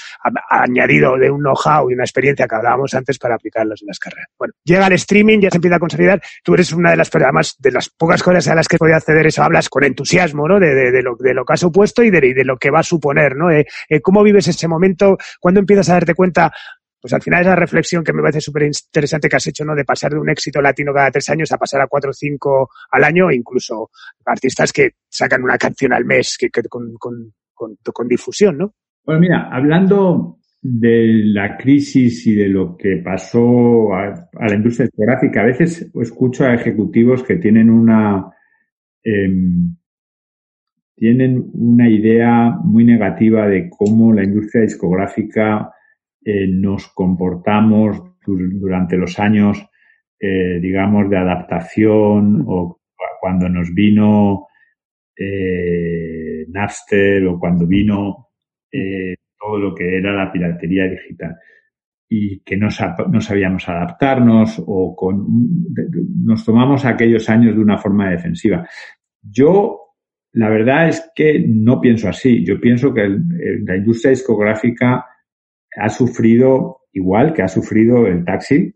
añadido 0.50 1.16
de 1.16 1.30
un 1.30 1.40
know-how 1.40 1.90
y 1.90 1.94
una 1.94 2.04
experiencia 2.04 2.46
que 2.46 2.54
hablábamos 2.54 2.92
antes 2.92 3.18
para 3.18 3.36
aplicarlos 3.36 3.80
en 3.80 3.88
las 3.88 3.98
carreras. 3.98 4.28
Bueno, 4.38 4.52
llega 4.64 4.86
el 4.86 4.92
streaming, 4.92 5.40
ya 5.40 5.50
se 5.50 5.56
empieza 5.56 5.76
a 5.76 5.78
consolidar, 5.80 6.20
tú 6.44 6.52
eres 6.52 6.72
una 6.72 6.90
de 6.90 6.98
las, 6.98 7.10
además 7.14 7.56
de 7.58 7.72
las 7.72 7.88
pocas 7.88 8.22
cosas 8.22 8.46
a 8.48 8.54
las 8.54 8.68
que 8.68 8.76
podía 8.76 8.96
acceder 8.96 9.26
eso, 9.26 9.42
hablas 9.42 9.70
con 9.70 9.82
entusiasmo, 9.82 10.46
¿no? 10.46 10.60
De, 10.60 10.74
de, 10.74 11.02
lo, 11.02 11.16
de 11.16 11.32
lo 11.32 11.46
que 11.46 11.54
ha 11.54 11.56
supuesto 11.56 12.02
y 12.02 12.10
de, 12.10 12.20
de 12.34 12.44
lo 12.44 12.58
que 12.58 12.70
va 12.70 12.80
a 12.80 12.82
suponer, 12.82 13.34
¿no? 13.34 13.50
Eh, 13.50 13.66
eh, 13.88 14.02
¿Cómo 14.02 14.22
vives 14.22 14.46
ese 14.46 14.68
momento? 14.68 15.16
¿Cuándo 15.40 15.60
empiezas 15.60 15.88
a 15.88 15.94
darte 15.94 16.14
cuenta 16.14 16.52
pues 17.00 17.12
al 17.12 17.22
final 17.22 17.42
esa 17.42 17.54
reflexión 17.54 18.02
que 18.02 18.12
me 18.12 18.22
parece 18.22 18.40
súper 18.40 18.64
interesante 18.64 19.28
que 19.28 19.36
has 19.36 19.46
hecho, 19.46 19.64
¿no? 19.64 19.74
De 19.74 19.84
pasar 19.84 20.12
de 20.12 20.18
un 20.18 20.28
éxito 20.30 20.60
latino 20.60 20.92
cada 20.92 21.10
tres 21.10 21.28
años 21.30 21.52
a 21.52 21.58
pasar 21.58 21.80
a 21.80 21.86
cuatro 21.86 22.10
o 22.10 22.14
cinco 22.14 22.70
al 22.90 23.04
año, 23.04 23.30
incluso 23.30 23.90
artistas 24.24 24.72
que 24.72 24.92
sacan 25.08 25.42
una 25.42 25.58
canción 25.58 25.92
al 25.92 26.04
mes 26.04 26.36
que, 26.38 26.50
con, 26.68 26.94
con, 26.94 27.32
con, 27.54 28.08
difusión, 28.08 28.58
¿no? 28.58 28.74
Bueno, 29.04 29.20
mira, 29.20 29.48
hablando 29.50 30.38
de 30.60 31.06
la 31.24 31.56
crisis 31.56 32.26
y 32.26 32.34
de 32.34 32.48
lo 32.48 32.76
que 32.76 32.96
pasó 32.96 33.94
a, 33.94 34.28
la 34.40 34.54
industria 34.54 34.86
discográfica, 34.86 35.42
a 35.42 35.46
veces 35.46 35.90
escucho 36.00 36.44
a 36.44 36.54
ejecutivos 36.54 37.22
que 37.22 37.36
tienen 37.36 37.70
una 37.70 38.26
eh, 39.04 39.28
tienen 40.96 41.48
una 41.54 41.88
idea 41.88 42.58
muy 42.64 42.84
negativa 42.84 43.46
de 43.46 43.70
cómo 43.70 44.12
la 44.12 44.24
industria 44.24 44.62
discográfica 44.62 45.72
eh, 46.28 46.46
nos 46.46 46.88
comportamos 46.88 48.02
durante 48.26 48.98
los 48.98 49.18
años, 49.18 49.66
eh, 50.20 50.58
digamos, 50.60 51.08
de 51.08 51.16
adaptación 51.16 52.44
o 52.46 52.80
cuando 53.18 53.48
nos 53.48 53.72
vino 53.72 54.48
eh, 55.16 56.44
Napster 56.48 57.26
o 57.26 57.38
cuando 57.38 57.66
vino 57.66 58.28
eh, 58.70 59.16
todo 59.38 59.58
lo 59.58 59.74
que 59.74 59.96
era 59.96 60.12
la 60.12 60.30
piratería 60.30 60.84
digital 60.84 61.34
y 62.10 62.40
que 62.40 62.58
no, 62.58 62.68
no 63.10 63.20
sabíamos 63.22 63.66
adaptarnos 63.66 64.62
o 64.66 64.94
con, 64.94 65.26
nos 66.24 66.44
tomamos 66.44 66.84
aquellos 66.84 67.28
años 67.30 67.54
de 67.56 67.62
una 67.62 67.78
forma 67.78 68.10
defensiva. 68.10 68.68
Yo, 69.22 69.94
la 70.32 70.50
verdad 70.50 70.88
es 70.88 71.10
que 71.14 71.42
no 71.48 71.80
pienso 71.80 72.08
así. 72.10 72.44
Yo 72.44 72.60
pienso 72.60 72.92
que 72.92 73.02
el, 73.02 73.64
la 73.64 73.76
industria 73.76 74.10
discográfica 74.10 75.06
ha 75.78 75.88
sufrido 75.88 76.78
igual 76.92 77.32
que 77.32 77.42
ha 77.42 77.48
sufrido 77.48 78.06
el 78.06 78.24
taxi. 78.24 78.74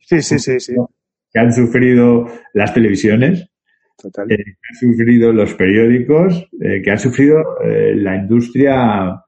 Sí, 0.00 0.20
sí, 0.20 0.38
sí, 0.38 0.60
sí. 0.60 0.74
Que 1.32 1.40
han 1.40 1.52
sufrido 1.52 2.26
las 2.52 2.72
televisiones. 2.74 3.48
Total. 3.96 4.30
Eh, 4.30 4.36
que 4.36 4.52
han 4.70 4.92
sufrido 4.92 5.32
los 5.32 5.54
periódicos, 5.54 6.48
eh, 6.60 6.82
que 6.82 6.90
ha 6.90 6.98
sufrido 6.98 7.42
eh, 7.64 7.94
la 7.96 8.16
industria 8.16 9.20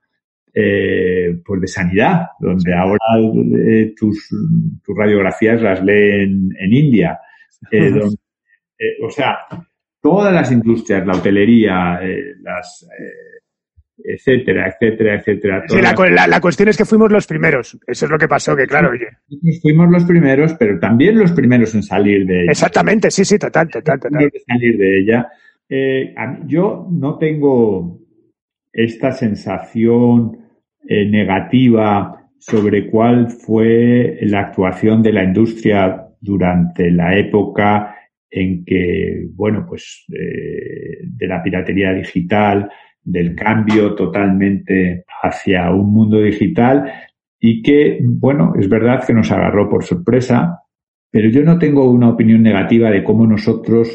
pues 1.45 1.61
de 1.61 1.67
sanidad, 1.67 2.29
donde 2.41 2.73
ahora 2.73 2.99
tus, 3.95 4.27
tus, 4.83 4.97
radiografías 4.97 5.61
las 5.61 5.85
leen 5.85 6.49
en 6.59 6.73
India. 6.73 7.21
Donde, 7.71 8.17
o 9.03 9.11
sea, 9.11 9.37
todas 10.01 10.33
las 10.33 10.51
industrias, 10.51 11.07
la 11.07 11.12
hotelería, 11.12 12.01
las 12.41 12.89
etcétera, 14.05 14.68
etcétera, 14.68 15.16
etcétera. 15.16 15.64
Sí, 15.66 15.80
la, 15.80 15.94
la, 16.11 16.26
la, 16.26 16.40
cuestión 16.40 16.68
es 16.68 16.76
que 16.76 16.84
fuimos 16.84 17.11
los 17.11 17.26
primeros. 17.26 17.78
Eso 17.86 18.05
es 18.07 18.11
lo 18.11 18.18
que 18.18 18.28
pasó, 18.28 18.55
que 18.55 18.66
claro, 18.66 18.90
oye. 18.90 19.09
Fuimos 19.62 19.90
los 19.90 20.05
primeros, 20.05 20.55
pero 20.55 20.78
también 20.78 21.18
los 21.18 21.32
primeros 21.32 21.74
en 21.74 21.82
salir 21.82 22.26
de 22.26 22.42
ella. 22.42 22.51
Exactamente, 22.51 23.11
sí, 23.11 23.24
sí, 23.24 23.38
total, 23.38 23.68
total, 23.68 23.99
total. 23.99 24.30
salir 24.47 24.78
de 24.78 25.01
ella. 25.01 25.28
Eh, 25.68 26.14
yo 26.47 26.86
no 26.90 27.18
tengo 27.18 28.01
esta 28.72 29.12
sensación 29.12 30.38
eh, 30.86 31.07
negativa 31.07 32.30
sobre 32.38 32.88
cuál 32.88 33.28
fue 33.30 34.18
la 34.22 34.40
actuación 34.40 35.03
de 35.03 35.12
la 35.12 35.24
industria 35.24 36.07
durante 36.20 36.90
la 36.90 37.16
época 37.16 37.97
en 38.30 38.64
que, 38.64 39.26
bueno, 39.34 39.64
pues 39.68 40.05
eh, 40.12 40.99
de 41.03 41.26
la 41.26 41.42
piratería 41.42 41.92
digital, 41.92 42.70
del 43.07 43.37
cambio 43.37 43.95
totalmente 43.95 45.05
hacia 45.23 45.71
un 45.71 45.93
mundo 45.93 46.19
digital 46.19 46.93
y 47.39 47.63
que, 47.63 48.01
bueno, 48.03 48.55
es 48.59 48.69
verdad 48.69 49.05
que 49.07 49.15
nos 49.15 49.31
agarró 49.31 49.69
por 49.69 49.85
sorpresa, 49.85 50.61
pero 51.11 51.29
yo 51.31 51.43
no 51.43 51.57
tengo 51.59 51.89
una 51.89 52.11
opinión 52.11 52.43
negativa 52.43 52.91
de 52.91 53.05
cómo 53.05 53.25
nosotros 53.27 53.89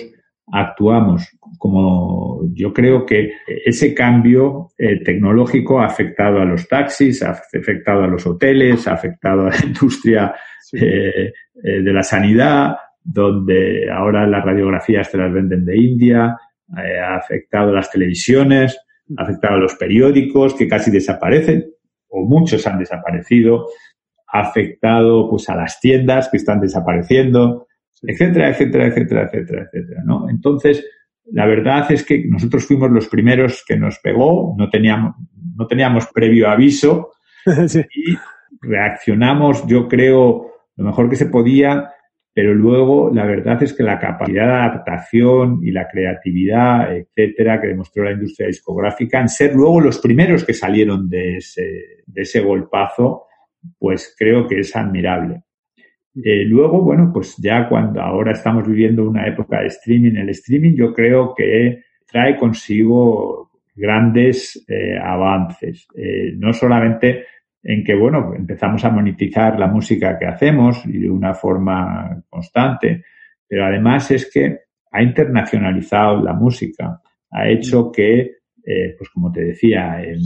actuamos. 0.51 1.29
Como 1.57 2.41
yo 2.53 2.73
creo 2.73 3.05
que 3.05 3.33
ese 3.65 3.93
cambio 3.93 4.69
eh, 4.77 5.03
tecnológico 5.03 5.81
ha 5.81 5.87
afectado 5.87 6.39
a 6.39 6.45
los 6.45 6.67
taxis, 6.69 7.21
ha 7.21 7.31
afectado 7.31 8.03
a 8.03 8.07
los 8.07 8.25
hoteles, 8.25 8.87
ha 8.87 8.93
afectado 8.93 9.41
a 9.41 9.49
la 9.49 9.57
industria 9.65 10.33
eh, 10.71 11.33
eh, 11.63 11.81
de 11.81 11.93
la 11.93 12.03
sanidad, 12.03 12.77
donde 13.03 13.91
ahora 13.91 14.25
las 14.25 14.45
radiografías 14.45 15.11
se 15.11 15.17
las 15.17 15.33
venden 15.33 15.65
de 15.65 15.77
India, 15.77 16.37
ha 16.73 17.15
afectado 17.17 17.71
a 17.71 17.73
las 17.73 17.91
televisiones, 17.91 18.79
ha 19.17 19.23
afectado 19.23 19.55
a 19.55 19.59
los 19.59 19.75
periódicos 19.75 20.53
que 20.53 20.67
casi 20.67 20.91
desaparecen 20.91 21.71
o 22.07 22.25
muchos 22.25 22.65
han 22.67 22.79
desaparecido, 22.79 23.67
ha 24.27 24.41
afectado 24.41 25.29
pues 25.29 25.49
a 25.49 25.55
las 25.55 25.79
tiendas 25.79 26.29
que 26.29 26.37
están 26.37 26.59
desapareciendo, 26.59 27.67
etcétera, 28.01 28.49
etcétera, 28.49 28.87
etcétera, 28.87 29.23
etcétera, 29.23 29.63
etcétera, 29.63 30.01
¿no? 30.05 30.29
Entonces, 30.29 30.85
la 31.25 31.45
verdad 31.45 31.91
es 31.91 32.03
que 32.03 32.25
nosotros 32.27 32.65
fuimos 32.65 32.91
los 32.91 33.07
primeros 33.07 33.63
que 33.65 33.77
nos 33.77 33.99
pegó, 33.99 34.55
no 34.57 34.69
teníamos, 34.69 35.15
no 35.55 35.67
teníamos 35.67 36.07
previo 36.07 36.49
aviso 36.49 37.11
y 37.45 38.17
reaccionamos, 38.61 39.65
yo 39.67 39.87
creo, 39.87 40.51
lo 40.75 40.85
mejor 40.85 41.09
que 41.09 41.15
se 41.15 41.27
podía, 41.27 41.91
pero 42.33 42.53
luego 42.53 43.11
la 43.13 43.25
verdad 43.25 43.61
es 43.61 43.73
que 43.73 43.83
la 43.83 43.99
capacidad 43.99 44.45
de 44.45 44.53
adaptación 44.53 45.59
y 45.63 45.71
la 45.71 45.87
creatividad, 45.87 46.95
etcétera, 46.95 47.59
que 47.59 47.67
demostró 47.67 48.03
la 48.03 48.13
industria 48.13 48.47
discográfica, 48.47 49.19
en 49.19 49.27
ser 49.29 49.53
luego 49.53 49.81
los 49.81 49.99
primeros 49.99 50.45
que 50.45 50.53
salieron 50.53 51.09
de 51.09 51.37
ese, 51.37 52.03
de 52.05 52.21
ese 52.21 52.39
golpazo, 52.39 53.25
pues 53.77 54.15
creo 54.17 54.47
que 54.47 54.59
es 54.59 54.75
admirable. 54.75 55.43
Eh, 56.15 56.43
luego, 56.45 56.81
bueno, 56.81 57.11
pues 57.13 57.37
ya 57.37 57.69
cuando 57.69 58.01
ahora 58.01 58.33
estamos 58.33 58.67
viviendo 58.67 59.07
una 59.07 59.27
época 59.27 59.61
de 59.61 59.67
streaming, 59.67 60.15
el 60.15 60.29
streaming 60.29 60.75
yo 60.75 60.93
creo 60.93 61.33
que 61.35 61.83
trae 62.09 62.37
consigo 62.37 63.51
grandes 63.75 64.63
eh, 64.67 64.97
avances, 65.01 65.87
eh, 65.95 66.33
no 66.37 66.51
solamente 66.53 67.25
en 67.63 67.83
que, 67.83 67.95
bueno, 67.95 68.33
empezamos 68.35 68.83
a 68.85 68.89
monetizar 68.89 69.59
la 69.59 69.67
música 69.67 70.17
que 70.17 70.25
hacemos 70.25 70.85
y 70.85 70.99
de 70.99 71.09
una 71.09 71.33
forma 71.33 72.23
constante, 72.29 73.03
pero 73.47 73.65
además 73.65 74.09
es 74.11 74.29
que 74.31 74.59
ha 74.91 75.01
internacionalizado 75.01 76.21
la 76.21 76.33
música, 76.33 76.99
ha 77.29 77.47
hecho 77.47 77.91
que, 77.91 78.37
pues 78.97 79.09
como 79.09 79.31
te 79.31 79.45
decía, 79.45 80.01
en 80.03 80.19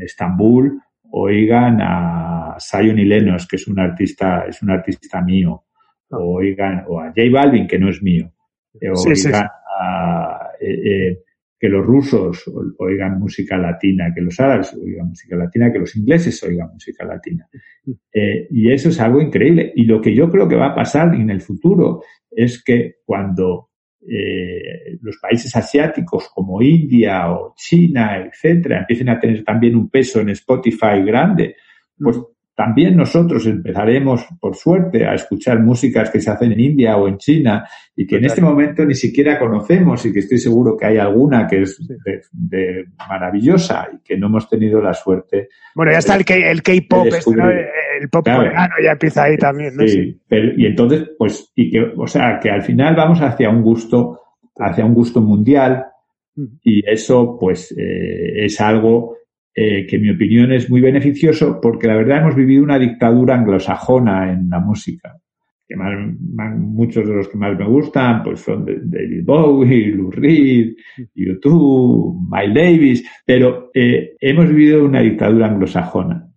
Estambul 0.00 0.80
oigan 1.16 1.80
a 1.80 2.56
Zion 2.58 2.98
y 2.98 3.04
Lenos, 3.04 3.46
que 3.46 3.56
es 3.56 3.68
un 3.68 3.78
artista, 3.78 4.46
es 4.48 4.60
un 4.62 4.70
artista 4.70 5.20
mío, 5.20 5.64
o 6.10 6.16
ah. 6.16 6.18
oigan, 6.18 6.84
o 6.88 7.00
a 7.00 7.06
J 7.08 7.22
Balvin, 7.32 7.66
que 7.68 7.78
no 7.78 7.88
es 7.88 8.02
mío, 8.02 8.32
oigan 8.74 9.46
a, 9.80 10.50
eh, 10.60 11.08
eh, 11.08 11.23
que 11.64 11.70
los 11.70 11.86
rusos 11.86 12.44
oigan 12.76 13.18
música 13.18 13.56
latina, 13.56 14.12
que 14.14 14.20
los 14.20 14.38
árabes 14.38 14.74
oigan 14.74 15.08
música 15.08 15.34
latina, 15.34 15.72
que 15.72 15.78
los 15.78 15.96
ingleses 15.96 16.42
oigan 16.42 16.68
música 16.74 17.06
latina. 17.06 17.48
Eh, 18.12 18.48
y 18.50 18.70
eso 18.70 18.90
es 18.90 19.00
algo 19.00 19.18
increíble. 19.18 19.72
Y 19.74 19.86
lo 19.86 19.98
que 19.98 20.14
yo 20.14 20.30
creo 20.30 20.46
que 20.46 20.56
va 20.56 20.66
a 20.66 20.74
pasar 20.74 21.14
en 21.14 21.30
el 21.30 21.40
futuro 21.40 22.02
es 22.30 22.62
que 22.62 22.96
cuando 23.06 23.70
eh, 24.06 24.98
los 25.00 25.16
países 25.16 25.56
asiáticos 25.56 26.28
como 26.34 26.60
India 26.60 27.32
o 27.32 27.54
China, 27.56 28.18
etcétera, 28.18 28.80
empiecen 28.80 29.08
a 29.08 29.18
tener 29.18 29.42
también 29.42 29.74
un 29.74 29.88
peso 29.88 30.20
en 30.20 30.28
Spotify 30.28 31.02
grande, 31.02 31.56
pues 31.96 32.20
también 32.54 32.96
nosotros 32.96 33.46
empezaremos, 33.46 34.26
por 34.40 34.54
suerte, 34.54 35.04
a 35.04 35.14
escuchar 35.14 35.58
músicas 35.60 36.10
que 36.10 36.20
se 36.20 36.30
hacen 36.30 36.52
en 36.52 36.60
India 36.60 36.96
o 36.96 37.08
en 37.08 37.18
China 37.18 37.68
y 37.96 38.06
que 38.06 38.16
en 38.16 38.26
este 38.26 38.40
momento 38.40 38.84
ni 38.84 38.94
siquiera 38.94 39.40
conocemos 39.40 40.06
y 40.06 40.12
que 40.12 40.20
estoy 40.20 40.38
seguro 40.38 40.76
que 40.76 40.86
hay 40.86 40.98
alguna 40.98 41.48
que 41.48 41.62
es 41.62 41.80
de, 42.30 42.84
maravillosa 43.08 43.88
y 43.92 43.98
que 44.04 44.16
no 44.16 44.28
hemos 44.28 44.48
tenido 44.48 44.80
la 44.80 44.94
suerte. 44.94 45.48
Bueno, 45.74 45.90
ya 45.90 45.98
está 45.98 46.14
el 46.14 46.24
K-pop, 46.24 47.06
este, 47.06 47.32
el 48.00 48.08
pop 48.08 48.24
coreano 48.24 48.74
ya 48.82 48.92
empieza 48.92 49.24
ahí 49.24 49.36
también. 49.36 49.76
¿no? 49.76 49.86
Sí, 49.88 50.20
y 50.56 50.66
entonces, 50.66 51.10
pues, 51.18 51.50
y 51.56 51.72
que, 51.72 51.92
o 51.96 52.06
sea, 52.06 52.38
que 52.40 52.50
al 52.50 52.62
final 52.62 52.94
vamos 52.94 53.20
hacia 53.20 53.50
un 53.50 53.62
gusto, 53.62 54.20
hacia 54.56 54.84
un 54.84 54.94
gusto 54.94 55.20
mundial 55.20 55.86
y 56.62 56.88
eso, 56.88 57.36
pues, 57.38 57.72
eh, 57.76 58.44
es 58.44 58.60
algo 58.60 59.16
eh, 59.56 59.86
que 59.86 59.96
en 59.96 60.02
mi 60.02 60.10
opinión 60.10 60.52
es 60.52 60.68
muy 60.68 60.80
beneficioso 60.80 61.60
porque 61.60 61.86
la 61.86 61.96
verdad 61.96 62.22
hemos 62.22 62.34
vivido 62.34 62.64
una 62.64 62.78
dictadura 62.78 63.36
anglosajona 63.36 64.32
en 64.32 64.48
la 64.50 64.58
música. 64.58 65.16
Que 65.66 65.76
muchos 65.76 67.08
de 67.08 67.14
los 67.14 67.28
que 67.28 67.38
más 67.38 67.56
me 67.56 67.66
gustan 67.66 68.22
pues 68.22 68.40
son 68.40 68.66
David 68.66 69.24
Bowie, 69.24 69.94
Lou 69.94 70.10
Reed, 70.10 70.74
YouTube, 71.14 72.28
Miles 72.30 72.54
Davis, 72.54 73.10
pero 73.24 73.70
eh, 73.72 74.16
hemos 74.20 74.48
vivido 74.48 74.84
una 74.84 75.00
dictadura 75.00 75.46
anglosajona. 75.46 76.28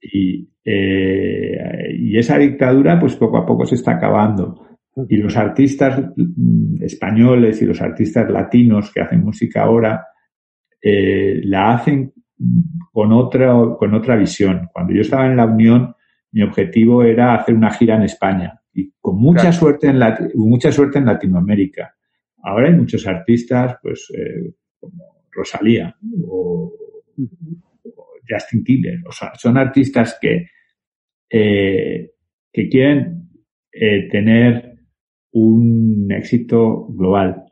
Y, 0.00 0.48
eh, 0.64 1.94
y 1.98 2.16
esa 2.16 2.38
dictadura 2.38 2.98
pues 3.00 3.16
poco 3.16 3.36
a 3.36 3.44
poco 3.44 3.66
se 3.66 3.74
está 3.74 3.92
acabando. 3.92 4.64
Y 5.08 5.16
los 5.16 5.36
artistas 5.36 6.00
mm, 6.16 6.82
españoles 6.82 7.60
y 7.62 7.66
los 7.66 7.80
artistas 7.80 8.30
latinos 8.30 8.92
que 8.92 9.00
hacen 9.00 9.24
música 9.24 9.62
ahora 9.62 10.04
eh, 10.80 11.40
la 11.44 11.74
hacen 11.74 12.12
con 12.92 13.12
otra, 13.12 13.52
con 13.78 13.94
otra 13.94 14.16
visión. 14.16 14.68
Cuando 14.72 14.92
yo 14.92 15.00
estaba 15.00 15.26
en 15.26 15.36
la 15.36 15.46
Unión, 15.46 15.94
mi 16.32 16.42
objetivo 16.42 17.02
era 17.02 17.34
hacer 17.34 17.54
una 17.54 17.70
gira 17.70 17.96
en 17.96 18.02
España 18.02 18.60
y 18.72 18.92
con 19.00 19.16
mucha 19.16 19.52
suerte 19.52 19.88
en 19.88 19.98
mucha 20.34 20.70
suerte 20.70 20.98
en 20.98 21.06
Latinoamérica. 21.06 21.94
Ahora 22.42 22.68
hay 22.68 22.74
muchos 22.74 23.06
artistas, 23.06 23.76
pues 23.82 24.08
eh, 24.16 24.52
como 24.78 25.04
Rosalía 25.32 25.96
o, 26.26 26.72
Justin 28.28 28.62
Killer, 28.62 29.00
o 29.06 29.12
sea, 29.12 29.32
son 29.34 29.56
artistas 29.56 30.18
que 30.20 30.48
eh, 31.30 32.10
que 32.52 32.68
quieren 32.68 33.30
eh, 33.72 34.08
tener 34.10 34.78
un 35.32 36.10
éxito 36.10 36.86
global, 36.88 37.44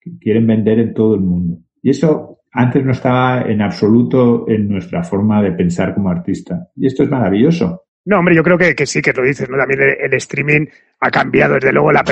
que 0.00 0.18
quieren 0.18 0.46
vender 0.46 0.78
en 0.78 0.94
todo 0.94 1.14
el 1.14 1.20
mundo. 1.20 1.58
Y 1.82 1.90
eso 1.90 2.31
antes 2.52 2.84
no 2.84 2.92
estaba 2.92 3.42
en 3.42 3.62
absoluto 3.62 4.44
en 4.48 4.68
nuestra 4.68 5.02
forma 5.02 5.42
de 5.42 5.52
pensar 5.52 5.94
como 5.94 6.10
artista. 6.10 6.68
Y 6.76 6.86
esto 6.86 7.02
es 7.02 7.10
maravilloso. 7.10 7.84
No, 8.04 8.18
hombre, 8.18 8.34
yo 8.34 8.42
creo 8.42 8.58
que, 8.58 8.74
que 8.74 8.86
sí, 8.86 9.00
que 9.00 9.12
lo 9.12 9.22
dices, 9.22 9.48
¿no? 9.48 9.56
También 9.56 9.80
el, 10.00 10.12
streaming 10.14 10.66
ha 11.04 11.10
cambiado, 11.10 11.54
desde 11.54 11.72
luego, 11.72 11.90
la 11.90 12.04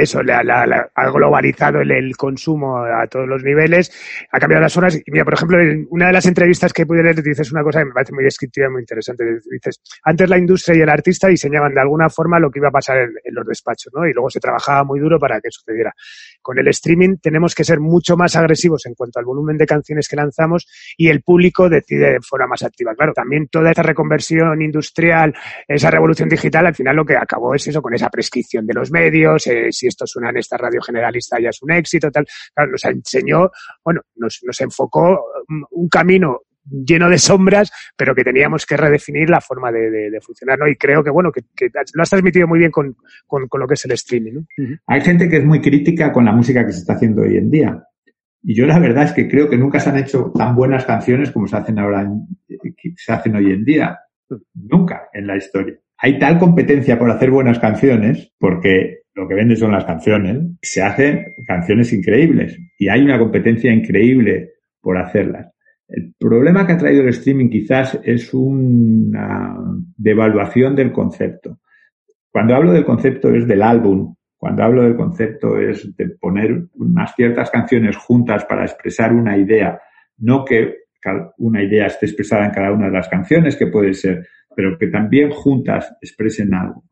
eso, 0.00 0.20
la, 0.20 0.42
la, 0.42 0.90
ha 0.96 1.10
globalizado 1.10 1.80
el, 1.80 2.16
consumo 2.16 2.78
a 2.78 3.06
todos 3.06 3.28
los 3.28 3.44
niveles, 3.44 3.92
ha 4.32 4.40
cambiado 4.40 4.62
las 4.62 4.76
horas. 4.76 4.96
Y 4.96 5.10
mira, 5.12 5.24
por 5.24 5.34
ejemplo, 5.34 5.60
en 5.60 5.86
una 5.90 6.08
de 6.08 6.12
las 6.12 6.26
entrevistas 6.26 6.72
que 6.72 6.84
pude 6.84 7.04
leer, 7.04 7.22
dices 7.22 7.52
una 7.52 7.62
cosa 7.62 7.78
que 7.78 7.84
me 7.84 7.92
parece 7.92 8.12
muy 8.12 8.24
descriptiva 8.24 8.66
y 8.66 8.70
muy 8.70 8.80
interesante. 8.80 9.24
Dices, 9.48 9.80
antes 10.02 10.28
la 10.28 10.38
industria 10.38 10.76
y 10.76 10.80
el 10.80 10.88
artista 10.88 11.28
diseñaban 11.28 11.72
de 11.72 11.82
alguna 11.82 12.10
forma 12.10 12.40
lo 12.40 12.50
que 12.50 12.58
iba 12.58 12.66
a 12.66 12.72
pasar 12.72 12.98
en, 12.98 13.12
en 13.22 13.32
los 13.32 13.46
despachos, 13.46 13.92
¿no? 13.94 14.04
Y 14.08 14.12
luego 14.12 14.28
se 14.28 14.40
trabajaba 14.40 14.82
muy 14.82 14.98
duro 14.98 15.20
para 15.20 15.40
que 15.40 15.48
sucediera. 15.48 15.94
Con 16.40 16.58
el 16.58 16.66
streaming 16.66 17.18
tenemos 17.22 17.54
que 17.54 17.62
ser 17.62 17.78
mucho 17.78 18.16
más 18.16 18.34
agresivos 18.34 18.84
en 18.86 18.94
cuanto 18.94 19.20
al 19.20 19.24
volumen 19.24 19.56
de 19.56 19.66
canciones 19.66 20.08
que 20.08 20.16
lanzamos 20.16 20.66
y 20.96 21.10
el 21.10 21.22
público 21.22 21.68
decide 21.68 22.14
de 22.14 22.20
forma 22.20 22.48
más 22.48 22.64
activa. 22.64 22.92
Claro, 22.96 23.12
también 23.12 23.46
toda 23.46 23.70
esta 23.70 23.84
reconversión 23.84 24.60
industrial, 24.60 25.32
esa 25.68 25.92
revolución 25.92 26.28
digital, 26.28 26.66
al 26.66 26.74
final 26.74 26.96
lo 26.96 27.04
que 27.04 27.16
acabó 27.16 27.54
es 27.54 27.68
eso, 27.68 27.80
con 27.80 27.94
esa 27.94 28.10
prescripción 28.32 28.66
de 28.66 28.74
los 28.74 28.90
medios, 28.90 29.46
eh, 29.46 29.68
si 29.70 29.86
esto 29.86 30.06
suena 30.06 30.30
en 30.30 30.38
esta 30.38 30.56
radio 30.56 30.80
generalista 30.80 31.38
ya 31.40 31.50
es 31.50 31.62
un 31.62 31.72
éxito, 31.72 32.10
tal. 32.10 32.26
Claro, 32.54 32.72
nos 32.72 32.84
enseñó, 32.84 33.50
bueno, 33.84 34.00
nos, 34.16 34.40
nos 34.42 34.60
enfocó 34.60 35.24
un 35.70 35.88
camino 35.88 36.40
lleno 36.64 37.08
de 37.08 37.18
sombras, 37.18 37.72
pero 37.96 38.14
que 38.14 38.22
teníamos 38.22 38.64
que 38.64 38.76
redefinir 38.76 39.28
la 39.28 39.40
forma 39.40 39.72
de, 39.72 40.18
funcionar, 40.22 40.58
¿no? 40.58 40.68
Y 40.68 40.76
creo 40.76 41.02
que, 41.02 41.10
bueno, 41.10 41.32
que, 41.32 41.42
lo 41.94 42.02
has 42.02 42.10
transmitido 42.10 42.46
muy 42.46 42.60
bien 42.60 42.70
con, 42.70 42.96
lo 43.30 43.66
que 43.66 43.74
es 43.74 43.84
el 43.84 43.92
streaming, 43.92 44.32
¿no? 44.34 44.46
Hay 44.86 45.00
gente 45.00 45.28
que 45.28 45.38
es 45.38 45.44
muy 45.44 45.60
crítica 45.60 46.12
con 46.12 46.24
la 46.24 46.32
música 46.32 46.64
que 46.64 46.72
se 46.72 46.78
está 46.78 46.94
haciendo 46.94 47.22
hoy 47.22 47.36
en 47.36 47.50
día. 47.50 47.84
Y 48.44 48.54
yo 48.54 48.66
la 48.66 48.78
verdad 48.78 49.04
es 49.04 49.12
que 49.12 49.28
creo 49.28 49.48
que 49.48 49.56
nunca 49.56 49.78
se 49.78 49.90
han 49.90 49.98
hecho 49.98 50.32
tan 50.36 50.54
buenas 50.54 50.84
canciones 50.84 51.30
como 51.30 51.46
se 51.46 51.56
hacen 51.56 51.78
ahora, 51.78 52.08
se 52.96 53.12
hacen 53.12 53.36
hoy 53.36 53.52
en 53.52 53.64
día. 53.64 53.98
Nunca 54.54 55.08
en 55.12 55.26
la 55.26 55.36
historia. 55.36 55.78
Hay 56.04 56.18
tal 56.18 56.36
competencia 56.36 56.98
por 56.98 57.08
hacer 57.12 57.30
buenas 57.30 57.60
canciones, 57.60 58.32
porque 58.40 59.02
lo 59.14 59.28
que 59.28 59.36
venden 59.36 59.56
son 59.56 59.70
las 59.70 59.84
canciones, 59.84 60.40
se 60.60 60.82
hacen 60.82 61.32
canciones 61.46 61.92
increíbles. 61.92 62.58
Y 62.76 62.88
hay 62.88 63.02
una 63.02 63.20
competencia 63.20 63.72
increíble 63.72 64.50
por 64.80 64.98
hacerlas. 64.98 65.52
El 65.86 66.12
problema 66.18 66.66
que 66.66 66.72
ha 66.72 66.78
traído 66.78 67.02
el 67.02 67.10
streaming 67.10 67.48
quizás 67.50 68.00
es 68.02 68.34
una 68.34 69.56
devaluación 69.96 70.74
del 70.74 70.90
concepto. 70.90 71.60
Cuando 72.32 72.56
hablo 72.56 72.72
del 72.72 72.84
concepto 72.84 73.32
es 73.32 73.46
del 73.46 73.62
álbum, 73.62 74.16
cuando 74.36 74.64
hablo 74.64 74.82
del 74.82 74.96
concepto 74.96 75.56
es 75.60 75.96
de 75.96 76.08
poner 76.08 76.64
unas 76.74 77.14
ciertas 77.14 77.48
canciones 77.48 77.96
juntas 77.96 78.44
para 78.46 78.64
expresar 78.64 79.12
una 79.12 79.38
idea, 79.38 79.80
no 80.18 80.44
que 80.44 80.78
una 81.38 81.62
idea 81.62 81.86
esté 81.86 82.06
expresada 82.06 82.46
en 82.46 82.52
cada 82.52 82.72
una 82.72 82.86
de 82.86 82.92
las 82.92 83.08
canciones, 83.08 83.56
que 83.56 83.66
puede 83.68 83.94
ser, 83.94 84.26
pero 84.54 84.78
que 84.78 84.88
también 84.88 85.30
juntas 85.30 85.96
expresen 86.00 86.54
algo. 86.54 86.84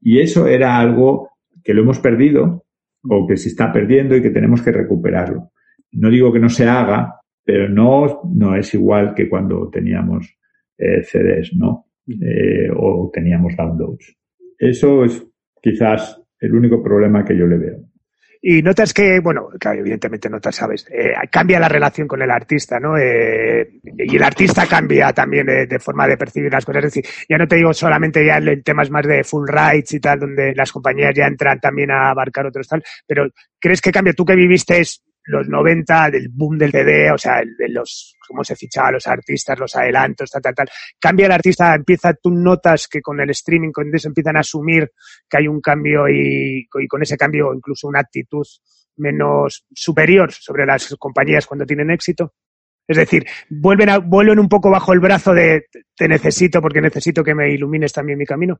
Y 0.00 0.20
eso 0.20 0.46
era 0.46 0.78
algo 0.78 1.30
que 1.62 1.74
lo 1.74 1.82
hemos 1.82 1.98
perdido 1.98 2.64
o 3.02 3.26
que 3.26 3.36
se 3.36 3.48
está 3.48 3.72
perdiendo 3.72 4.16
y 4.16 4.22
que 4.22 4.30
tenemos 4.30 4.62
que 4.62 4.72
recuperarlo. 4.72 5.52
No 5.92 6.10
digo 6.10 6.32
que 6.32 6.38
no 6.38 6.48
se 6.48 6.68
haga, 6.68 7.20
pero 7.44 7.68
no, 7.68 8.20
no 8.32 8.54
es 8.54 8.72
igual 8.74 9.14
que 9.14 9.28
cuando 9.28 9.68
teníamos 9.70 10.36
eh, 10.78 11.02
CDs, 11.02 11.52
¿no? 11.54 11.86
Eh, 12.06 12.70
o 12.74 13.10
teníamos 13.12 13.56
downloads. 13.56 14.16
Eso 14.58 15.04
es 15.04 15.26
quizás 15.62 16.20
el 16.38 16.54
único 16.54 16.82
problema 16.82 17.24
que 17.24 17.36
yo 17.36 17.46
le 17.46 17.58
veo. 17.58 17.89
Y 18.42 18.62
notas 18.62 18.94
que, 18.94 19.20
bueno, 19.20 19.50
claro, 19.58 19.80
evidentemente 19.80 20.30
notas, 20.30 20.56
sabes, 20.56 20.86
eh, 20.90 21.12
cambia 21.30 21.60
la 21.60 21.68
relación 21.68 22.08
con 22.08 22.22
el 22.22 22.30
artista, 22.30 22.80
¿no? 22.80 22.96
Eh, 22.96 23.68
y 23.98 24.16
el 24.16 24.22
artista 24.22 24.66
cambia 24.66 25.12
también 25.12 25.44
de, 25.44 25.78
forma 25.78 26.06
de 26.06 26.16
percibir 26.16 26.50
las 26.50 26.64
cosas. 26.64 26.84
Es 26.84 26.94
decir, 26.94 27.04
ya 27.28 27.36
no 27.36 27.46
te 27.46 27.56
digo 27.56 27.74
solamente 27.74 28.24
ya 28.24 28.38
en 28.38 28.62
temas 28.62 28.90
más 28.90 29.06
de 29.06 29.24
full 29.24 29.46
rights 29.46 29.92
y 29.92 30.00
tal, 30.00 30.20
donde 30.20 30.54
las 30.54 30.72
compañías 30.72 31.14
ya 31.14 31.26
entran 31.26 31.60
también 31.60 31.90
a 31.90 32.10
abarcar 32.10 32.46
otros 32.46 32.66
tal, 32.66 32.82
pero 33.06 33.28
¿crees 33.58 33.82
que 33.82 33.92
cambia? 33.92 34.14
Tú 34.14 34.24
que 34.24 34.36
viviste 34.36 34.80
los 35.24 35.48
90, 35.48 36.10
del 36.10 36.28
boom 36.28 36.58
del 36.58 36.72
CD, 36.72 37.10
o 37.12 37.18
sea, 37.18 37.40
de 37.40 37.68
los, 37.68 38.16
cómo 38.26 38.42
se 38.44 38.56
fichaba 38.56 38.92
los 38.92 39.06
artistas, 39.06 39.58
los 39.58 39.74
adelantos, 39.76 40.30
tal, 40.30 40.42
tal, 40.42 40.54
tal. 40.54 40.68
Cambia 40.98 41.26
el 41.26 41.32
artista, 41.32 41.74
empieza, 41.74 42.14
tú 42.14 42.30
notas 42.30 42.88
que 42.88 43.02
con 43.02 43.20
el 43.20 43.30
streaming, 43.30 43.70
con 43.70 43.94
eso 43.94 44.08
empiezan 44.08 44.36
a 44.36 44.40
asumir 44.40 44.90
que 45.28 45.38
hay 45.38 45.48
un 45.48 45.60
cambio 45.60 46.08
y, 46.08 46.66
con 46.88 47.02
ese 47.02 47.16
cambio 47.16 47.52
incluso 47.54 47.88
una 47.88 48.00
actitud 48.00 48.46
menos 48.96 49.64
superior 49.72 50.32
sobre 50.32 50.66
las 50.66 50.94
compañías 50.98 51.46
cuando 51.46 51.66
tienen 51.66 51.90
éxito. 51.90 52.34
Es 52.86 52.96
decir, 52.96 53.24
vuelven, 53.48 53.88
a, 53.88 53.98
vuelven 53.98 54.40
un 54.40 54.48
poco 54.48 54.68
bajo 54.68 54.92
el 54.92 55.00
brazo 55.00 55.32
de 55.32 55.66
te 55.96 56.08
necesito 56.08 56.60
porque 56.60 56.80
necesito 56.80 57.22
que 57.22 57.34
me 57.34 57.52
ilumines 57.52 57.92
también 57.92 58.18
mi 58.18 58.26
camino. 58.26 58.58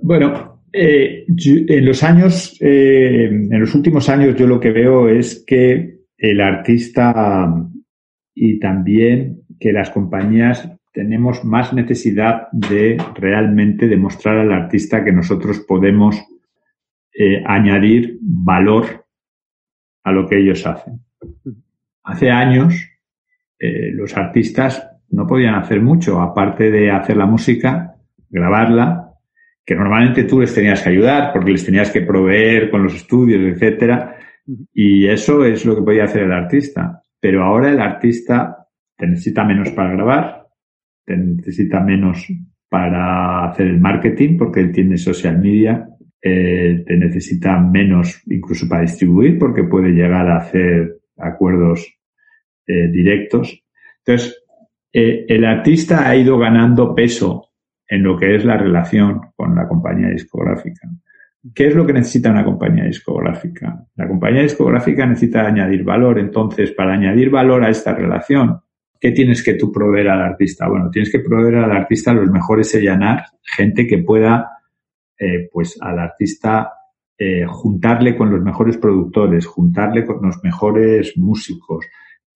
Bueno, 0.00 0.64
eh, 0.72 1.24
en 1.28 1.86
los 1.86 2.02
años, 2.02 2.56
eh, 2.60 3.26
en 3.26 3.60
los 3.60 3.74
últimos 3.74 4.08
años 4.08 4.34
yo 4.36 4.46
lo 4.46 4.60
que 4.60 4.70
veo 4.70 5.08
es 5.08 5.44
que 5.46 5.93
el 6.30 6.40
artista 6.40 7.52
y 8.34 8.58
también 8.58 9.42
que 9.60 9.72
las 9.72 9.90
compañías 9.90 10.68
tenemos 10.92 11.44
más 11.44 11.72
necesidad 11.72 12.48
de 12.52 12.96
realmente 13.14 13.88
demostrar 13.88 14.38
al 14.38 14.52
artista 14.52 15.04
que 15.04 15.12
nosotros 15.12 15.60
podemos 15.60 16.22
eh, 17.12 17.42
añadir 17.46 18.18
valor 18.20 19.04
a 20.02 20.12
lo 20.12 20.28
que 20.28 20.38
ellos 20.38 20.66
hacen. 20.66 21.00
Hace 22.02 22.30
años 22.30 22.74
los 23.94 24.14
artistas 24.14 24.86
no 25.08 25.26
podían 25.26 25.54
hacer 25.54 25.80
mucho, 25.80 26.20
aparte 26.20 26.70
de 26.70 26.90
hacer 26.90 27.16
la 27.16 27.24
música, 27.24 27.94
grabarla 28.28 29.04
que 29.64 29.74
normalmente 29.74 30.24
tú 30.24 30.40
les 30.40 30.54
tenías 30.54 30.82
que 30.82 30.90
ayudar 30.90 31.32
porque 31.32 31.52
les 31.52 31.64
tenías 31.64 31.90
que 31.90 32.02
proveer 32.02 32.70
con 32.70 32.82
los 32.82 32.94
estudios, 32.94 33.40
etcétera. 33.40 34.13
Y 34.72 35.06
eso 35.06 35.44
es 35.44 35.64
lo 35.64 35.76
que 35.76 35.82
podía 35.82 36.04
hacer 36.04 36.24
el 36.24 36.32
artista. 36.32 37.02
Pero 37.20 37.42
ahora 37.42 37.70
el 37.70 37.80
artista 37.80 38.68
te 38.96 39.06
necesita 39.06 39.44
menos 39.44 39.70
para 39.70 39.92
grabar, 39.92 40.46
te 41.04 41.16
necesita 41.16 41.80
menos 41.80 42.26
para 42.68 43.50
hacer 43.50 43.66
el 43.68 43.80
marketing 43.80 44.36
porque 44.36 44.60
él 44.60 44.72
tiene 44.72 44.96
social 44.98 45.38
media, 45.38 45.88
eh, 46.20 46.82
te 46.86 46.96
necesita 46.96 47.58
menos 47.58 48.22
incluso 48.26 48.68
para 48.68 48.82
distribuir 48.82 49.38
porque 49.38 49.64
puede 49.64 49.90
llegar 49.90 50.28
a 50.28 50.38
hacer 50.38 50.98
acuerdos 51.16 51.86
eh, 52.66 52.88
directos. 52.88 53.62
Entonces, 54.04 54.42
eh, 54.92 55.26
el 55.28 55.44
artista 55.44 56.08
ha 56.08 56.16
ido 56.16 56.38
ganando 56.38 56.94
peso 56.94 57.50
en 57.86 58.02
lo 58.02 58.16
que 58.16 58.34
es 58.36 58.44
la 58.44 58.56
relación 58.56 59.20
con 59.36 59.54
la 59.54 59.68
compañía 59.68 60.08
discográfica. 60.08 60.88
¿Qué 61.52 61.66
es 61.66 61.74
lo 61.74 61.86
que 61.86 61.92
necesita 61.92 62.30
una 62.30 62.44
compañía 62.44 62.84
discográfica? 62.84 63.86
La 63.96 64.08
compañía 64.08 64.42
discográfica 64.42 65.04
necesita 65.04 65.46
añadir 65.46 65.84
valor. 65.84 66.18
Entonces, 66.18 66.72
para 66.72 66.94
añadir 66.94 67.28
valor 67.28 67.64
a 67.64 67.70
esta 67.70 67.92
relación, 67.92 68.60
¿qué 68.98 69.10
tienes 69.10 69.42
que 69.42 69.54
tú 69.54 69.70
proveer 69.70 70.08
al 70.08 70.22
artista? 70.22 70.68
Bueno, 70.68 70.88
tienes 70.90 71.12
que 71.12 71.20
proveer 71.20 71.56
al 71.56 71.72
artista 71.72 72.14
los 72.14 72.30
mejores 72.30 72.70
sellanar, 72.70 73.24
gente 73.42 73.86
que 73.86 73.98
pueda, 73.98 74.52
eh, 75.18 75.50
pues, 75.52 75.76
al 75.82 75.98
artista 75.98 76.72
eh, 77.18 77.44
juntarle 77.46 78.16
con 78.16 78.30
los 78.30 78.42
mejores 78.42 78.78
productores, 78.78 79.44
juntarle 79.46 80.04
con 80.06 80.22
los 80.22 80.42
mejores 80.42 81.12
músicos, 81.18 81.84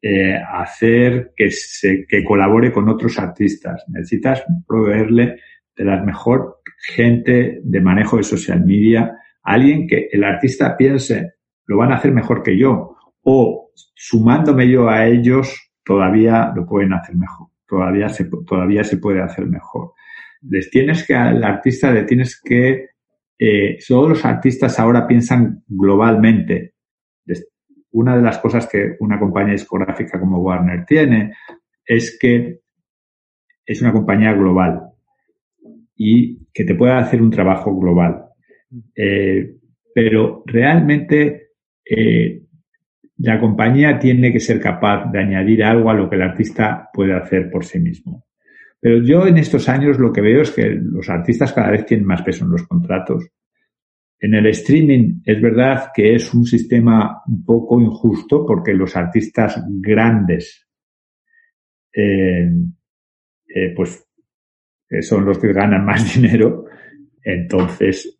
eh, 0.03 0.37
hacer 0.37 1.33
que, 1.35 1.51
se, 1.51 2.05
que 2.07 2.23
colabore 2.23 2.71
con 2.71 2.91
otros 2.91 3.19
artistas. 3.19 3.85
Necesitas 3.89 4.45
proveerle 4.67 5.41
de 5.75 5.85
la 5.85 6.03
mejor 6.03 6.58
gente 6.79 7.61
de 7.63 7.81
manejo 7.81 8.17
de 8.17 8.23
social 8.23 8.65
media, 8.65 9.17
alguien 9.43 9.87
que 9.87 10.09
el 10.11 10.25
artista 10.25 10.77
piense, 10.77 11.35
lo 11.67 11.77
van 11.77 11.93
a 11.93 11.97
hacer 11.97 12.13
mejor 12.13 12.43
que 12.43 12.57
yo, 12.57 12.97
o 13.23 13.71
sumándome 13.95 14.69
yo 14.69 14.89
a 14.89 15.07
ellos, 15.07 15.73
todavía 15.85 16.53
lo 16.55 16.67
pueden 16.67 16.93
hacer 16.93 17.17
mejor, 17.17 17.49
todavía 17.67 18.09
se, 18.09 18.25
todavía 18.47 18.85
se 18.85 18.99
puede 18.99 19.23
hacer 19.23 19.47
mejor. 19.47 19.93
Les 20.43 20.71
tienes 20.71 21.07
que, 21.07 21.15
al 21.15 21.43
artista 21.43 21.93
le 21.93 22.05
tienes 22.05 22.41
que, 22.41 22.91
eh, 23.39 23.79
todos 23.87 24.09
los 24.09 24.25
artistas 24.25 24.79
ahora 24.79 25.07
piensan 25.07 25.63
globalmente, 25.67 26.75
una 27.91 28.17
de 28.17 28.23
las 28.23 28.39
cosas 28.39 28.69
que 28.69 28.97
una 29.01 29.19
compañía 29.19 29.53
discográfica 29.53 30.21
como 30.21 30.39
Warner 30.39 30.85
tiene 30.85 31.35
es 31.85 32.19
que 32.21 32.61
es 33.65 33.81
una 33.81 33.93
compañía 33.93 34.33
global 34.35 34.93
y 35.99 36.47
que 36.53 36.65
te 36.65 36.75
pueda 36.75 36.99
hacer 36.99 37.21
un 37.21 37.31
trabajo 37.31 37.77
global. 37.79 38.25
Eh, 38.95 39.57
pero 39.95 40.43
realmente 40.47 41.51
eh, 41.85 42.43
la 43.19 43.39
compañía 43.39 43.99
tiene 43.99 44.33
que 44.33 44.41
ser 44.41 44.61
capaz 44.61 45.11
de 45.11 45.19
añadir 45.19 45.65
algo 45.65 45.91
a 45.91 45.95
lo 45.95 46.09
que 46.09 46.17
el 46.17 46.23
artista 46.23 46.89
puede 46.93 47.15
hacer 47.15 47.51
por 47.51 47.65
sí 47.65 47.79
mismo. 47.81 48.25
Pero 48.81 49.03
yo 49.03 49.27
en 49.27 49.39
estos 49.39 49.69
años 49.69 49.99
lo 49.99 50.13
que 50.13 50.21
veo 50.21 50.43
es 50.43 50.53
que 50.53 50.71
los 50.71 51.09
artistas 51.11 51.53
cada 51.53 51.73
vez 51.73 51.85
tienen 51.85 52.07
más 52.07 52.23
peso 52.23 52.45
en 52.45 52.53
los 52.53 52.67
contratos 52.67 53.29
en 54.21 54.35
el 54.35 54.47
streaming 54.47 55.21
es 55.25 55.41
verdad 55.41 55.91
que 55.95 56.15
es 56.15 56.35
un 56.35 56.45
sistema 56.45 57.23
un 57.27 57.45
poco 57.45 57.81
injusto 57.81 58.45
porque 58.45 58.75
los 58.75 58.97
artistas 58.97 59.63
grandes, 59.69 60.67
eh, 61.95 62.51
pues 63.77 64.08
eh, 64.91 65.03
son 65.03 65.25
los 65.25 65.39
que 65.39 65.53
ganan 65.53 65.85
más 65.85 66.15
dinero, 66.15 66.67
entonces, 67.23 68.19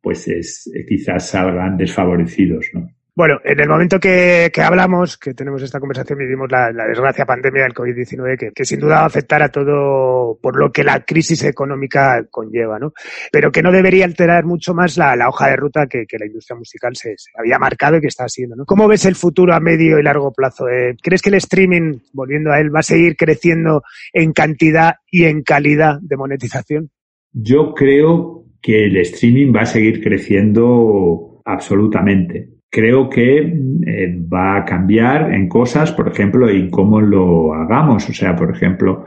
pues 0.00 0.26
es, 0.26 0.70
quizás 0.88 1.28
salgan 1.28 1.76
desfavorecidos, 1.76 2.70
¿no? 2.72 2.88
Bueno, 3.14 3.40
en 3.44 3.58
el 3.60 3.68
momento 3.68 3.98
que, 3.98 4.50
hablamos, 4.62 5.18
que 5.18 5.34
tenemos 5.34 5.62
esta 5.62 5.80
conversación, 5.80 6.18
vivimos 6.18 6.50
la, 6.50 6.72
desgracia 6.72 7.26
pandemia 7.26 7.64
del 7.64 7.74
COVID-19, 7.74 8.52
que, 8.54 8.64
sin 8.64 8.80
duda 8.80 8.96
va 8.96 9.02
a 9.02 9.06
afectar 9.06 9.42
a 9.42 9.50
todo 9.50 10.38
por 10.40 10.56
lo 10.56 10.70
que 10.70 10.84
la 10.84 11.04
crisis 11.04 11.42
económica 11.44 12.24
conlleva, 12.30 12.78
¿no? 12.78 12.92
Pero 13.32 13.50
que 13.50 13.62
no 13.62 13.72
debería 13.72 14.04
alterar 14.04 14.44
mucho 14.44 14.74
más 14.74 14.96
la, 14.96 15.28
hoja 15.28 15.48
de 15.48 15.56
ruta 15.56 15.86
que, 15.86 16.06
la 16.18 16.26
industria 16.26 16.56
musical 16.56 16.94
se, 16.94 17.16
había 17.36 17.58
marcado 17.58 17.96
y 17.96 18.00
que 18.00 18.06
está 18.06 18.24
haciendo, 18.24 18.54
¿no? 18.54 18.64
¿Cómo 18.64 18.86
ves 18.86 19.04
el 19.04 19.16
futuro 19.16 19.54
a 19.54 19.60
medio 19.60 19.98
y 19.98 20.02
largo 20.02 20.32
plazo? 20.32 20.68
Eh, 20.68 20.96
¿Crees 21.02 21.22
que 21.22 21.30
el 21.30 21.36
streaming, 21.36 21.98
volviendo 22.12 22.52
a 22.52 22.60
él, 22.60 22.74
va 22.74 22.80
a 22.80 22.84
seguir 22.84 23.16
creciendo 23.16 23.82
en 24.12 24.32
cantidad 24.32 24.94
y 25.10 25.24
en 25.24 25.42
calidad 25.42 25.98
de 26.00 26.16
monetización? 26.16 26.90
Yo 27.32 27.74
creo 27.74 28.44
que 28.62 28.86
el 28.86 28.96
streaming 28.98 29.52
va 29.54 29.62
a 29.62 29.66
seguir 29.66 30.02
creciendo 30.02 31.42
absolutamente 31.44 32.59
creo 32.70 33.10
que 33.10 33.38
eh, 33.38 34.18
va 34.32 34.58
a 34.58 34.64
cambiar 34.64 35.34
en 35.34 35.48
cosas, 35.48 35.90
por 35.92 36.08
ejemplo, 36.08 36.48
en 36.48 36.70
cómo 36.70 37.00
lo 37.00 37.52
hagamos. 37.52 38.08
O 38.08 38.12
sea, 38.12 38.36
por 38.36 38.54
ejemplo, 38.54 39.04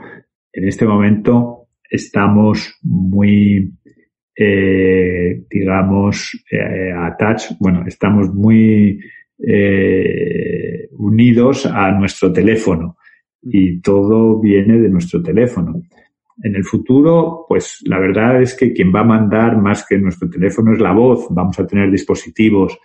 en 0.52 0.68
este 0.68 0.86
momento 0.86 1.68
estamos 1.90 2.78
muy, 2.82 3.72
eh, 4.36 5.42
digamos, 5.50 6.44
eh, 6.50 6.92
attached, 6.92 7.56
bueno, 7.58 7.84
estamos 7.86 8.32
muy 8.32 9.00
unidos 10.96 11.66
a 11.66 11.90
nuestro 11.90 12.32
teléfono 12.32 12.96
y 13.42 13.80
todo 13.80 14.40
viene 14.40 14.78
de 14.78 14.88
nuestro 14.88 15.22
teléfono. 15.22 15.82
En 16.42 16.54
el 16.54 16.64
futuro, 16.64 17.44
pues 17.48 17.80
la 17.84 17.98
verdad 17.98 18.40
es 18.40 18.54
que 18.54 18.72
quien 18.72 18.94
va 18.94 19.00
a 19.00 19.04
mandar 19.04 19.58
más 19.58 19.84
que 19.86 19.98
nuestro 19.98 20.30
teléfono 20.30 20.72
es 20.72 20.78
la 20.80 20.92
voz. 20.92 21.26
Vamos 21.30 21.58
a 21.58 21.66
tener 21.66 21.90
dispositivos 21.90 22.78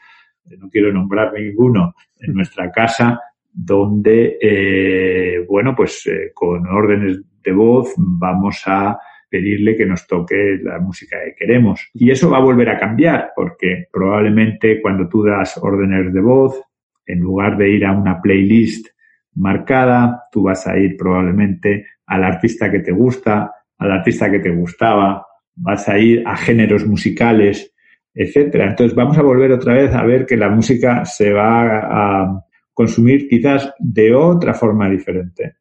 no 0.58 0.70
quiero 0.70 0.92
nombrar 0.92 1.34
ninguno, 1.34 1.94
en 2.20 2.34
nuestra 2.34 2.72
casa 2.72 3.20
donde, 3.52 4.38
eh, 4.42 5.46
bueno, 5.48 5.76
pues 5.76 6.06
eh, 6.08 6.32
con 6.34 6.68
órdenes 6.68 7.22
de 7.44 7.52
voz 7.52 7.94
vamos 7.98 8.62
a 8.66 8.98
pedirle 9.30 9.76
que 9.76 9.86
nos 9.86 10.08
toque 10.08 10.60
la 10.62 10.80
música 10.80 11.18
que 11.24 11.36
queremos. 11.36 11.90
Y 11.94 12.10
eso 12.10 12.30
va 12.30 12.38
a 12.38 12.42
volver 12.42 12.70
a 12.70 12.80
cambiar, 12.80 13.32
porque 13.36 13.88
probablemente 13.92 14.82
cuando 14.82 15.08
tú 15.08 15.24
das 15.24 15.58
órdenes 15.58 16.14
de 16.14 16.22
voz, 16.22 16.62
en 17.06 17.20
lugar 17.20 17.58
de 17.58 17.70
ir 17.70 17.86
a 17.86 17.92
una 17.92 18.22
playlist 18.22 18.88
marcada, 19.36 20.24
tú 20.32 20.44
vas 20.44 20.66
a 20.68 20.78
ir 20.78 20.98
probablemente 20.98 21.86
al 22.06 22.24
artista 22.24 22.72
que 22.72 22.80
te 22.80 22.92
gusta, 22.92 23.52
al 23.78 23.92
artista 23.92 24.32
que 24.32 24.40
te 24.40 24.50
gustaba, 24.50 25.26
vas 25.56 25.88
a 25.90 25.98
ir 25.98 26.24
a 26.26 26.36
géneros 26.36 26.86
musicales, 26.86 27.74
etcétera. 28.20 28.72
Entonces 28.72 28.94
vamos 28.94 29.18
a 29.18 29.22
volver 29.22 29.50
otra 29.54 29.76
vez 29.76 29.94
a 29.94 30.04
ver 30.04 30.26
que 30.26 30.36
la 30.36 30.50
música 30.50 31.06
se 31.06 31.32
va 31.32 32.24
a 32.24 32.46
consumir 32.74 33.30
quizás 33.30 33.74
de 33.80 34.14
otra 34.14 34.54
forma 34.54 34.90
diferente, 34.90 35.56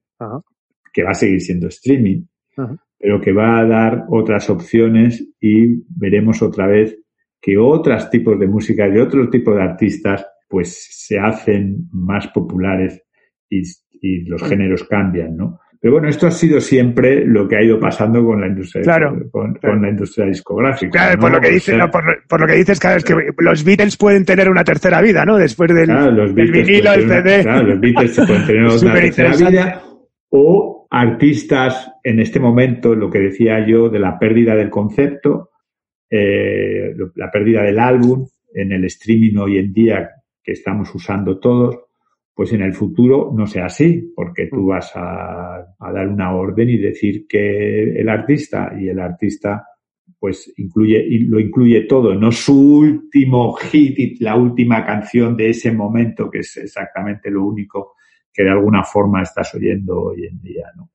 que 0.92 1.04
va 1.04 1.10
a 1.10 1.14
seguir 1.14 1.40
siendo 1.40 1.68
streaming, 1.68 2.24
pero 2.98 3.20
que 3.20 3.32
va 3.32 3.60
a 3.60 3.64
dar 3.64 4.06
otras 4.08 4.50
opciones 4.50 5.24
y 5.40 5.84
veremos 5.88 6.42
otra 6.42 6.66
vez 6.66 6.98
que 7.40 7.56
otros 7.56 8.10
tipos 8.10 8.36
de 8.40 8.48
música 8.48 8.88
y 8.88 8.98
otro 8.98 9.30
tipo 9.30 9.54
de 9.54 9.62
artistas 9.62 10.26
pues 10.48 10.84
se 10.90 11.16
hacen 11.16 11.88
más 11.92 12.26
populares 12.28 13.04
y, 13.48 13.62
los 14.26 14.42
géneros 14.42 14.84
cambian, 14.84 15.36
¿no? 15.36 15.60
Pero 15.80 15.92
bueno, 15.92 16.08
esto 16.08 16.26
ha 16.26 16.30
sido 16.32 16.60
siempre 16.60 17.24
lo 17.24 17.46
que 17.46 17.56
ha 17.56 17.62
ido 17.62 17.78
pasando 17.78 18.24
con 18.24 18.40
la 18.40 18.48
industria, 18.48 18.82
con, 19.30 19.58
la 19.80 19.88
industria 19.88 20.26
discográfica. 20.26 20.90
Claro, 20.90 21.20
por, 21.20 21.30
lo 21.30 21.40
que 21.40 21.50
dices, 21.50 21.76
por, 22.28 22.40
lo 22.40 22.46
que 22.46 22.54
dices, 22.54 22.80
claro, 22.80 22.96
es 22.96 23.04
que 23.04 23.14
los 23.38 23.64
Beatles 23.64 23.96
pueden 23.96 24.24
tener 24.24 24.48
una 24.50 24.64
tercera 24.64 25.00
vida, 25.00 25.24
¿no? 25.24 25.36
Después 25.36 25.72
del, 25.72 25.88
los 25.88 26.34
vinilo, 26.34 26.92
el 26.92 27.08
CD. 27.08 27.42
claro, 27.42 27.68
los 27.68 27.80
Beatles 27.80 28.16
pueden 28.26 28.46
tener 28.46 28.62
una 28.82 28.94
tercera 28.94 29.36
vida. 29.36 29.82
O 30.30 30.88
artistas, 30.90 31.92
en 32.02 32.20
este 32.20 32.40
momento, 32.40 32.94
lo 32.94 33.08
que 33.08 33.20
decía 33.20 33.64
yo 33.64 33.88
de 33.88 34.00
la 34.00 34.18
pérdida 34.18 34.56
del 34.56 34.70
concepto, 34.70 35.50
eh, 36.10 36.94
la 37.14 37.30
pérdida 37.30 37.62
del 37.62 37.78
álbum 37.78 38.26
en 38.52 38.72
el 38.72 38.84
streaming 38.86 39.36
hoy 39.36 39.58
en 39.58 39.72
día 39.72 40.10
que 40.42 40.52
estamos 40.52 40.92
usando 40.94 41.38
todos, 41.38 41.78
pues 42.38 42.52
en 42.52 42.62
el 42.62 42.72
futuro 42.72 43.32
no 43.36 43.48
sea 43.48 43.66
así, 43.66 44.12
porque 44.14 44.46
tú 44.46 44.58
mm. 44.58 44.66
vas 44.68 44.92
a, 44.94 45.74
dar 45.92 46.06
una 46.06 46.32
orden 46.32 46.70
y 46.70 46.76
decir 46.76 47.26
que 47.28 48.00
el 48.00 48.08
artista 48.08 48.72
y 48.78 48.88
el 48.88 49.00
artista 49.00 49.66
pues 50.20 50.52
incluye 50.56 51.04
lo 51.26 51.40
incluye 51.40 51.80
todo, 51.88 52.14
no 52.14 52.30
su 52.30 52.76
último 52.76 53.54
hit, 53.54 54.20
la 54.20 54.36
última 54.36 54.86
canción 54.86 55.36
de 55.36 55.50
ese 55.50 55.72
momento, 55.72 56.30
que 56.30 56.38
es 56.38 56.56
exactamente 56.58 57.28
lo 57.28 57.44
único 57.44 57.94
que 58.32 58.44
de 58.44 58.50
alguna 58.50 58.84
forma 58.84 59.22
estás 59.22 59.52
oyendo 59.56 60.00
hoy 60.00 60.26
en 60.26 60.40
día, 60.40 60.66
¿no? 60.76 60.92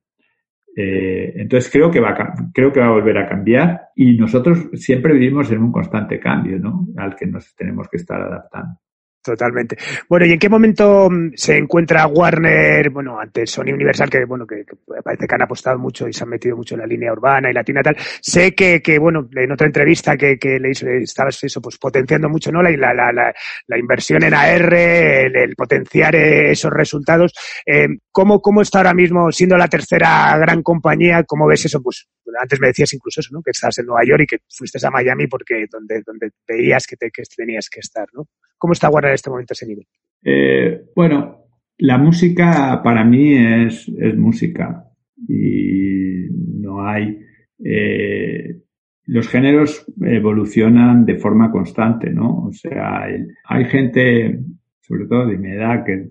Eh, 0.74 1.34
entonces 1.36 1.70
creo 1.70 1.90
que 1.90 2.00
va 2.00 2.12
a, 2.12 2.34
creo 2.54 2.72
que 2.72 2.80
va 2.80 2.86
a 2.86 2.92
volver 2.92 3.18
a 3.18 3.28
cambiar 3.28 3.88
y 3.94 4.16
nosotros 4.16 4.70
siempre 4.72 5.12
vivimos 5.12 5.52
en 5.52 5.62
un 5.62 5.72
constante 5.72 6.18
cambio, 6.18 6.58
¿no? 6.58 6.88
Al 6.96 7.14
que 7.14 7.26
nos 7.26 7.54
tenemos 7.54 7.86
que 7.90 7.98
estar 7.98 8.18
adaptando. 8.18 8.78
Totalmente. 9.24 9.78
Bueno, 10.06 10.26
¿y 10.26 10.32
en 10.32 10.38
qué 10.38 10.50
momento 10.50 11.08
mm, 11.10 11.32
se 11.34 11.56
encuentra 11.56 12.06
Warner, 12.06 12.90
bueno, 12.90 13.18
ante 13.18 13.46
Sony 13.46 13.72
Universal, 13.72 14.10
que 14.10 14.26
bueno, 14.26 14.46
que, 14.46 14.66
parece 15.02 15.26
que 15.26 15.34
han 15.34 15.40
apostado 15.40 15.78
mucho 15.78 16.06
y 16.06 16.12
se 16.12 16.24
han 16.24 16.28
metido 16.28 16.58
mucho 16.58 16.74
en 16.74 16.82
la 16.82 16.86
línea 16.86 17.10
urbana 17.10 17.50
y 17.50 17.54
latina 17.54 17.82
tal? 17.82 17.96
Sé 18.20 18.54
que, 18.54 18.82
que 18.82 18.98
bueno, 18.98 19.26
en 19.34 19.50
otra 19.50 19.66
entrevista 19.66 20.14
que, 20.18 20.38
que 20.38 20.58
le 20.60 20.72
hizo, 20.72 20.86
estabas 20.88 21.42
eso, 21.42 21.62
pues 21.62 21.78
potenciando 21.78 22.28
mucho, 22.28 22.52
¿no? 22.52 22.62
La, 22.62 22.70
la, 22.76 23.12
la, 23.12 23.34
la 23.66 23.78
inversión 23.78 24.22
en 24.24 24.34
AR, 24.34 24.74
el, 24.74 25.54
potenciar 25.56 26.14
eh, 26.16 26.50
esos 26.50 26.70
resultados. 26.70 27.32
Eh, 27.64 27.88
¿cómo, 28.12 28.42
¿Cómo 28.42 28.60
está 28.60 28.80
ahora 28.80 28.92
mismo, 28.92 29.32
siendo 29.32 29.56
la 29.56 29.68
tercera 29.68 30.36
gran 30.36 30.62
compañía, 30.62 31.24
cómo 31.24 31.46
ves 31.46 31.64
eso? 31.64 31.80
Pues 31.82 32.08
antes 32.42 32.60
me 32.60 32.66
decías 32.66 32.92
incluso 32.92 33.20
eso, 33.20 33.30
¿no? 33.32 33.40
Que 33.42 33.52
estás 33.52 33.78
en 33.78 33.86
Nueva 33.86 34.04
York 34.04 34.24
y 34.24 34.26
que 34.26 34.38
fuiste 34.54 34.86
a 34.86 34.90
Miami 34.90 35.28
porque 35.28 35.64
donde, 35.70 36.02
donde 36.04 36.28
veías 36.46 36.86
que, 36.86 36.96
te, 36.96 37.10
que 37.10 37.22
tenías 37.34 37.70
que 37.70 37.80
estar, 37.80 38.06
¿no? 38.12 38.26
¿Cómo 38.64 38.72
está 38.72 38.88
Warner 38.88 39.10
en 39.10 39.14
este 39.16 39.28
momento 39.28 39.52
ese 39.52 39.66
nivel? 39.66 39.86
Eh, 40.24 40.84
bueno, 40.96 41.48
la 41.76 41.98
música 41.98 42.80
para 42.82 43.04
mí 43.04 43.34
es, 43.34 43.92
música 44.16 44.86
y 45.28 46.30
no 46.62 46.82
hay... 46.88 47.18
Eh, 47.62 48.62
los 49.04 49.28
géneros 49.28 49.84
evolucionan 50.00 51.04
de 51.04 51.16
forma 51.16 51.50
constante, 51.50 52.08
¿no? 52.08 52.46
O 52.46 52.52
sea, 52.52 53.02
hay 53.44 53.64
gente, 53.66 54.40
sobre 54.80 55.08
todo 55.08 55.26
de 55.26 55.36
mi 55.36 55.50
edad, 55.50 55.84
que, 55.84 56.08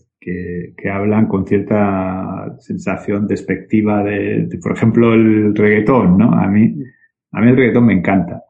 que, 0.78 0.89
hablan 0.91 1.26
con 1.26 1.47
cierta 1.47 2.56
sensación 2.60 3.26
despectiva 3.26 4.04
de, 4.04 4.47
por 4.62 4.74
ejemplo, 4.74 5.16
el 5.16 5.56
reggaetón, 5.56 6.20
¿no? 6.20 6.32
A 6.32 6.47
mí, 6.47 6.72
a 7.32 7.41
mí 7.41 7.49
el 7.49 7.58
reggaetón 7.58 7.88
me 7.88 7.93
encanta. 7.93 8.43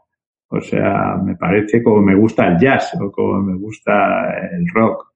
O 0.55 0.61
sea, 0.61 1.17
me 1.17 1.35
parece 1.35 1.81
como 1.81 2.03
me 2.03 2.13
gusta 2.13 2.47
el 2.47 2.59
jazz 2.59 2.95
o 3.01 3.11
como 3.11 3.41
me 3.41 3.55
gusta 3.57 4.37
el 4.51 4.67
rock. 4.67 5.13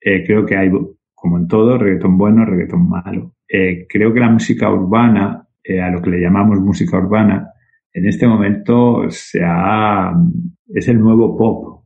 Eh, 0.00 0.24
creo 0.26 0.46
que 0.46 0.56
hay, 0.56 0.70
como 1.14 1.36
en 1.36 1.46
todo, 1.46 1.76
reggaetón 1.76 2.16
bueno, 2.16 2.46
reggaetón 2.46 2.88
malo. 2.88 3.34
Eh, 3.46 3.86
creo 3.86 4.14
que 4.14 4.20
la 4.20 4.30
música 4.30 4.72
urbana, 4.72 5.46
eh, 5.62 5.78
a 5.78 5.90
lo 5.90 6.00
que 6.00 6.08
le 6.08 6.22
llamamos 6.22 6.58
música 6.60 6.96
urbana, 6.96 7.50
en 7.92 8.08
este 8.08 8.26
momento 8.26 9.10
se 9.10 9.42
ha, 9.44 10.14
es 10.68 10.88
el 10.88 10.98
nuevo 10.98 11.36
pop. 11.36 11.84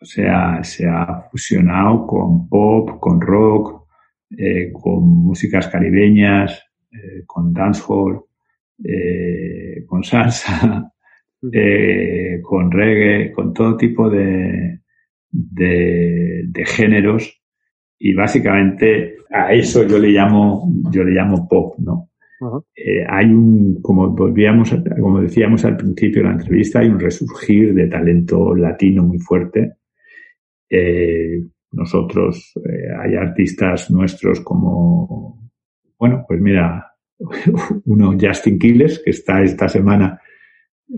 O 0.00 0.04
sea, 0.04 0.64
se 0.64 0.88
ha 0.88 1.28
fusionado 1.30 2.06
con 2.06 2.48
pop, 2.48 2.98
con 2.98 3.20
rock, 3.20 3.88
con 4.72 5.06
músicas 5.06 5.68
caribeñas, 5.68 6.64
con 7.26 7.52
dancehall, 7.52 8.24
con 9.86 10.02
salsa. 10.02 10.92
Eh, 11.50 12.40
con 12.40 12.70
reggae, 12.70 13.32
con 13.32 13.52
todo 13.52 13.76
tipo 13.76 14.08
de, 14.08 14.78
de, 15.28 16.64
géneros 16.64 17.42
y 17.98 18.14
básicamente 18.14 19.16
a 19.28 19.52
eso 19.52 19.84
yo 19.84 19.98
le 19.98 20.10
llamo, 20.10 20.72
yo 20.92 21.02
le 21.02 21.10
llamo 21.10 21.48
pop, 21.48 21.74
¿no? 21.78 22.10
Eh, 22.76 23.04
hay 23.08 23.26
un, 23.26 23.82
como 23.82 24.10
volvíamos, 24.10 24.72
como 25.00 25.20
decíamos 25.20 25.64
al 25.64 25.76
principio 25.76 26.22
de 26.22 26.28
la 26.28 26.34
entrevista, 26.34 26.78
hay 26.78 26.88
un 26.88 27.00
resurgir 27.00 27.74
de 27.74 27.88
talento 27.88 28.54
latino 28.54 29.02
muy 29.02 29.18
fuerte. 29.18 29.74
Eh, 30.70 31.42
nosotros, 31.72 32.52
hay 33.00 33.16
artistas 33.16 33.90
nuestros 33.90 34.40
como, 34.42 35.50
bueno, 35.98 36.24
pues 36.28 36.40
mira, 36.40 36.86
uno 37.86 38.16
Justin 38.20 38.60
Quiles, 38.60 39.02
que 39.04 39.10
está 39.10 39.42
esta 39.42 39.68
semana 39.68 40.21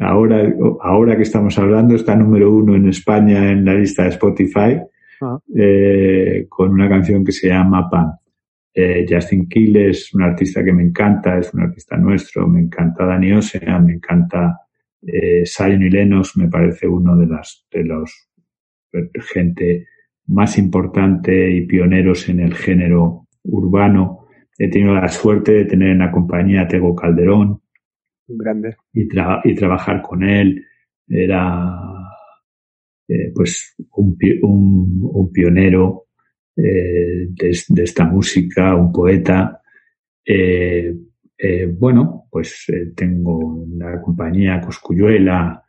ahora, 0.01 0.53
ahora 0.81 1.17
que 1.17 1.23
estamos 1.23 1.59
hablando, 1.59 1.95
está 1.95 2.15
número 2.17 2.53
uno 2.53 2.75
en 2.75 2.89
España 2.89 3.51
en 3.51 3.65
la 3.65 3.75
lista 3.75 4.05
de 4.05 4.11
Spotify, 4.11 4.81
ah. 5.21 5.39
eh, 5.57 6.47
con 6.49 6.71
una 6.71 6.89
canción 6.89 7.25
que 7.25 7.33
se 7.33 7.49
llama 7.49 7.89
Pan. 7.91 8.13
Eh, 8.77 9.07
Justin 9.09 9.49
Kiel 9.49 9.77
es 9.77 10.13
un 10.15 10.23
artista 10.23 10.65
que 10.65 10.73
me 10.73 10.83
encanta, 10.83 11.39
es 11.39 11.55
un 11.55 11.61
artista 11.61 11.97
nuestro, 11.97 12.49
me 12.49 12.61
encanta 12.61 13.07
Dani 13.07 13.33
Osea, 13.33 13.79
me 13.79 13.93
encanta 13.93 14.59
eh, 15.01 15.45
y 15.45 15.91
Lenos, 15.91 16.37
me 16.37 16.49
parece 16.49 16.89
uno 16.89 17.17
de 17.17 17.27
las, 17.27 17.67
de 17.71 17.85
los 17.85 18.31
gente 19.33 19.87
más 20.27 20.59
importante 20.59 21.51
y 21.51 21.67
pioneros 21.67 22.29
en 22.29 22.41
el 22.41 22.55
género 22.55 23.27
urbano. 23.45 24.27
He 24.59 24.69
tenido 24.69 24.95
la 24.95 25.09
suerte 25.09 25.53
de 25.53 25.65
tener 25.67 25.91
en 25.91 25.99
la 25.99 26.11
compañía 26.11 26.63
a 26.63 26.69
Tego 26.69 26.95
Calderón, 26.95 27.61
grande. 28.29 28.77
Y, 28.93 29.09
y 29.45 29.55
trabajar 29.55 30.03
con 30.03 30.23
él 30.23 30.65
era 31.09 32.05
eh, 33.07 33.33
pues 33.35 33.75
un, 33.97 34.17
un, 35.03 35.33
pionero 35.33 36.07
eh, 36.57 37.29
de, 37.29 37.83
esta 37.83 38.05
música, 38.05 38.75
un 38.75 38.91
poeta. 38.93 39.61
Eh, 40.25 40.95
bueno, 41.77 42.27
pues 42.31 42.67
tengo 42.95 43.67
la 43.77 44.01
compañía 44.01 44.61
Coscuyuela, 44.61 45.63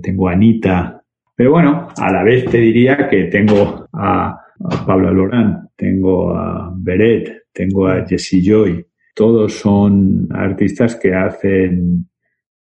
tengo 0.00 0.28
a 0.28 0.32
Anita, 0.32 1.02
pero 1.36 1.50
bueno, 1.50 1.88
a 1.94 2.12
la 2.12 2.22
vez 2.22 2.46
te 2.46 2.58
diría 2.58 3.08
que 3.10 3.24
tengo 3.24 3.86
a, 3.92 4.28
a 4.30 4.86
Pablo 4.86 5.12
Lorán, 5.12 5.68
tengo 5.76 6.34
a 6.34 6.72
Beret, 6.74 7.48
tengo 7.52 7.86
a 7.86 8.06
Jesse 8.06 8.40
Joy, 8.42 8.86
todos 9.18 9.52
son 9.54 10.28
artistas 10.30 10.94
que 10.94 11.12
hacen, 11.12 12.08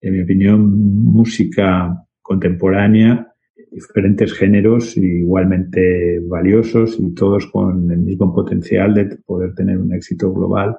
en 0.01 0.13
mi 0.13 0.23
opinión, 0.23 1.03
música 1.03 1.95
contemporánea, 2.23 3.35
diferentes 3.69 4.33
géneros 4.33 4.97
igualmente 4.97 6.19
valiosos 6.27 6.97
y 6.99 7.13
todos 7.13 7.45
con 7.51 7.91
el 7.91 7.99
mismo 7.99 8.33
potencial 8.33 8.95
de 8.95 9.17
poder 9.17 9.53
tener 9.53 9.77
un 9.77 9.93
éxito 9.93 10.33
global. 10.33 10.75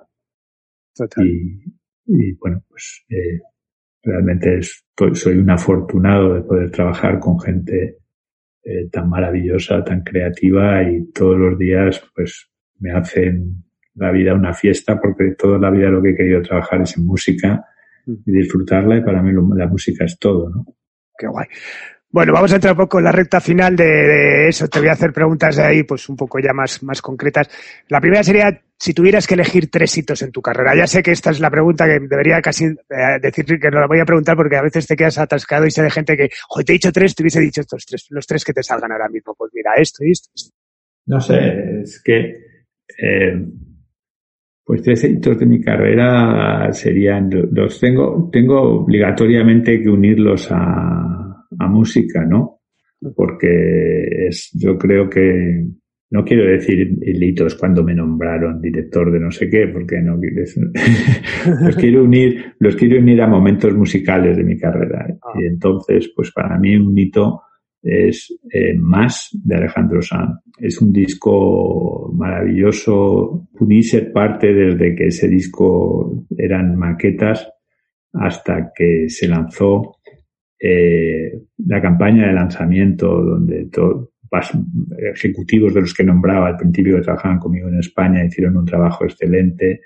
Y, 1.19 2.33
bueno, 2.33 2.65
pues 2.69 3.05
eh, 3.09 3.39
realmente 4.03 4.59
soy 5.13 5.39
un 5.39 5.51
afortunado 5.51 6.35
de 6.35 6.43
poder 6.43 6.73
trabajar 6.73 7.21
con 7.21 7.39
gente 7.39 7.99
eh, 8.65 8.89
tan 8.91 9.09
maravillosa, 9.09 9.85
tan 9.85 10.03
creativa 10.03 10.83
y 10.83 11.13
todos 11.13 11.39
los 11.39 11.57
días 11.57 12.03
pues 12.13 12.51
me 12.81 12.91
hacen 12.91 13.70
la 13.95 14.11
vida 14.11 14.35
una 14.35 14.55
fiesta 14.55 15.01
porque 15.01 15.35
toda 15.37 15.59
la 15.59 15.71
vida 15.71 15.89
lo 15.89 16.03
que 16.03 16.11
he 16.11 16.17
querido 16.17 16.43
trabajar 16.43 16.83
es 16.83 16.97
en 16.97 17.07
música 17.07 17.65
y 18.07 18.33
disfrutarla 18.33 18.97
y 18.97 19.03
para 19.03 19.23
mí 19.23 19.33
la 19.57 19.67
música 19.67 20.05
es 20.05 20.19
todo, 20.19 20.49
¿no? 20.51 20.67
Qué 21.17 21.27
guay. 21.27 21.47
Bueno, 22.13 22.33
vamos 22.33 22.51
a 22.51 22.57
entrar 22.57 22.73
un 22.73 22.79
poco 22.79 22.99
en 22.99 23.05
la 23.05 23.13
recta 23.13 23.41
final 23.41 23.77
de, 23.77 24.49
eso. 24.49 24.67
Te 24.67 24.81
voy 24.81 24.89
a 24.89 24.93
hacer 24.93 25.13
preguntas 25.13 25.55
de 25.55 25.63
ahí, 25.63 25.83
pues 25.85 26.09
un 26.09 26.17
poco 26.17 26.41
ya 26.41 26.53
más, 26.53 26.83
más 26.83 27.01
concretas. 27.01 27.49
La 27.89 28.01
primera 28.01 28.25
sería 28.25 28.63
si 28.77 28.95
tuvieras 28.95 29.29
que 29.29 29.35
elegir 29.35 29.71
tres 29.71 29.97
hitos 29.97 30.23
en 30.23 30.33
tu 30.33 30.43
carrera. 30.43 30.75
Ya 30.75 30.89
sé 30.89 31.05
que 31.05 31.13
esta 31.13 31.31
es 31.31 31.39
la 31.39 31.51
pregunta 31.51 31.87
que 31.87 32.01
debería 32.01 32.43
casi 32.43 32.65
eh, 32.65 33.19
decir 33.23 33.45
que 33.45 33.71
no 33.71 33.79
la 33.79 33.87
voy 33.87 34.01
a 34.01 34.05
preguntar 34.05 34.35
porque 34.35 34.57
a 34.57 34.63
veces 34.63 34.89
te 34.89 34.97
quedas 34.97 35.19
atascado 35.19 35.67
y 35.67 35.71
sé 35.71 35.83
de 35.83 35.91
gente 35.91 36.17
que, 36.17 36.31
joder, 36.49 36.67
te 36.67 36.73
he 36.73 36.75
dicho 36.75 36.91
tres, 36.91 37.15
te 37.15 37.23
hubiese 37.23 37.41
dicho 37.41 37.61
estos 37.61 37.87
tres, 37.87 38.07
los 38.11 38.27
tres 38.27 38.45
que 38.45 38.55
te 38.55 38.63
salgan 38.65 38.91
ahora 38.91 39.09
mismo. 39.09 39.37
Pues 39.37 39.53
mira, 39.55 39.75
esto 39.77 40.03
y 40.03 40.11
esto. 40.11 40.31
No 41.07 41.21
sé, 41.21 41.83
es 41.83 42.03
que, 42.03 42.39
eh, 42.99 43.47
pues 44.71 44.83
tres 44.83 45.03
hitos 45.03 45.37
de 45.37 45.47
mi 45.47 45.61
carrera 45.61 46.73
serían, 46.73 47.29
los 47.51 47.81
tengo, 47.81 48.31
tengo 48.31 48.83
obligatoriamente 48.85 49.83
que 49.83 49.91
unirlos 49.91 50.47
a, 50.53 51.45
a 51.59 51.67
música, 51.67 52.25
¿no? 52.25 52.61
Porque 53.17 54.29
es, 54.29 54.49
yo 54.55 54.79
creo 54.79 55.11
que, 55.11 55.67
no 56.13 56.25
quiero 56.25 56.49
decir 56.49 57.01
hitos 57.03 57.57
cuando 57.57 57.83
me 57.83 57.97
nombraron 57.97 58.61
director 58.61 59.11
de 59.11 59.19
no 59.19 59.33
sé 59.33 59.51
qué, 59.51 59.67
porque 59.67 60.01
no 60.01 60.17
los 61.65 61.75
quiero 61.75 62.05
unir, 62.05 62.55
los 62.61 62.77
quiero 62.77 63.01
unir 63.01 63.23
a 63.23 63.27
momentos 63.27 63.75
musicales 63.75 64.37
de 64.37 64.45
mi 64.45 64.57
carrera. 64.57 65.05
Ah. 65.21 65.33
Y 65.37 65.47
entonces, 65.47 66.13
pues 66.15 66.31
para 66.31 66.57
mí 66.61 66.77
un 66.77 66.97
hito 66.97 67.43
es 67.83 68.39
eh, 68.53 68.75
Más 68.75 69.31
de 69.33 69.57
Alejandro 69.57 70.03
Sanz. 70.03 70.41
Es 70.59 70.81
un 70.81 70.93
disco 70.93 72.13
maravilloso. 72.15 73.49
Pude 73.57 73.83
ser 73.83 74.13
parte 74.13 74.53
desde 74.53 74.95
que 74.95 75.07
ese 75.07 75.29
disco 75.29 76.27
eran 76.37 76.77
maquetas 76.77 77.49
hasta 78.13 78.73
que 78.75 79.09
se 79.09 79.29
lanzó 79.29 79.97
eh, 80.59 81.43
la 81.67 81.81
campaña 81.81 82.27
de 82.27 82.35
lanzamiento 82.35 83.23
donde 83.23 83.67
todos 83.67 84.11
ejecutivos 85.13 85.75
de 85.75 85.81
los 85.81 85.95
que 85.95 86.05
nombraba 86.05 86.49
al 86.49 86.57
principio 86.57 86.97
que 86.97 87.03
trabajaban 87.03 87.39
conmigo 87.39 87.69
en 87.69 87.79
España 87.79 88.25
hicieron 88.25 88.57
un 88.57 88.65
trabajo 88.65 89.05
excelente, 89.05 89.81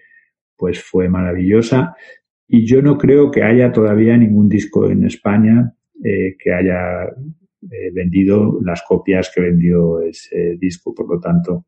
pues 0.56 0.82
fue 0.82 1.08
maravillosa. 1.08 1.94
Y 2.46 2.66
yo 2.66 2.82
no 2.82 2.98
creo 2.98 3.30
que 3.30 3.42
haya 3.42 3.72
todavía 3.72 4.16
ningún 4.16 4.48
disco 4.48 4.90
en 4.90 5.04
España 5.06 5.72
eh, 6.04 6.36
que 6.38 6.52
haya 6.52 7.08
eh, 7.70 7.90
vendido 7.92 8.60
las 8.62 8.82
copias 8.82 9.30
que 9.34 9.40
vendió 9.40 10.00
ese 10.00 10.56
disco. 10.58 10.94
Por 10.94 11.08
lo 11.08 11.20
tanto, 11.20 11.66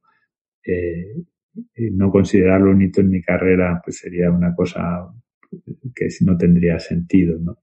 no 1.92 2.10
considerarlo 2.10 2.72
un 2.72 2.82
hito 2.82 3.00
en 3.00 3.10
mi 3.10 3.22
carrera 3.22 3.80
pues 3.84 3.98
sería 3.98 4.30
una 4.30 4.54
cosa 4.54 5.08
que 5.94 6.08
no 6.22 6.36
tendría 6.36 6.78
sentido, 6.78 7.38
¿no? 7.38 7.58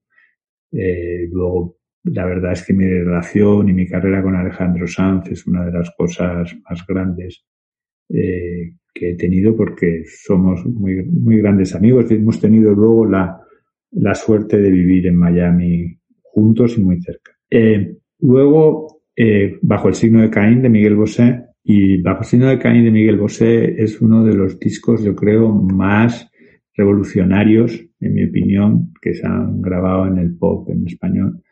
Eh, 0.72 1.28
luego, 1.32 1.78
la 2.04 2.26
verdad 2.26 2.54
es 2.54 2.66
que 2.66 2.74
mi 2.74 2.86
relación 2.86 3.70
y 3.70 3.74
mi 3.74 3.88
carrera 3.88 4.22
con 4.22 4.36
Alejandro 4.36 4.88
Sanz 4.88 5.30
es 5.30 5.46
una 5.46 5.66
de 5.66 5.72
las 5.72 5.92
cosas 5.96 6.56
más 6.68 6.86
grandes 6.86 7.46
eh, 8.10 8.74
que 8.94 9.12
he 9.12 9.16
tenido 9.16 9.56
porque 9.56 10.04
somos 10.06 10.66
muy, 10.66 11.04
muy 11.04 11.38
grandes 11.38 11.76
amigos 11.76 12.12
y 12.12 12.16
hemos 12.16 12.40
tenido 12.40 12.74
luego 12.74 13.06
la, 13.06 13.40
la 13.92 14.16
suerte 14.16 14.58
de 14.58 14.70
vivir 14.70 15.08
en 15.08 15.16
Miami 15.16 16.00
juntos 16.22 16.78
y 16.78 16.82
muy 16.82 17.02
cerca. 17.02 17.32
Eh, 17.50 17.98
luego, 18.24 19.02
eh, 19.16 19.60
Bajo 19.62 19.90
el 19.90 19.96
signo 19.96 20.22
de 20.22 20.30
Caín 20.30 20.62
de 20.62 20.70
Miguel 20.70 20.96
Bosé, 20.96 21.46
y 21.64 22.02
Bajo 22.02 22.22
el 22.22 22.26
signo 22.26 22.48
de 22.48 22.60
Caín 22.60 22.84
de 22.84 22.92
Miguel 22.92 23.18
Bosé 23.18 23.82
es 23.82 24.02
uno 24.02 24.24
de 24.24 24.34
los 24.34 24.60
discos, 24.60 25.04
yo 25.04 25.16
creo, 25.16 25.52
más 25.54 26.30
revolucionarios, 26.76 27.86
en 28.00 28.14
mi 28.14 28.26
opinión, 28.26 28.92
que 29.02 29.14
se 29.14 29.28
han 29.28 29.62
grabado 29.62 30.08
en 30.08 30.18
el 30.18 30.36
pop 30.36 30.70
en 30.70 30.88
español. 30.88 31.44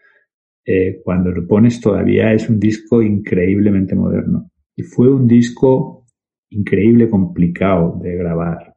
Eh, 0.66 1.02
cuando 1.04 1.32
lo 1.32 1.46
pones 1.48 1.82
todavía 1.82 2.34
es 2.34 2.50
un 2.50 2.60
disco 2.60 3.02
increíblemente 3.02 3.96
moderno. 3.96 4.50
Y 4.76 4.84
fue 4.84 5.14
un 5.14 5.28
disco 5.28 6.06
increíble 6.50 7.10
complicado 7.10 8.00
de 8.02 8.16
grabar. 8.16 8.71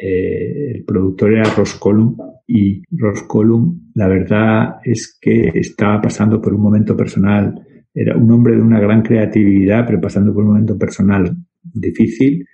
Eh, 0.00 0.72
el 0.76 0.84
productor 0.84 1.32
era 1.32 1.44
Ross 1.54 1.74
Column 1.74 2.16
y 2.46 2.82
Ross 2.90 3.22
Column, 3.24 3.90
la 3.94 4.08
verdad 4.08 4.76
es 4.84 5.18
que 5.20 5.52
estaba 5.54 6.00
pasando 6.00 6.40
por 6.40 6.54
un 6.54 6.62
momento 6.62 6.96
personal. 6.96 7.54
Era 7.92 8.16
un 8.16 8.30
hombre 8.30 8.56
de 8.56 8.62
una 8.62 8.80
gran 8.80 9.02
creatividad, 9.02 9.84
pero 9.86 10.00
pasando 10.00 10.32
por 10.32 10.44
un 10.44 10.50
momento 10.50 10.78
personal 10.78 11.36
difícil 11.62 12.46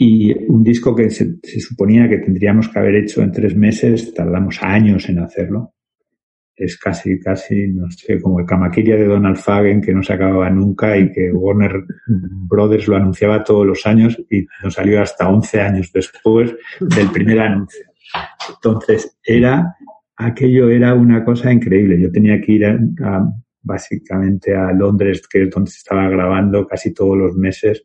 y 0.00 0.32
un 0.46 0.62
disco 0.62 0.94
que 0.94 1.10
se, 1.10 1.38
suponía 1.60 2.08
que 2.08 2.18
tendríamos 2.18 2.68
que 2.68 2.78
haber 2.78 2.94
hecho 2.94 3.20
en 3.20 3.32
tres 3.32 3.56
meses, 3.56 4.14
tardamos 4.14 4.62
años 4.62 5.08
en 5.08 5.18
hacerlo. 5.18 5.74
Es 6.58 6.76
casi, 6.76 7.20
casi, 7.20 7.68
no 7.68 7.88
sé, 7.90 8.20
como 8.20 8.40
el 8.40 8.46
Camaquilla 8.46 8.96
de 8.96 9.06
Donald 9.06 9.36
Fagen, 9.36 9.80
que 9.80 9.94
no 9.94 10.02
se 10.02 10.12
acababa 10.12 10.50
nunca 10.50 10.96
y 10.96 11.12
que 11.12 11.30
Warner 11.32 11.84
Brothers 12.06 12.88
lo 12.88 12.96
anunciaba 12.96 13.44
todos 13.44 13.66
los 13.66 13.86
años 13.86 14.20
y 14.30 14.46
nos 14.62 14.74
salió 14.74 15.00
hasta 15.00 15.28
11 15.28 15.60
años 15.60 15.92
después 15.92 16.54
del 16.80 17.10
primer 17.10 17.40
anuncio. 17.40 17.84
Entonces, 18.48 19.18
era, 19.24 19.76
aquello 20.16 20.68
era 20.68 20.94
una 20.94 21.24
cosa 21.24 21.52
increíble. 21.52 22.00
Yo 22.00 22.10
tenía 22.10 22.40
que 22.40 22.52
ir 22.52 22.78
básicamente 23.62 24.56
a 24.56 24.72
Londres, 24.72 25.22
que 25.28 25.42
es 25.42 25.50
donde 25.50 25.70
se 25.70 25.78
estaba 25.78 26.08
grabando 26.08 26.66
casi 26.66 26.92
todos 26.92 27.16
los 27.16 27.36
meses, 27.36 27.84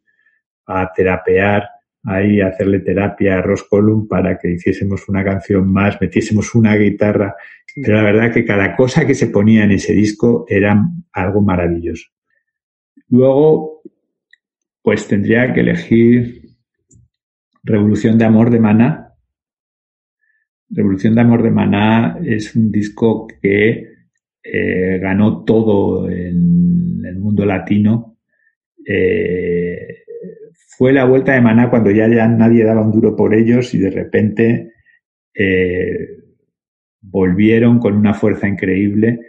a 0.66 0.92
terapear 0.94 1.68
ahí 2.04 2.42
hacerle 2.42 2.80
terapia 2.80 3.38
a 3.38 3.42
Ross 3.42 3.64
Column 3.64 4.08
para 4.08 4.38
que 4.38 4.52
hiciésemos 4.52 5.08
una 5.08 5.24
canción 5.24 5.72
más, 5.72 6.00
metiésemos 6.02 6.54
una 6.56 6.76
guitarra. 6.76 7.36
Pero 7.76 7.96
la 7.96 8.04
verdad 8.04 8.34
que 8.34 8.46
cada 8.46 8.76
cosa 8.76 9.08
que 9.08 9.16
se 9.16 9.28
ponía 9.28 9.64
en 9.64 9.72
ese 9.72 9.94
disco 9.94 10.46
era 10.48 10.86
algo 11.14 11.42
maravilloso. 11.42 12.10
Luego, 13.10 13.82
pues 14.82 15.08
tendría 15.08 15.54
que 15.54 15.62
elegir 15.62 16.44
Revolución 17.64 18.18
de 18.18 18.26
Amor 18.26 18.50
de 18.50 18.60
Maná. 18.60 19.16
Revolución 20.70 21.16
de 21.16 21.22
Amor 21.22 21.42
de 21.44 21.52
Maná 21.52 22.20
es 22.24 22.56
un 22.56 22.70
disco 22.72 23.28
que 23.42 23.94
eh, 24.44 25.00
ganó 25.00 25.46
todo 25.46 26.10
en 26.10 27.02
el 27.06 27.16
mundo 27.18 27.46
latino. 27.46 28.18
Eh, 28.86 30.03
fue 30.78 30.94
la 30.94 31.06
vuelta 31.06 31.34
de 31.34 31.42
Maná 31.42 31.70
cuando 31.70 31.92
ya, 31.92 32.08
ya 32.08 32.28
nadie 32.28 32.64
daba 32.64 32.82
un 32.82 32.92
duro 32.92 33.16
por 33.16 33.34
ellos 33.34 33.74
y 33.74 33.80
de 33.80 33.90
repente 33.90 34.74
eh, 35.34 36.24
volvieron 37.02 37.80
con 37.80 37.96
una 37.96 38.14
fuerza 38.14 38.48
increíble. 38.48 39.20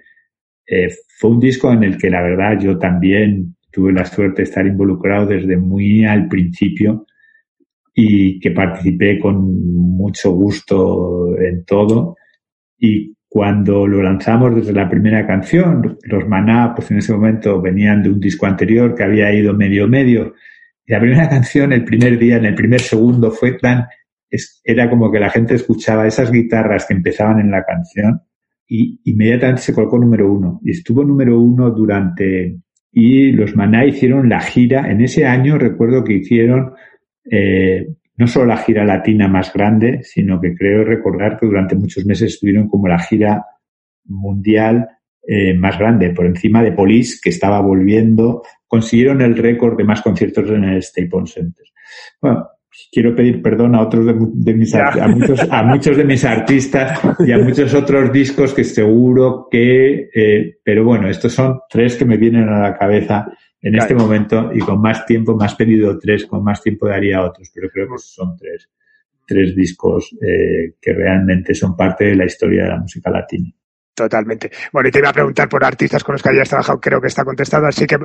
Eh, 0.67 0.89
fue 1.19 1.31
un 1.31 1.41
disco 1.41 1.73
en 1.73 1.85
el 1.85 1.99
que 1.99 2.11
la 2.11 2.23
verdad 2.23 2.59
yo 2.59 2.79
también 2.79 3.57
tuve 3.71 3.93
la 3.93 4.05
suerte 4.05 4.43
de 4.43 4.45
estar 4.45 4.67
involucrado 4.67 5.27
desde 5.27 5.57
muy 5.57 6.05
al 6.05 6.29
principio 6.29 7.07
y 7.93 8.41
que 8.41 8.51
participé 8.51 9.19
con 9.19 9.37
mucho 9.97 10.33
gusto 10.33 11.39
en 11.39 11.65
todo. 11.65 12.17
Y 12.79 13.15
cuando 13.29 13.87
lo 13.87 14.03
lanzamos 14.03 14.55
desde 14.55 14.73
la 14.73 14.89
primera 14.89 15.27
canción, 15.27 15.99
los 16.05 16.29
Maná, 16.29 16.73
pues 16.75 16.91
en 16.91 16.99
ese 16.99 17.13
momento 17.13 17.61
venían 17.61 18.03
de 18.03 18.11
un 18.11 18.21
disco 18.21 18.47
anterior 18.47 18.95
que 18.95 19.03
había 19.03 19.33
ido 19.33 19.55
medio 19.55 19.89
medio 19.89 20.35
la 20.87 21.01
primera 21.01 21.29
canción, 21.31 21.73
el 21.73 21.85
primer 21.85 22.19
día, 22.19 22.37
en 22.37 22.45
el 22.45 22.55
primer 22.55 22.81
segundo, 22.81 23.31
fue 23.31 23.53
tan, 23.53 23.87
era 24.65 24.91
como 24.91 25.11
que 25.11 25.21
la 25.21 25.31
gente 25.31 25.55
escuchaba 25.55 26.07
esas 26.07 26.31
guitarras 26.31 26.87
que 26.87 26.95
empezaban 26.95 27.41
en 27.41 27.51
la 27.51 27.65
canción 27.65 28.23
y 28.67 29.01
inmediatamente 29.05 29.63
se 29.63 29.75
colocó 29.75 29.99
número 29.99 30.31
uno. 30.31 30.61
Y 30.65 30.73
estuvo 30.73 31.05
número 31.05 31.39
uno 31.39 31.71
durante, 31.71 32.59
y 32.93 33.33
los 33.33 33.55
Maná 33.57 33.85
hicieron 33.85 34.29
la 34.29 34.41
gira, 34.41 34.91
en 34.91 35.01
ese 35.01 35.27
año 35.27 35.59
recuerdo 35.59 36.05
que 36.05 36.15
hicieron, 36.15 36.73
eh, 37.31 37.87
no 38.17 38.27
solo 38.27 38.47
la 38.47 38.59
gira 38.59 38.85
latina 38.85 39.29
más 39.29 39.53
grande, 39.53 40.01
sino 40.03 40.41
que 40.41 40.55
creo 40.55 40.85
recordar 40.85 41.39
que 41.39 41.47
durante 41.47 41.75
muchos 41.75 42.05
meses 42.07 42.35
estuvieron 42.35 42.69
como 42.69 42.89
la 42.89 42.99
gira 42.99 43.45
mundial 44.05 44.89
eh, 45.27 45.55
más 45.55 45.79
grande, 45.79 46.11
por 46.11 46.27
encima 46.27 46.63
de 46.63 46.73
Police, 46.73 47.19
que 47.23 47.31
estaba 47.31 47.61
volviendo, 47.61 48.43
consiguieron 48.67 49.23
el 49.23 49.37
récord 49.37 49.77
de 49.77 49.85
más 49.85 50.03
conciertos 50.03 50.51
en 50.51 50.65
el 50.65 50.83
Staples 50.83 51.33
Center. 51.33 51.67
Bueno, 52.21 52.49
quiero 52.91 53.15
pedir 53.15 53.41
perdón 53.41 53.75
a 53.75 53.83
otros 53.83 54.07
de, 54.07 54.55
mis 54.55 54.75
a 54.75 55.07
muchos, 55.09 55.41
a 55.51 55.63
muchos 55.63 55.97
de 55.97 56.05
mis 56.05 56.25
artistas 56.25 57.01
y 57.21 57.33
a 57.33 57.39
muchos 57.39 57.73
otros 57.75 58.13
discos 58.13 58.53
que 58.53 58.65
seguro 58.65 59.49
que 59.51 60.11
eh, 60.15 60.59
pero 60.63 60.85
bueno 60.85 61.09
estos 61.09 61.33
son 61.33 61.61
tres 61.69 61.97
que 61.97 62.05
me 62.05 62.17
vienen 62.17 62.49
a 62.49 62.61
la 62.61 62.77
cabeza 62.77 63.27
en 63.61 63.77
este 63.77 63.95
momento 63.95 64.51
y 64.53 64.59
con 64.59 64.81
más 64.81 65.07
tiempo 65.07 65.37
me 65.37 65.45
has 65.45 65.55
pedido 65.55 65.99
tres 65.99 66.27
con 66.27 66.43
más 66.43 66.63
tiempo 66.63 66.89
daría 66.89 67.23
otros 67.23 67.51
pero 67.55 67.69
creo 67.71 67.89
que 67.89 67.99
son 67.99 68.37
tres 68.37 68.69
tres 69.27 69.55
discos 69.55 70.15
eh, 70.21 70.75
que 70.81 70.93
realmente 70.93 71.55
son 71.55 71.77
parte 71.77 72.07
de 72.07 72.17
la 72.17 72.27
historia 72.27 72.65
de 72.65 72.69
la 72.71 72.81
música 72.81 73.11
latina 73.11 73.51
Totalmente. 73.95 74.51
Bueno, 74.73 74.89
y 74.89 74.93
te 74.93 74.99
iba 74.99 75.11
a 75.11 75.13
preguntar 75.13 75.49
por 75.49 75.65
artistas 75.65 76.03
con 76.03 76.15
los 76.15 76.23
que 76.23 76.31
hayas 76.31 76.49
trabajado, 76.49 76.81
creo 76.81 77.01
que 77.01 77.07
está 77.07 77.25
contestado, 77.25 77.67
así 77.67 77.87
que 77.87 77.97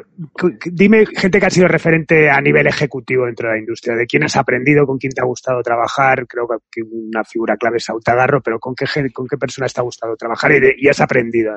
dime 0.71 1.07
gente 1.07 1.39
que 1.39 1.45
ha 1.47 1.49
sido 1.49 1.67
referente 1.67 2.29
a 2.29 2.39
nivel 2.39 2.67
ejecutivo 2.67 3.25
dentro 3.25 3.47
de 3.47 3.55
la 3.55 3.59
industria, 3.59 3.95
de 3.95 4.05
quién 4.05 4.23
has 4.23 4.37
aprendido, 4.37 4.85
con 4.85 4.99
quién 4.99 5.11
te 5.11 5.21
ha 5.21 5.25
gustado 5.25 5.63
trabajar, 5.63 6.27
creo 6.27 6.47
que 6.71 6.83
una 6.83 7.23
figura 7.23 7.57
clave 7.57 7.77
es 7.77 7.89
Autagarro, 7.89 8.39
pero 8.39 8.59
con 8.59 8.75
qué, 8.75 8.85
con 9.11 9.25
qué 9.27 9.37
personas 9.37 9.73
te 9.73 9.81
ha 9.81 9.83
gustado 9.83 10.15
trabajar 10.15 10.51
y, 10.77 10.87
has 10.87 11.01
aprendido. 11.01 11.55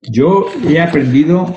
Yo 0.00 0.46
he 0.66 0.80
aprendido 0.80 1.54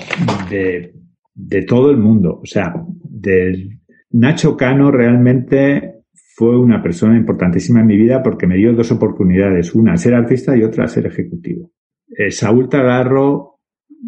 de, 0.49 0.93
de 1.33 1.61
todo 1.61 1.89
el 1.89 1.97
mundo, 1.97 2.41
o 2.43 2.45
sea, 2.45 2.73
de 3.03 3.79
Nacho 4.11 4.57
Cano 4.57 4.91
realmente 4.91 6.03
fue 6.35 6.59
una 6.59 6.83
persona 6.83 7.17
importantísima 7.17 7.79
en 7.79 7.87
mi 7.87 7.95
vida 7.95 8.21
porque 8.21 8.45
me 8.45 8.57
dio 8.57 8.73
dos 8.73 8.91
oportunidades, 8.91 9.73
una 9.73 9.95
ser 9.95 10.15
artista 10.15 10.57
y 10.57 10.63
otra 10.63 10.85
ser 10.87 11.05
ejecutivo. 11.05 11.71
Eh, 12.17 12.31
Saúl 12.31 12.67
Tagarro 12.67 13.59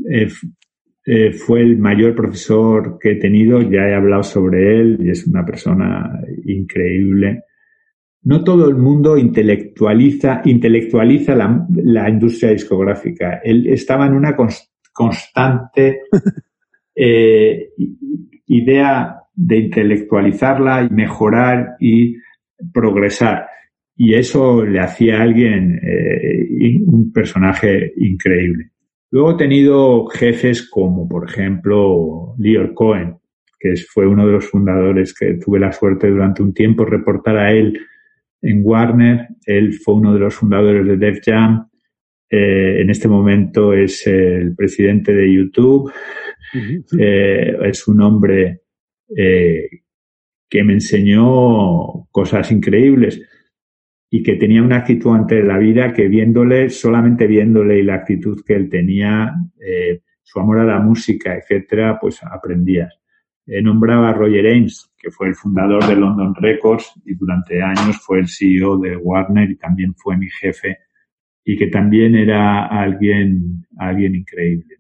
eh, 0.10 0.28
eh, 1.06 1.34
fue 1.34 1.62
el 1.62 1.78
mayor 1.78 2.16
profesor 2.16 2.98
que 3.00 3.12
he 3.12 3.16
tenido, 3.16 3.62
ya 3.62 3.88
he 3.88 3.96
hablado 3.96 4.24
sobre 4.24 4.80
él 4.80 4.98
y 5.02 5.10
es 5.10 5.28
una 5.28 5.46
persona 5.46 6.22
increíble. 6.46 7.44
No 8.24 8.44
todo 8.44 8.70
el 8.70 8.76
mundo 8.76 9.18
intelectualiza, 9.18 10.42
intelectualiza 10.46 11.36
la, 11.36 11.68
la 11.84 12.10
industria 12.10 12.52
discográfica. 12.52 13.42
Él 13.44 13.68
estaba 13.68 14.06
en 14.06 14.14
una 14.14 14.36
constante 14.94 16.02
idea 18.46 19.22
de 19.34 19.58
intelectualizarla 19.58 20.84
y 20.84 20.90
mejorar 20.90 21.78
y 21.80 22.16
progresar. 22.72 23.48
Y 24.04 24.16
eso 24.16 24.66
le 24.66 24.80
hacía 24.80 25.20
a 25.20 25.22
alguien 25.22 25.80
eh, 25.84 26.80
un 26.88 27.14
personaje 27.14 27.94
increíble. 27.98 28.72
Luego 29.12 29.34
he 29.34 29.38
tenido 29.38 30.08
jefes 30.08 30.68
como, 30.68 31.08
por 31.08 31.30
ejemplo, 31.30 32.34
Leo 32.40 32.74
Cohen, 32.74 33.18
que 33.60 33.76
fue 33.88 34.08
uno 34.08 34.26
de 34.26 34.32
los 34.34 34.50
fundadores 34.50 35.14
que 35.14 35.36
tuve 35.36 35.60
la 35.60 35.72
suerte 35.72 36.10
durante 36.10 36.42
un 36.42 36.52
tiempo 36.52 36.84
reportar 36.84 37.38
a 37.38 37.52
él 37.52 37.80
en 38.42 38.62
Warner. 38.64 39.28
Él 39.46 39.76
fue 39.76 39.94
uno 39.94 40.16
de 40.16 40.20
los 40.22 40.34
fundadores 40.34 40.88
de 40.88 40.98
Def 40.98 41.20
Jam. 41.24 41.70
Eh, 42.28 42.82
en 42.82 42.90
este 42.90 43.08
momento 43.08 43.72
es 43.72 44.08
el 44.08 44.56
presidente 44.56 45.14
de 45.14 45.32
YouTube. 45.32 45.94
Eh, 46.98 47.56
es 47.66 47.88
un 47.88 48.02
hombre 48.02 48.62
eh, 49.16 49.70
que 50.50 50.64
me 50.64 50.74
enseñó 50.74 52.08
cosas 52.10 52.52
increíbles 52.52 53.22
y 54.14 54.24
que 54.24 54.36
tenía 54.36 54.62
una 54.62 54.76
actitud 54.76 55.16
ante 55.16 55.42
la 55.42 55.58
vida 55.58 55.94
que 55.94 56.10
viéndole, 56.10 56.70
solamente 56.70 57.28
viéndole 57.28 57.80
y 57.80 57.84
la 57.84 57.96
actitud 57.96 58.44
que 58.46 58.56
él 58.56 58.70
tenía, 58.70 59.34
eh, 59.66 60.02
su 60.22 60.38
amor 60.38 60.60
a 60.60 60.66
la 60.66 60.80
música, 60.80 61.34
etcétera, 61.38 61.98
pues 62.00 62.22
aprendías. 62.22 62.94
He 63.48 63.62
nombraba 63.62 64.10
a 64.10 64.14
Roger 64.14 64.48
Ames, 64.48 64.92
que 64.98 65.12
fue 65.12 65.30
el 65.30 65.36
fundador 65.36 65.88
de 65.88 65.96
London 65.96 66.36
Records 66.36 66.92
y 67.06 67.16
durante 67.16 67.64
años 67.64 68.02
fue 68.06 68.20
el 68.20 68.28
CEO 68.28 68.78
de 68.80 68.98
Warner 68.98 69.50
y 69.50 69.56
también 69.56 69.96
fue 69.96 70.18
mi 70.18 70.30
jefe 70.30 70.78
y 71.46 71.58
que 71.58 71.68
también 71.68 72.14
era 72.16 72.66
alguien, 72.66 73.66
alguien 73.78 74.16
increíble. 74.16 74.76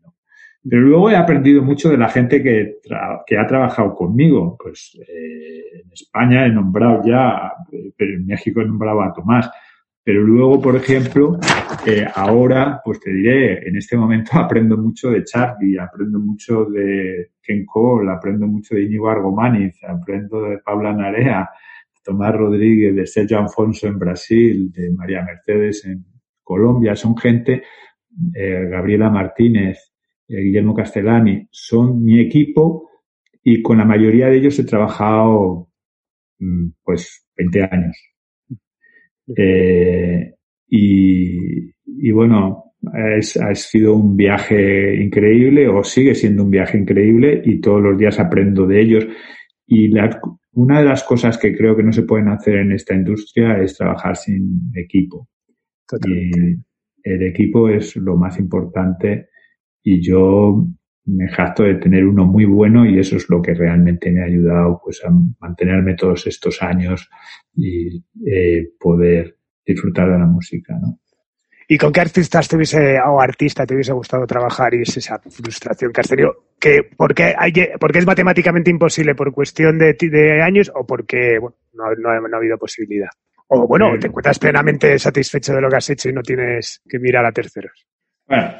Pero 0.69 0.81
luego 0.81 1.09
he 1.09 1.15
aprendido 1.15 1.63
mucho 1.63 1.89
de 1.89 1.97
la 1.97 2.09
gente 2.09 2.43
que, 2.43 2.77
que 3.25 3.37
ha 3.37 3.47
trabajado 3.47 3.95
conmigo. 3.95 4.57
Pues 4.61 4.97
eh, 5.07 5.81
en 5.83 5.91
España 5.91 6.45
he 6.45 6.49
nombrado 6.49 7.01
ya, 7.05 7.53
pero 7.97 8.13
en 8.13 8.25
México 8.25 8.61
he 8.61 8.65
nombrado 8.65 9.01
a 9.01 9.13
Tomás. 9.13 9.49
Pero 10.03 10.21
luego, 10.21 10.59
por 10.59 10.75
ejemplo, 10.75 11.39
eh, 11.85 12.07
ahora, 12.15 12.81
pues 12.83 12.99
te 12.99 13.11
diré, 13.11 13.67
en 13.67 13.77
este 13.77 13.95
momento 13.95 14.31
aprendo 14.37 14.77
mucho 14.77 15.11
de 15.11 15.23
Charlie, 15.23 15.77
aprendo 15.77 16.19
mucho 16.19 16.65
de 16.65 17.31
Ken 17.41 17.65
Cole, 17.65 18.11
aprendo 18.11 18.47
mucho 18.47 18.75
de 18.75 18.83
Íñigo 18.83 19.09
Argomaniz, 19.09 19.79
aprendo 19.83 20.41
de 20.43 20.57
Paula 20.59 20.93
Narea, 20.93 21.49
Tomás 22.03 22.35
Rodríguez, 22.35 22.95
de 22.95 23.05
Sergio 23.05 23.39
Alfonso 23.39 23.87
en 23.87 23.99
Brasil, 23.99 24.71
de 24.71 24.91
María 24.91 25.23
Mercedes 25.23 25.85
en 25.85 26.03
Colombia. 26.43 26.95
Son 26.95 27.15
gente, 27.15 27.63
eh, 28.33 28.67
Gabriela 28.71 29.09
Martínez, 29.11 29.90
Guillermo 30.39 30.73
Castellani, 30.73 31.47
son 31.51 32.03
mi 32.03 32.19
equipo 32.19 32.89
y 33.43 33.61
con 33.61 33.77
la 33.77 33.85
mayoría 33.85 34.27
de 34.27 34.37
ellos 34.37 34.57
he 34.59 34.63
trabajado 34.63 35.69
mm, 36.39 36.67
pues 36.83 37.25
20 37.35 37.63
años. 37.63 37.97
Eh, 39.35 40.33
y, 40.67 42.11
bueno, 42.11 42.73
ha 42.93 43.55
sido 43.55 43.95
un 43.95 44.15
viaje 44.15 44.95
increíble 44.95 45.67
o 45.67 45.83
sigue 45.83 46.15
siendo 46.15 46.43
un 46.43 46.51
viaje 46.51 46.77
increíble 46.77 47.41
y 47.43 47.59
todos 47.59 47.81
los 47.81 47.97
días 47.97 48.19
aprendo 48.19 48.65
de 48.65 48.81
ellos. 48.81 49.07
Y 49.67 49.91
una 50.53 50.79
de 50.79 50.85
las 50.85 51.03
cosas 51.03 51.37
que 51.37 51.55
creo 51.55 51.75
que 51.75 51.83
no 51.83 51.91
se 51.91 52.03
pueden 52.03 52.29
hacer 52.29 52.55
en 52.57 52.71
esta 52.71 52.95
industria 52.95 53.57
es 53.61 53.77
trabajar 53.77 54.15
sin 54.15 54.71
equipo. 54.75 55.27
Y 56.07 56.55
el 57.03 57.23
equipo 57.23 57.67
es 57.69 57.95
lo 57.97 58.15
más 58.15 58.39
importante 58.39 59.30
y 59.83 60.01
yo 60.01 60.67
me 61.05 61.27
jacto 61.29 61.63
de 61.63 61.75
tener 61.75 62.05
uno 62.05 62.25
muy 62.25 62.45
bueno 62.45 62.85
y 62.85 62.99
eso 62.99 63.15
es 63.15 63.29
lo 63.29 63.41
que 63.41 63.53
realmente 63.53 64.11
me 64.11 64.21
ha 64.21 64.25
ayudado 64.25 64.79
pues 64.83 65.01
a 65.03 65.09
mantenerme 65.39 65.95
todos 65.95 66.27
estos 66.27 66.61
años 66.61 67.09
y 67.55 68.03
eh, 68.25 68.69
poder 68.79 69.37
disfrutar 69.65 70.11
de 70.11 70.19
la 70.19 70.25
música, 70.25 70.77
¿no? 70.79 70.99
¿Y 71.67 71.77
con 71.77 71.93
qué 71.93 72.01
artistas 72.01 72.49
te 72.49 72.57
hubiese, 72.57 72.99
o 72.99 73.21
artista 73.21 73.65
te 73.65 73.73
hubiese 73.73 73.93
gustado 73.93 74.27
trabajar 74.27 74.73
y 74.73 74.81
es 74.81 74.97
esa 74.97 75.19
frustración 75.19 75.93
que 75.93 76.01
has 76.01 76.09
tenido? 76.09 76.47
Que, 76.59 76.81
porque, 76.97 77.33
hay, 77.37 77.53
porque 77.79 77.99
es 77.99 78.05
matemáticamente 78.05 78.69
imposible 78.69 79.15
por 79.15 79.31
cuestión 79.31 79.79
de, 79.79 79.93
de 79.93 80.41
años 80.41 80.69
o 80.75 80.85
porque 80.85 81.39
bueno, 81.39 81.55
no, 81.71 81.85
no, 81.95 82.27
no, 82.27 82.35
ha 82.35 82.37
habido 82.37 82.57
posibilidad? 82.57 83.07
O 83.47 83.67
bueno, 83.67 83.97
te 83.97 84.07
encuentras 84.07 84.37
plenamente 84.37 84.99
satisfecho 84.99 85.53
de 85.53 85.61
lo 85.61 85.69
que 85.69 85.77
has 85.77 85.89
hecho 85.89 86.09
y 86.09 86.13
no 86.13 86.21
tienes 86.21 86.81
que 86.89 86.99
mirar 86.99 87.25
a 87.25 87.31
terceros. 87.31 87.87
Bueno, 88.27 88.51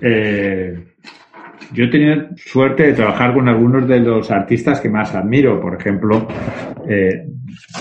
eh, 0.00 0.84
yo 1.72 1.84
he 1.84 1.88
tenido 1.88 2.28
suerte 2.36 2.84
de 2.84 2.92
trabajar 2.94 3.34
con 3.34 3.48
algunos 3.48 3.86
de 3.86 4.00
los 4.00 4.30
artistas 4.30 4.80
que 4.80 4.88
más 4.88 5.14
admiro. 5.14 5.60
Por 5.60 5.74
ejemplo, 5.80 6.26
eh, 6.88 7.26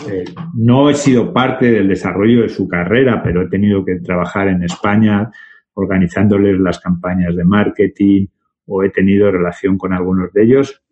eh, 0.10 0.26
no 0.56 0.90
he 0.90 0.94
sido 0.94 1.34
parte 1.34 1.72
del 1.72 1.88
desarrollo 1.88 2.44
de 2.44 2.50
su 2.50 2.68
carrera, 2.68 3.22
pero 3.24 3.42
he 3.44 3.50
tenido 3.50 3.84
que 3.84 4.00
trabajar 4.00 4.48
en 4.50 4.64
España 4.64 5.32
organizándoles 5.74 6.60
las 6.60 6.80
campañas 6.80 7.36
de 7.36 7.44
marketing 7.44 8.28
o 8.66 8.84
he 8.84 8.90
tenido 8.90 9.32
relación 9.32 9.78
con 9.78 9.94
algunos 9.94 10.32
de 10.34 10.44
ellos. 10.44 10.84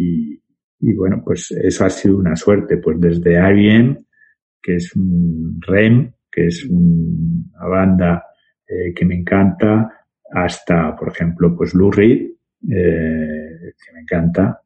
Y, 0.00 0.40
y, 0.80 0.94
bueno, 0.94 1.22
pues 1.24 1.50
eso 1.50 1.84
ha 1.84 1.90
sido 1.90 2.16
una 2.16 2.36
suerte. 2.36 2.78
Pues 2.78 2.98
desde 3.00 3.34
IBM, 3.34 3.98
que 4.62 4.76
es 4.76 4.94
un 4.94 5.60
REM, 5.60 6.12
que 6.30 6.46
es 6.46 6.64
una 6.64 7.68
banda 7.68 8.27
eh, 8.68 8.92
que 8.94 9.06
me 9.06 9.14
encanta, 9.14 10.04
hasta, 10.30 10.94
por 10.94 11.08
ejemplo, 11.08 11.56
pues 11.56 11.72
Lou 11.72 11.90
Reed, 11.90 12.32
eh, 12.70 13.72
que 13.82 13.92
me 13.94 14.00
encanta, 14.00 14.60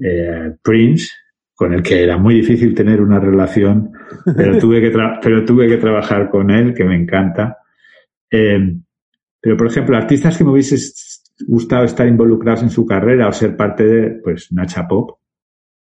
eh, 0.00 0.56
Prince, 0.62 1.10
con 1.54 1.74
el 1.74 1.82
que 1.82 2.02
era 2.02 2.16
muy 2.16 2.36
difícil 2.36 2.74
tener 2.74 3.02
una 3.02 3.20
relación, 3.20 3.92
pero 4.34 4.56
tuve 4.58 4.80
que, 4.80 4.90
pero 5.22 5.44
tuve 5.44 5.68
que 5.68 5.76
trabajar 5.76 6.30
con 6.30 6.50
él, 6.50 6.72
que 6.72 6.84
me 6.84 6.96
encanta. 6.96 7.58
pero, 8.30 9.56
por 9.58 9.66
ejemplo, 9.66 9.94
artistas 9.94 10.38
que 10.38 10.44
me 10.44 10.52
hubiese 10.52 10.76
gustado 11.46 11.84
estar 11.84 12.08
involucrados 12.08 12.62
en 12.62 12.70
su 12.70 12.86
carrera 12.86 13.28
o 13.28 13.32
ser 13.32 13.54
parte 13.56 13.84
de, 13.84 14.10
pues, 14.22 14.50
Nacha 14.52 14.88
Pop, 14.88 15.18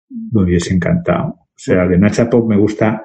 me 0.08 0.44
hubiese 0.44 0.72
encantado. 0.72 1.28
O 1.28 1.58
sea, 1.62 1.86
de 1.86 1.98
Nacha 1.98 2.30
Pop 2.30 2.48
me 2.48 2.56
gusta 2.56 3.04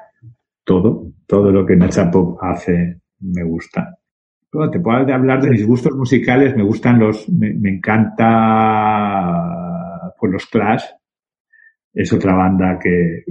todo, 0.63 1.11
todo 1.27 1.51
lo 1.51 1.65
que 1.65 1.75
Nacha 1.75 2.09
Pop 2.09 2.37
hace 2.41 3.01
me 3.19 3.43
gusta 3.43 3.99
te 4.71 4.79
puedo 4.79 4.97
hablar 4.97 5.41
de 5.41 5.49
mis 5.51 5.65
gustos 5.65 5.95
musicales, 5.95 6.55
me 6.55 6.63
gustan 6.63 6.99
los, 6.99 7.27
me, 7.29 7.69
encanta 7.69 8.23
pues 10.19 10.31
los 10.31 10.45
Clash. 10.47 10.83
Es 11.93 12.11
otra 12.11 12.33
banda 12.35 12.77
que, 12.81 13.23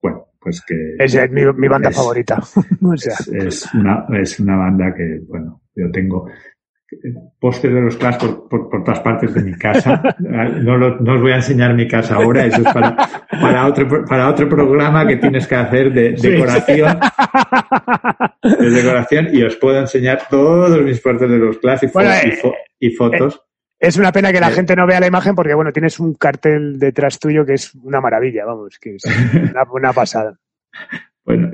bueno, 0.00 0.28
pues 0.40 0.62
que... 0.64 0.94
Es 0.98 1.14
mi, 1.30 1.44
mi 1.56 1.68
banda 1.68 1.90
favorita. 1.90 2.38
es, 3.32 3.74
una, 3.74 4.06
es 4.20 4.38
una 4.38 4.56
banda 4.56 4.94
que, 4.94 5.20
bueno, 5.26 5.62
yo 5.74 5.90
tengo 5.90 6.28
póster 7.38 7.72
de 7.72 7.80
los 7.80 7.96
Clash 7.96 8.18
por, 8.18 8.48
por, 8.48 8.84
todas 8.84 9.00
partes 9.00 9.32
de 9.34 9.42
mi 9.42 9.54
casa. 9.54 10.02
No, 10.20 10.76
no, 10.76 11.14
os 11.14 11.20
voy 11.20 11.32
a 11.32 11.36
enseñar 11.36 11.74
mi 11.74 11.88
casa 11.88 12.16
ahora, 12.16 12.44
eso 12.44 12.58
es 12.58 12.72
para, 12.72 12.96
para, 13.30 13.66
otro, 13.66 14.04
para 14.04 14.28
otro 14.28 14.48
programa 14.48 15.06
que 15.06 15.16
tienes 15.16 15.46
que 15.46 15.54
hacer 15.54 15.92
de 15.92 16.12
decoración. 16.12 16.98
De 18.42 18.70
decoración 18.70 19.28
y 19.32 19.42
os 19.42 19.56
puedo 19.56 19.78
enseñar 19.78 20.22
todos 20.30 20.80
mis 20.82 21.00
pósters 21.00 21.30
de 21.30 21.38
los 21.38 21.58
Clash 21.58 21.80
y, 21.82 22.86
eh, 22.86 22.96
fotos. 22.96 23.36
Eh, 23.36 23.40
es 23.78 23.98
una 23.98 24.12
pena 24.12 24.32
que 24.32 24.40
la 24.40 24.48
eh. 24.48 24.52
gente 24.52 24.74
no 24.74 24.86
vea 24.86 25.00
la 25.00 25.06
imagen 25.06 25.34
porque, 25.34 25.54
bueno, 25.54 25.72
tienes 25.72 26.00
un 26.00 26.14
cartel 26.14 26.78
detrás 26.78 27.18
tuyo 27.18 27.44
que 27.44 27.54
es 27.54 27.74
una 27.74 28.00
maravilla, 28.00 28.46
vamos, 28.46 28.78
que 28.80 28.94
es 28.94 29.04
una, 29.34 29.64
una 29.70 29.92
pasada. 29.92 30.38
Bueno, 31.22 31.50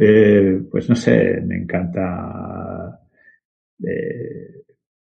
pues 0.70 0.89
no 0.89 0.97
sé, 0.97 1.43
me 1.45 1.57
encanta 1.57 2.99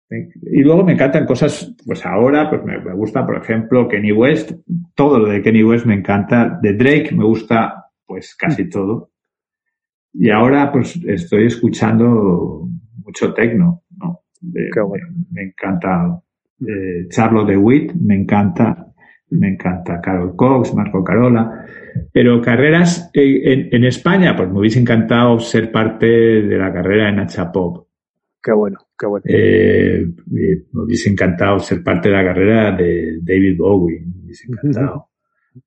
y 0.09 0.61
luego 0.61 0.83
me 0.83 0.93
encantan 0.93 1.25
cosas, 1.25 1.75
pues 1.85 2.05
ahora, 2.05 2.49
pues 2.49 2.63
me, 2.63 2.93
gusta, 2.93 3.25
por 3.25 3.37
ejemplo, 3.37 3.87
Kenny 3.87 4.11
West, 4.11 4.51
todo 4.93 5.19
lo 5.19 5.29
de 5.29 5.41
Kenny 5.41 5.63
West 5.63 5.85
me 5.85 5.95
encanta, 5.95 6.59
de 6.61 6.73
Drake 6.73 7.09
me 7.11 7.23
gusta, 7.23 7.85
pues 8.05 8.35
casi 8.35 8.65
mm. 8.65 8.69
todo. 8.69 9.11
Y 10.13 10.29
ahora, 10.29 10.71
pues 10.71 10.99
estoy 11.05 11.47
escuchando 11.47 12.69
mucho 13.03 13.33
techno, 13.33 13.83
¿no? 13.97 14.21
me, 14.41 15.43
encanta 15.43 16.21
eh, 16.61 17.07
Charlo 17.09 17.43
de 17.43 17.57
Witt, 17.57 17.93
me 17.93 18.15
encanta, 18.15 18.93
me 19.31 19.49
encanta 19.49 19.99
Carol 19.99 20.35
Cox, 20.35 20.73
Marco 20.73 21.03
Carola. 21.03 21.65
Pero 22.11 22.41
carreras 22.41 23.09
en, 23.13 23.69
en, 23.71 23.83
España, 23.85 24.35
pues 24.35 24.49
me 24.49 24.59
hubiese 24.59 24.79
encantado 24.79 25.39
ser 25.39 25.71
parte 25.71 26.05
de 26.05 26.57
la 26.57 26.71
carrera 26.71 27.09
en 27.09 27.19
Hacha 27.19 27.51
Pop. 27.51 27.84
Qué 28.45 28.53
bueno, 28.53 28.77
qué 28.95 29.07
bueno. 29.07 29.23
Eh, 29.27 30.05
me 30.27 30.83
hubiese 30.83 31.09
encantado 31.09 31.57
ser 31.57 31.81
parte 31.81 32.09
de 32.09 32.15
la 32.15 32.23
carrera 32.23 32.77
de 32.77 33.17
David 33.23 33.57
Bowie. 33.57 34.01
Me 34.01 34.23
hubiese 34.23 34.45
encantado. 34.47 35.09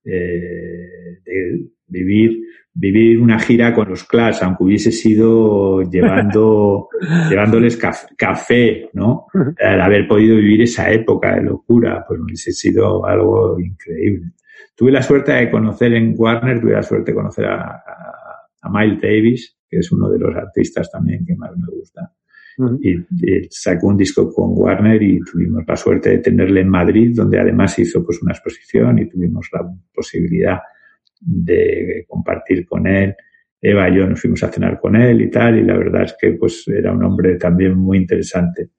Eh, 0.05 1.19
de 1.25 1.59
vivir, 1.89 2.39
vivir 2.73 3.21
una 3.21 3.41
gira 3.41 3.75
con 3.75 3.89
los 3.89 4.05
Clash, 4.05 4.45
aunque 4.45 4.63
hubiese 4.63 4.93
sido 4.93 5.83
llevando, 5.91 6.89
llevándoles 7.29 7.77
café, 8.17 8.91
¿no? 8.93 9.27
Al 9.59 9.81
haber 9.81 10.07
podido 10.07 10.37
vivir 10.37 10.63
esa 10.63 10.89
época 10.93 11.35
de 11.35 11.43
locura, 11.43 12.05
pues 12.07 12.21
hubiese 12.21 12.53
sido 12.53 13.05
algo 13.05 13.59
increíble. 13.59 14.35
Tuve 14.77 14.93
la 14.93 15.03
suerte 15.03 15.33
de 15.33 15.51
conocer 15.51 15.95
en 15.95 16.15
Warner, 16.17 16.61
tuve 16.61 16.75
la 16.75 16.85
suerte 16.85 17.11
de 17.11 17.17
conocer 17.17 17.47
a, 17.47 17.83
a 18.63 18.71
Miles 18.71 19.01
Davis, 19.01 19.59
que 19.69 19.79
es 19.79 19.91
uno 19.91 20.09
de 20.09 20.21
los 20.21 20.37
artistas 20.37 20.89
también 20.93 21.27
que 21.27 21.35
más 21.35 21.51
me 21.57 21.67
gusta 21.67 22.13
y, 22.81 23.05
sacó 23.51 23.89
un 23.89 23.97
disco 23.97 24.33
con 24.33 24.51
Warner 24.55 25.03
y 25.03 25.21
tuvimos 25.21 25.65
la 25.67 25.77
suerte 25.77 26.11
de 26.11 26.19
tenerle 26.19 26.61
en 26.61 26.69
Madrid, 26.69 27.13
donde 27.15 27.39
además 27.39 27.79
hizo 27.79 28.05
pues 28.05 28.23
una 28.23 28.33
exposición 28.33 28.99
y 28.99 29.09
tuvimos 29.09 29.49
la 29.53 29.69
posibilidad 29.93 30.59
de 31.21 32.05
compartir 32.09 32.67
con 32.67 32.87
él. 32.87 33.15
Eva 33.61 33.89
y 33.89 33.97
yo 33.97 34.07
nos 34.07 34.21
fuimos 34.21 34.43
a 34.45 34.53
cenar 34.53 34.79
con 34.79 34.95
él 34.95 35.21
y 35.21 35.31
tal, 35.31 35.59
y 35.59 35.65
la 35.65 35.77
verdad 35.77 36.05
es 36.05 36.17
que 36.19 36.33
pues 36.33 36.67
era 36.69 36.93
un 36.93 37.03
hombre 37.03 37.37
también 37.37 37.77
muy 37.77 37.99
interesante. 37.99 38.71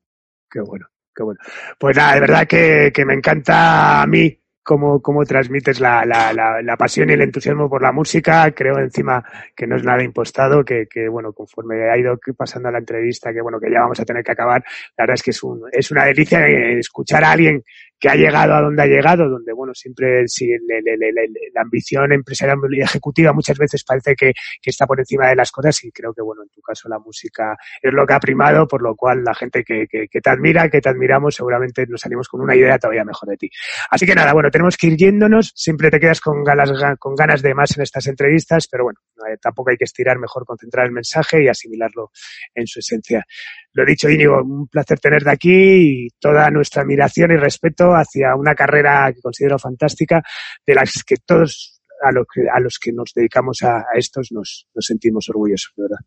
Qué 0.50 0.62
bueno, 0.62 0.88
qué 1.14 1.24
bueno. 1.24 1.40
Pues 1.78 1.98
nada, 1.98 2.14
de 2.14 2.20
verdad 2.22 2.48
que, 2.48 2.92
que 2.94 3.06
me 3.06 3.14
encanta 3.14 4.02
a 4.02 4.08
mí 4.08 4.39
cómo, 4.70 5.01
cómo 5.01 5.26
transmites 5.26 5.80
la, 5.80 6.05
la, 6.05 6.32
la, 6.61 6.78
pasión 6.78 7.09
y 7.09 7.13
el 7.13 7.24
entusiasmo 7.24 7.67
por 7.67 7.82
la 7.82 7.91
música. 7.91 8.51
Creo 8.51 8.78
encima 8.78 9.24
que 9.55 9.65
no 9.65 9.76
es 9.76 9.84
nada 9.84 10.03
impostado, 10.03 10.63
que, 10.63 10.86
que 10.86 11.09
bueno, 11.09 11.34
conforme 11.34 11.89
ha 11.89 11.97
ido 11.97 12.20
pasando 12.38 12.70
la 12.70 12.78
entrevista, 12.78 13.34
que 13.34 13.41
bueno, 13.41 13.59
que 13.59 13.72
ya 13.72 13.80
vamos 13.80 13.99
a 13.99 14.05
tener 14.05 14.24
que 14.24 14.32
acabar, 14.32 14.63
la 14.95 15.05
verdad 15.05 15.15
es 15.15 15.24
que 15.24 15.32
es, 15.32 15.41
un, 15.41 15.63
es 15.72 15.89
una 15.89 16.05
delicia 16.05 16.45
escuchar 16.47 17.24
a 17.24 17.32
alguien 17.32 17.63
que 18.00 18.10
ha 18.10 18.16
llegado 18.16 18.54
a 18.56 18.62
donde 18.62 18.84
ha 18.84 18.86
llegado, 18.86 19.30
donde, 19.30 19.52
bueno, 19.54 19.74
siempre 19.74 20.28
si 20.28 20.47
la 20.47 21.62
ambición 21.62 22.12
empresarial 22.14 22.58
y 22.72 22.82
ejecutiva 22.82 23.34
muchas 23.34 23.58
veces 23.58 23.84
parece 23.84 24.16
que, 24.16 24.34
que, 24.62 24.70
está 24.70 24.88
por 24.88 25.00
encima 25.00 25.28
de 25.28 25.36
las 25.36 25.52
cosas 25.52 25.84
y 25.84 25.91
creo 25.91 26.14
que, 26.14 26.22
bueno, 26.22 26.43
en 26.43 26.50
tu 26.50 26.62
caso 26.62 26.88
la 26.88 27.00
música 27.00 27.58
es 27.82 27.91
lo 27.91 28.06
que 28.06 28.14
ha 28.14 28.20
primado, 28.20 28.68
por 28.68 28.82
lo 28.82 28.95
cual 28.95 29.24
la 29.24 29.34
gente 29.34 29.64
que, 29.64 29.88
que, 29.88 30.08
te 30.08 30.30
admira, 30.30 30.70
que 30.70 30.80
te 30.80 30.89
admiramos, 30.89 31.36
seguramente 31.36 31.86
nos 31.88 32.02
salimos 32.02 32.28
con 32.28 32.41
una 32.41 32.56
idea 32.56 32.80
todavía 32.80 33.04
mejor 33.04 33.30
de 33.30 33.38
ti. 33.38 33.50
Así 33.89 34.06
que 34.06 34.16
nada, 34.16 34.34
bueno, 34.34 34.50
tenemos 34.50 34.78
que 34.78 34.88
ir 34.88 34.97
yéndonos, 34.97 35.52
siempre 35.56 35.91
te 35.91 36.00
quedas 36.00 36.22
con 36.22 36.43
ganas, 36.43 36.72
con 37.00 37.16
ganas 37.16 37.41
de 37.41 37.54
más 37.54 37.76
en 37.78 37.84
estas 37.84 38.08
entrevistas, 38.08 38.68
pero 38.68 38.86
bueno, 38.86 39.00
tampoco 39.41 39.72
hay 39.72 39.78
que 39.78 39.84
estirar, 39.84 40.18
mejor 40.20 40.45
concentrar 40.45 40.86
el 40.86 40.91
mensaje 40.91 41.43
y 41.43 41.47
asimilarlo 41.47 42.12
en 42.56 42.68
su 42.68 42.80
esencia. 42.80 43.26
Lo 43.74 43.86
dicho, 43.86 44.10
Íñigo, 44.10 44.41
un 44.41 44.68
placer 44.68 45.00
tenerte 45.00 45.30
aquí 45.30 45.52
y 45.52 46.10
toda 46.20 46.50
nuestra 46.50 46.82
admiración 46.82 47.32
y 47.32 47.38
respeto 47.38 47.89
hacia 47.94 48.36
una 48.36 48.56
carrera 48.56 49.12
que 49.14 49.22
considero 49.22 49.58
fantástica, 49.60 50.22
de 50.66 50.76
las 50.76 51.04
que 51.04 51.16
todos 51.26 51.80
a, 52.02 52.10
a 52.10 52.60
los 52.60 52.80
que 52.80 52.92
nos 52.92 53.12
dedicamos 53.14 53.62
a, 53.64 53.86
estos 53.96 54.32
nos, 54.32 54.68
sentimos 54.80 55.30
orgullosos, 55.30 55.74
verdad. 55.76 55.98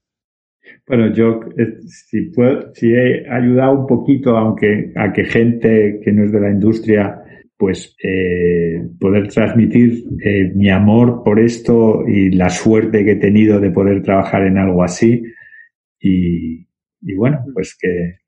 Bueno, 0.87 1.13
yo 1.13 1.41
eh, 1.59 1.81
si, 1.87 2.31
puedo, 2.31 2.73
si 2.75 2.93
he 2.93 3.29
ayudado 3.29 3.81
un 3.81 3.87
poquito, 3.87 4.37
aunque 4.37 4.93
a 4.97 5.13
que 5.13 5.25
gente 5.25 6.01
que 6.03 6.13
no 6.13 6.25
es 6.25 6.33
de 6.33 6.41
la 6.41 6.51
industria, 6.51 7.19
pues 7.57 7.95
eh, 8.03 8.83
poder 8.99 9.29
transmitir 9.29 10.05
eh, 10.25 10.53
mi 10.55 10.71
amor 10.71 11.23
por 11.25 11.39
esto 11.39 12.05
y 12.07 12.31
la 12.31 12.49
suerte 12.49 13.05
que 13.05 13.13
he 13.13 13.17
tenido 13.17 13.61
de 13.61 13.71
poder 13.71 14.03
trabajar 14.03 14.47
en 14.47 14.59
algo 14.59 14.83
así 14.83 15.23
y, 16.01 16.67
y 17.01 17.15
bueno, 17.15 17.45
pues 17.55 17.77
que, 17.79 18.22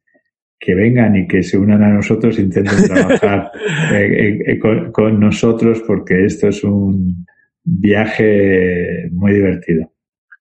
que 0.64 0.74
vengan 0.74 1.14
y 1.16 1.26
que 1.26 1.42
se 1.42 1.58
unan 1.58 1.82
a 1.82 1.88
nosotros, 1.88 2.38
intenten 2.38 2.84
trabajar 2.88 3.50
eh, 3.92 4.42
eh, 4.46 4.58
con, 4.58 4.92
con, 4.92 5.20
nosotros 5.20 5.82
porque 5.86 6.24
esto 6.24 6.48
es 6.48 6.64
un 6.64 7.26
viaje 7.64 9.08
muy 9.12 9.32
divertido. 9.32 9.93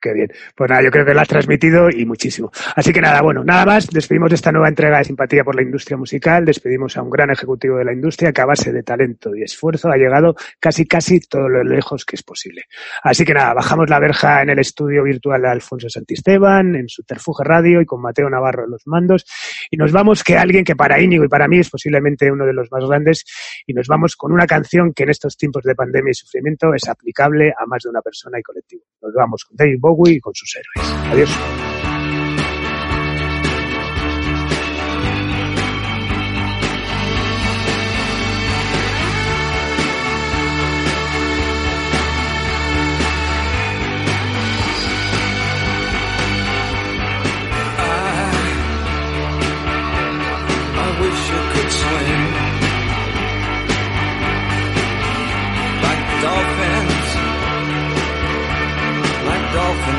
Qué 0.04 0.12
bien. 0.12 0.28
Pues 0.54 0.70
nada, 0.70 0.84
yo 0.84 0.92
creo 0.92 1.06
que 1.06 1.14
lo 1.14 1.22
has 1.22 1.30
transmitido 1.30 1.90
y 1.90 2.06
muchísimo. 2.06 2.52
Así 2.76 2.92
que 2.92 3.00
nada, 3.00 3.22
bueno, 3.22 3.42
nada 3.46 3.66
más. 3.66 3.88
Despedimos 3.88 4.32
de 4.32 4.36
esta 4.36 4.52
nueva 4.52 4.68
entrega 4.68 4.98
de 4.98 5.06
Simpatía 5.06 5.46
por 5.46 5.56
la 5.56 5.62
Industria 5.62 5.96
Musical. 5.96 6.44
Despedimos 6.44 6.98
a 6.98 7.02
un 7.04 7.10
gran 7.10 7.30
ejecutivo 7.32 7.78
de 7.78 7.86
la 7.86 7.94
industria 7.94 8.34
que 8.34 8.42
a 8.42 8.46
base 8.46 8.74
de 8.74 8.84
talento 8.84 9.34
y 9.34 9.44
esfuerzo 9.44 9.90
ha 9.90 9.96
llegado 9.96 10.36
casi, 10.60 10.86
casi 10.86 11.22
todo 11.22 11.48
lo 11.48 11.64
lejos 11.64 12.04
que 12.04 12.18
es 12.18 12.24
posible. 12.24 12.64
Así 13.02 13.24
que 13.24 13.34
nada, 13.34 13.54
bajamos 13.54 13.90
la 13.90 13.98
verja 13.98 14.42
en 14.42 14.50
el 14.50 14.60
estudio 14.60 15.04
virtual 15.04 15.42
de 15.42 15.48
Alfonso 15.48 15.88
Santisteban, 15.88 16.76
en 16.76 16.90
Subterfuge 16.90 17.46
Radio 17.46 17.80
y 17.80 17.86
con 17.86 18.02
Mateo 18.02 18.30
Navarro 18.30 18.66
en 18.66 18.72
los 18.72 18.86
mandos. 18.86 19.26
Y 19.72 19.78
nos 19.78 19.94
vamos 19.94 20.22
que 20.22 20.38
alguien 20.38 20.66
que 20.66 20.76
para 20.76 21.00
Íñigo 21.00 21.24
y 21.24 21.30
para 21.30 21.48
mí 21.48 21.60
es 21.60 21.70
posiblemente 21.70 22.30
uno 22.30 22.46
de 22.46 22.52
los 22.52 22.70
más 22.74 22.84
grandes. 22.86 23.24
Y 23.66 23.74
nos 23.74 23.88
vamos 23.88 24.18
con 24.18 24.34
una 24.34 24.48
canción 24.48 24.92
que 24.92 25.04
en 25.04 25.12
estos 25.12 25.38
tiempos 25.38 25.64
de 25.64 25.76
pandemia 25.76 26.12
y 26.12 26.14
sufrimiento 26.14 26.74
es 26.74 26.90
aplicable 26.90 27.54
a 27.58 27.66
más 27.66 27.84
de 27.84 27.90
una 27.90 28.02
persona 28.02 28.38
y 28.38 28.44
colectivo. 28.44 28.84
Nos 29.02 29.14
vamos 29.14 29.46
con 29.46 29.56
David 29.56 29.78
Bowie 29.80 29.93
con 30.22 30.34
sus 30.34 30.56
héroes. 30.56 30.92
Adiós. 31.12 31.30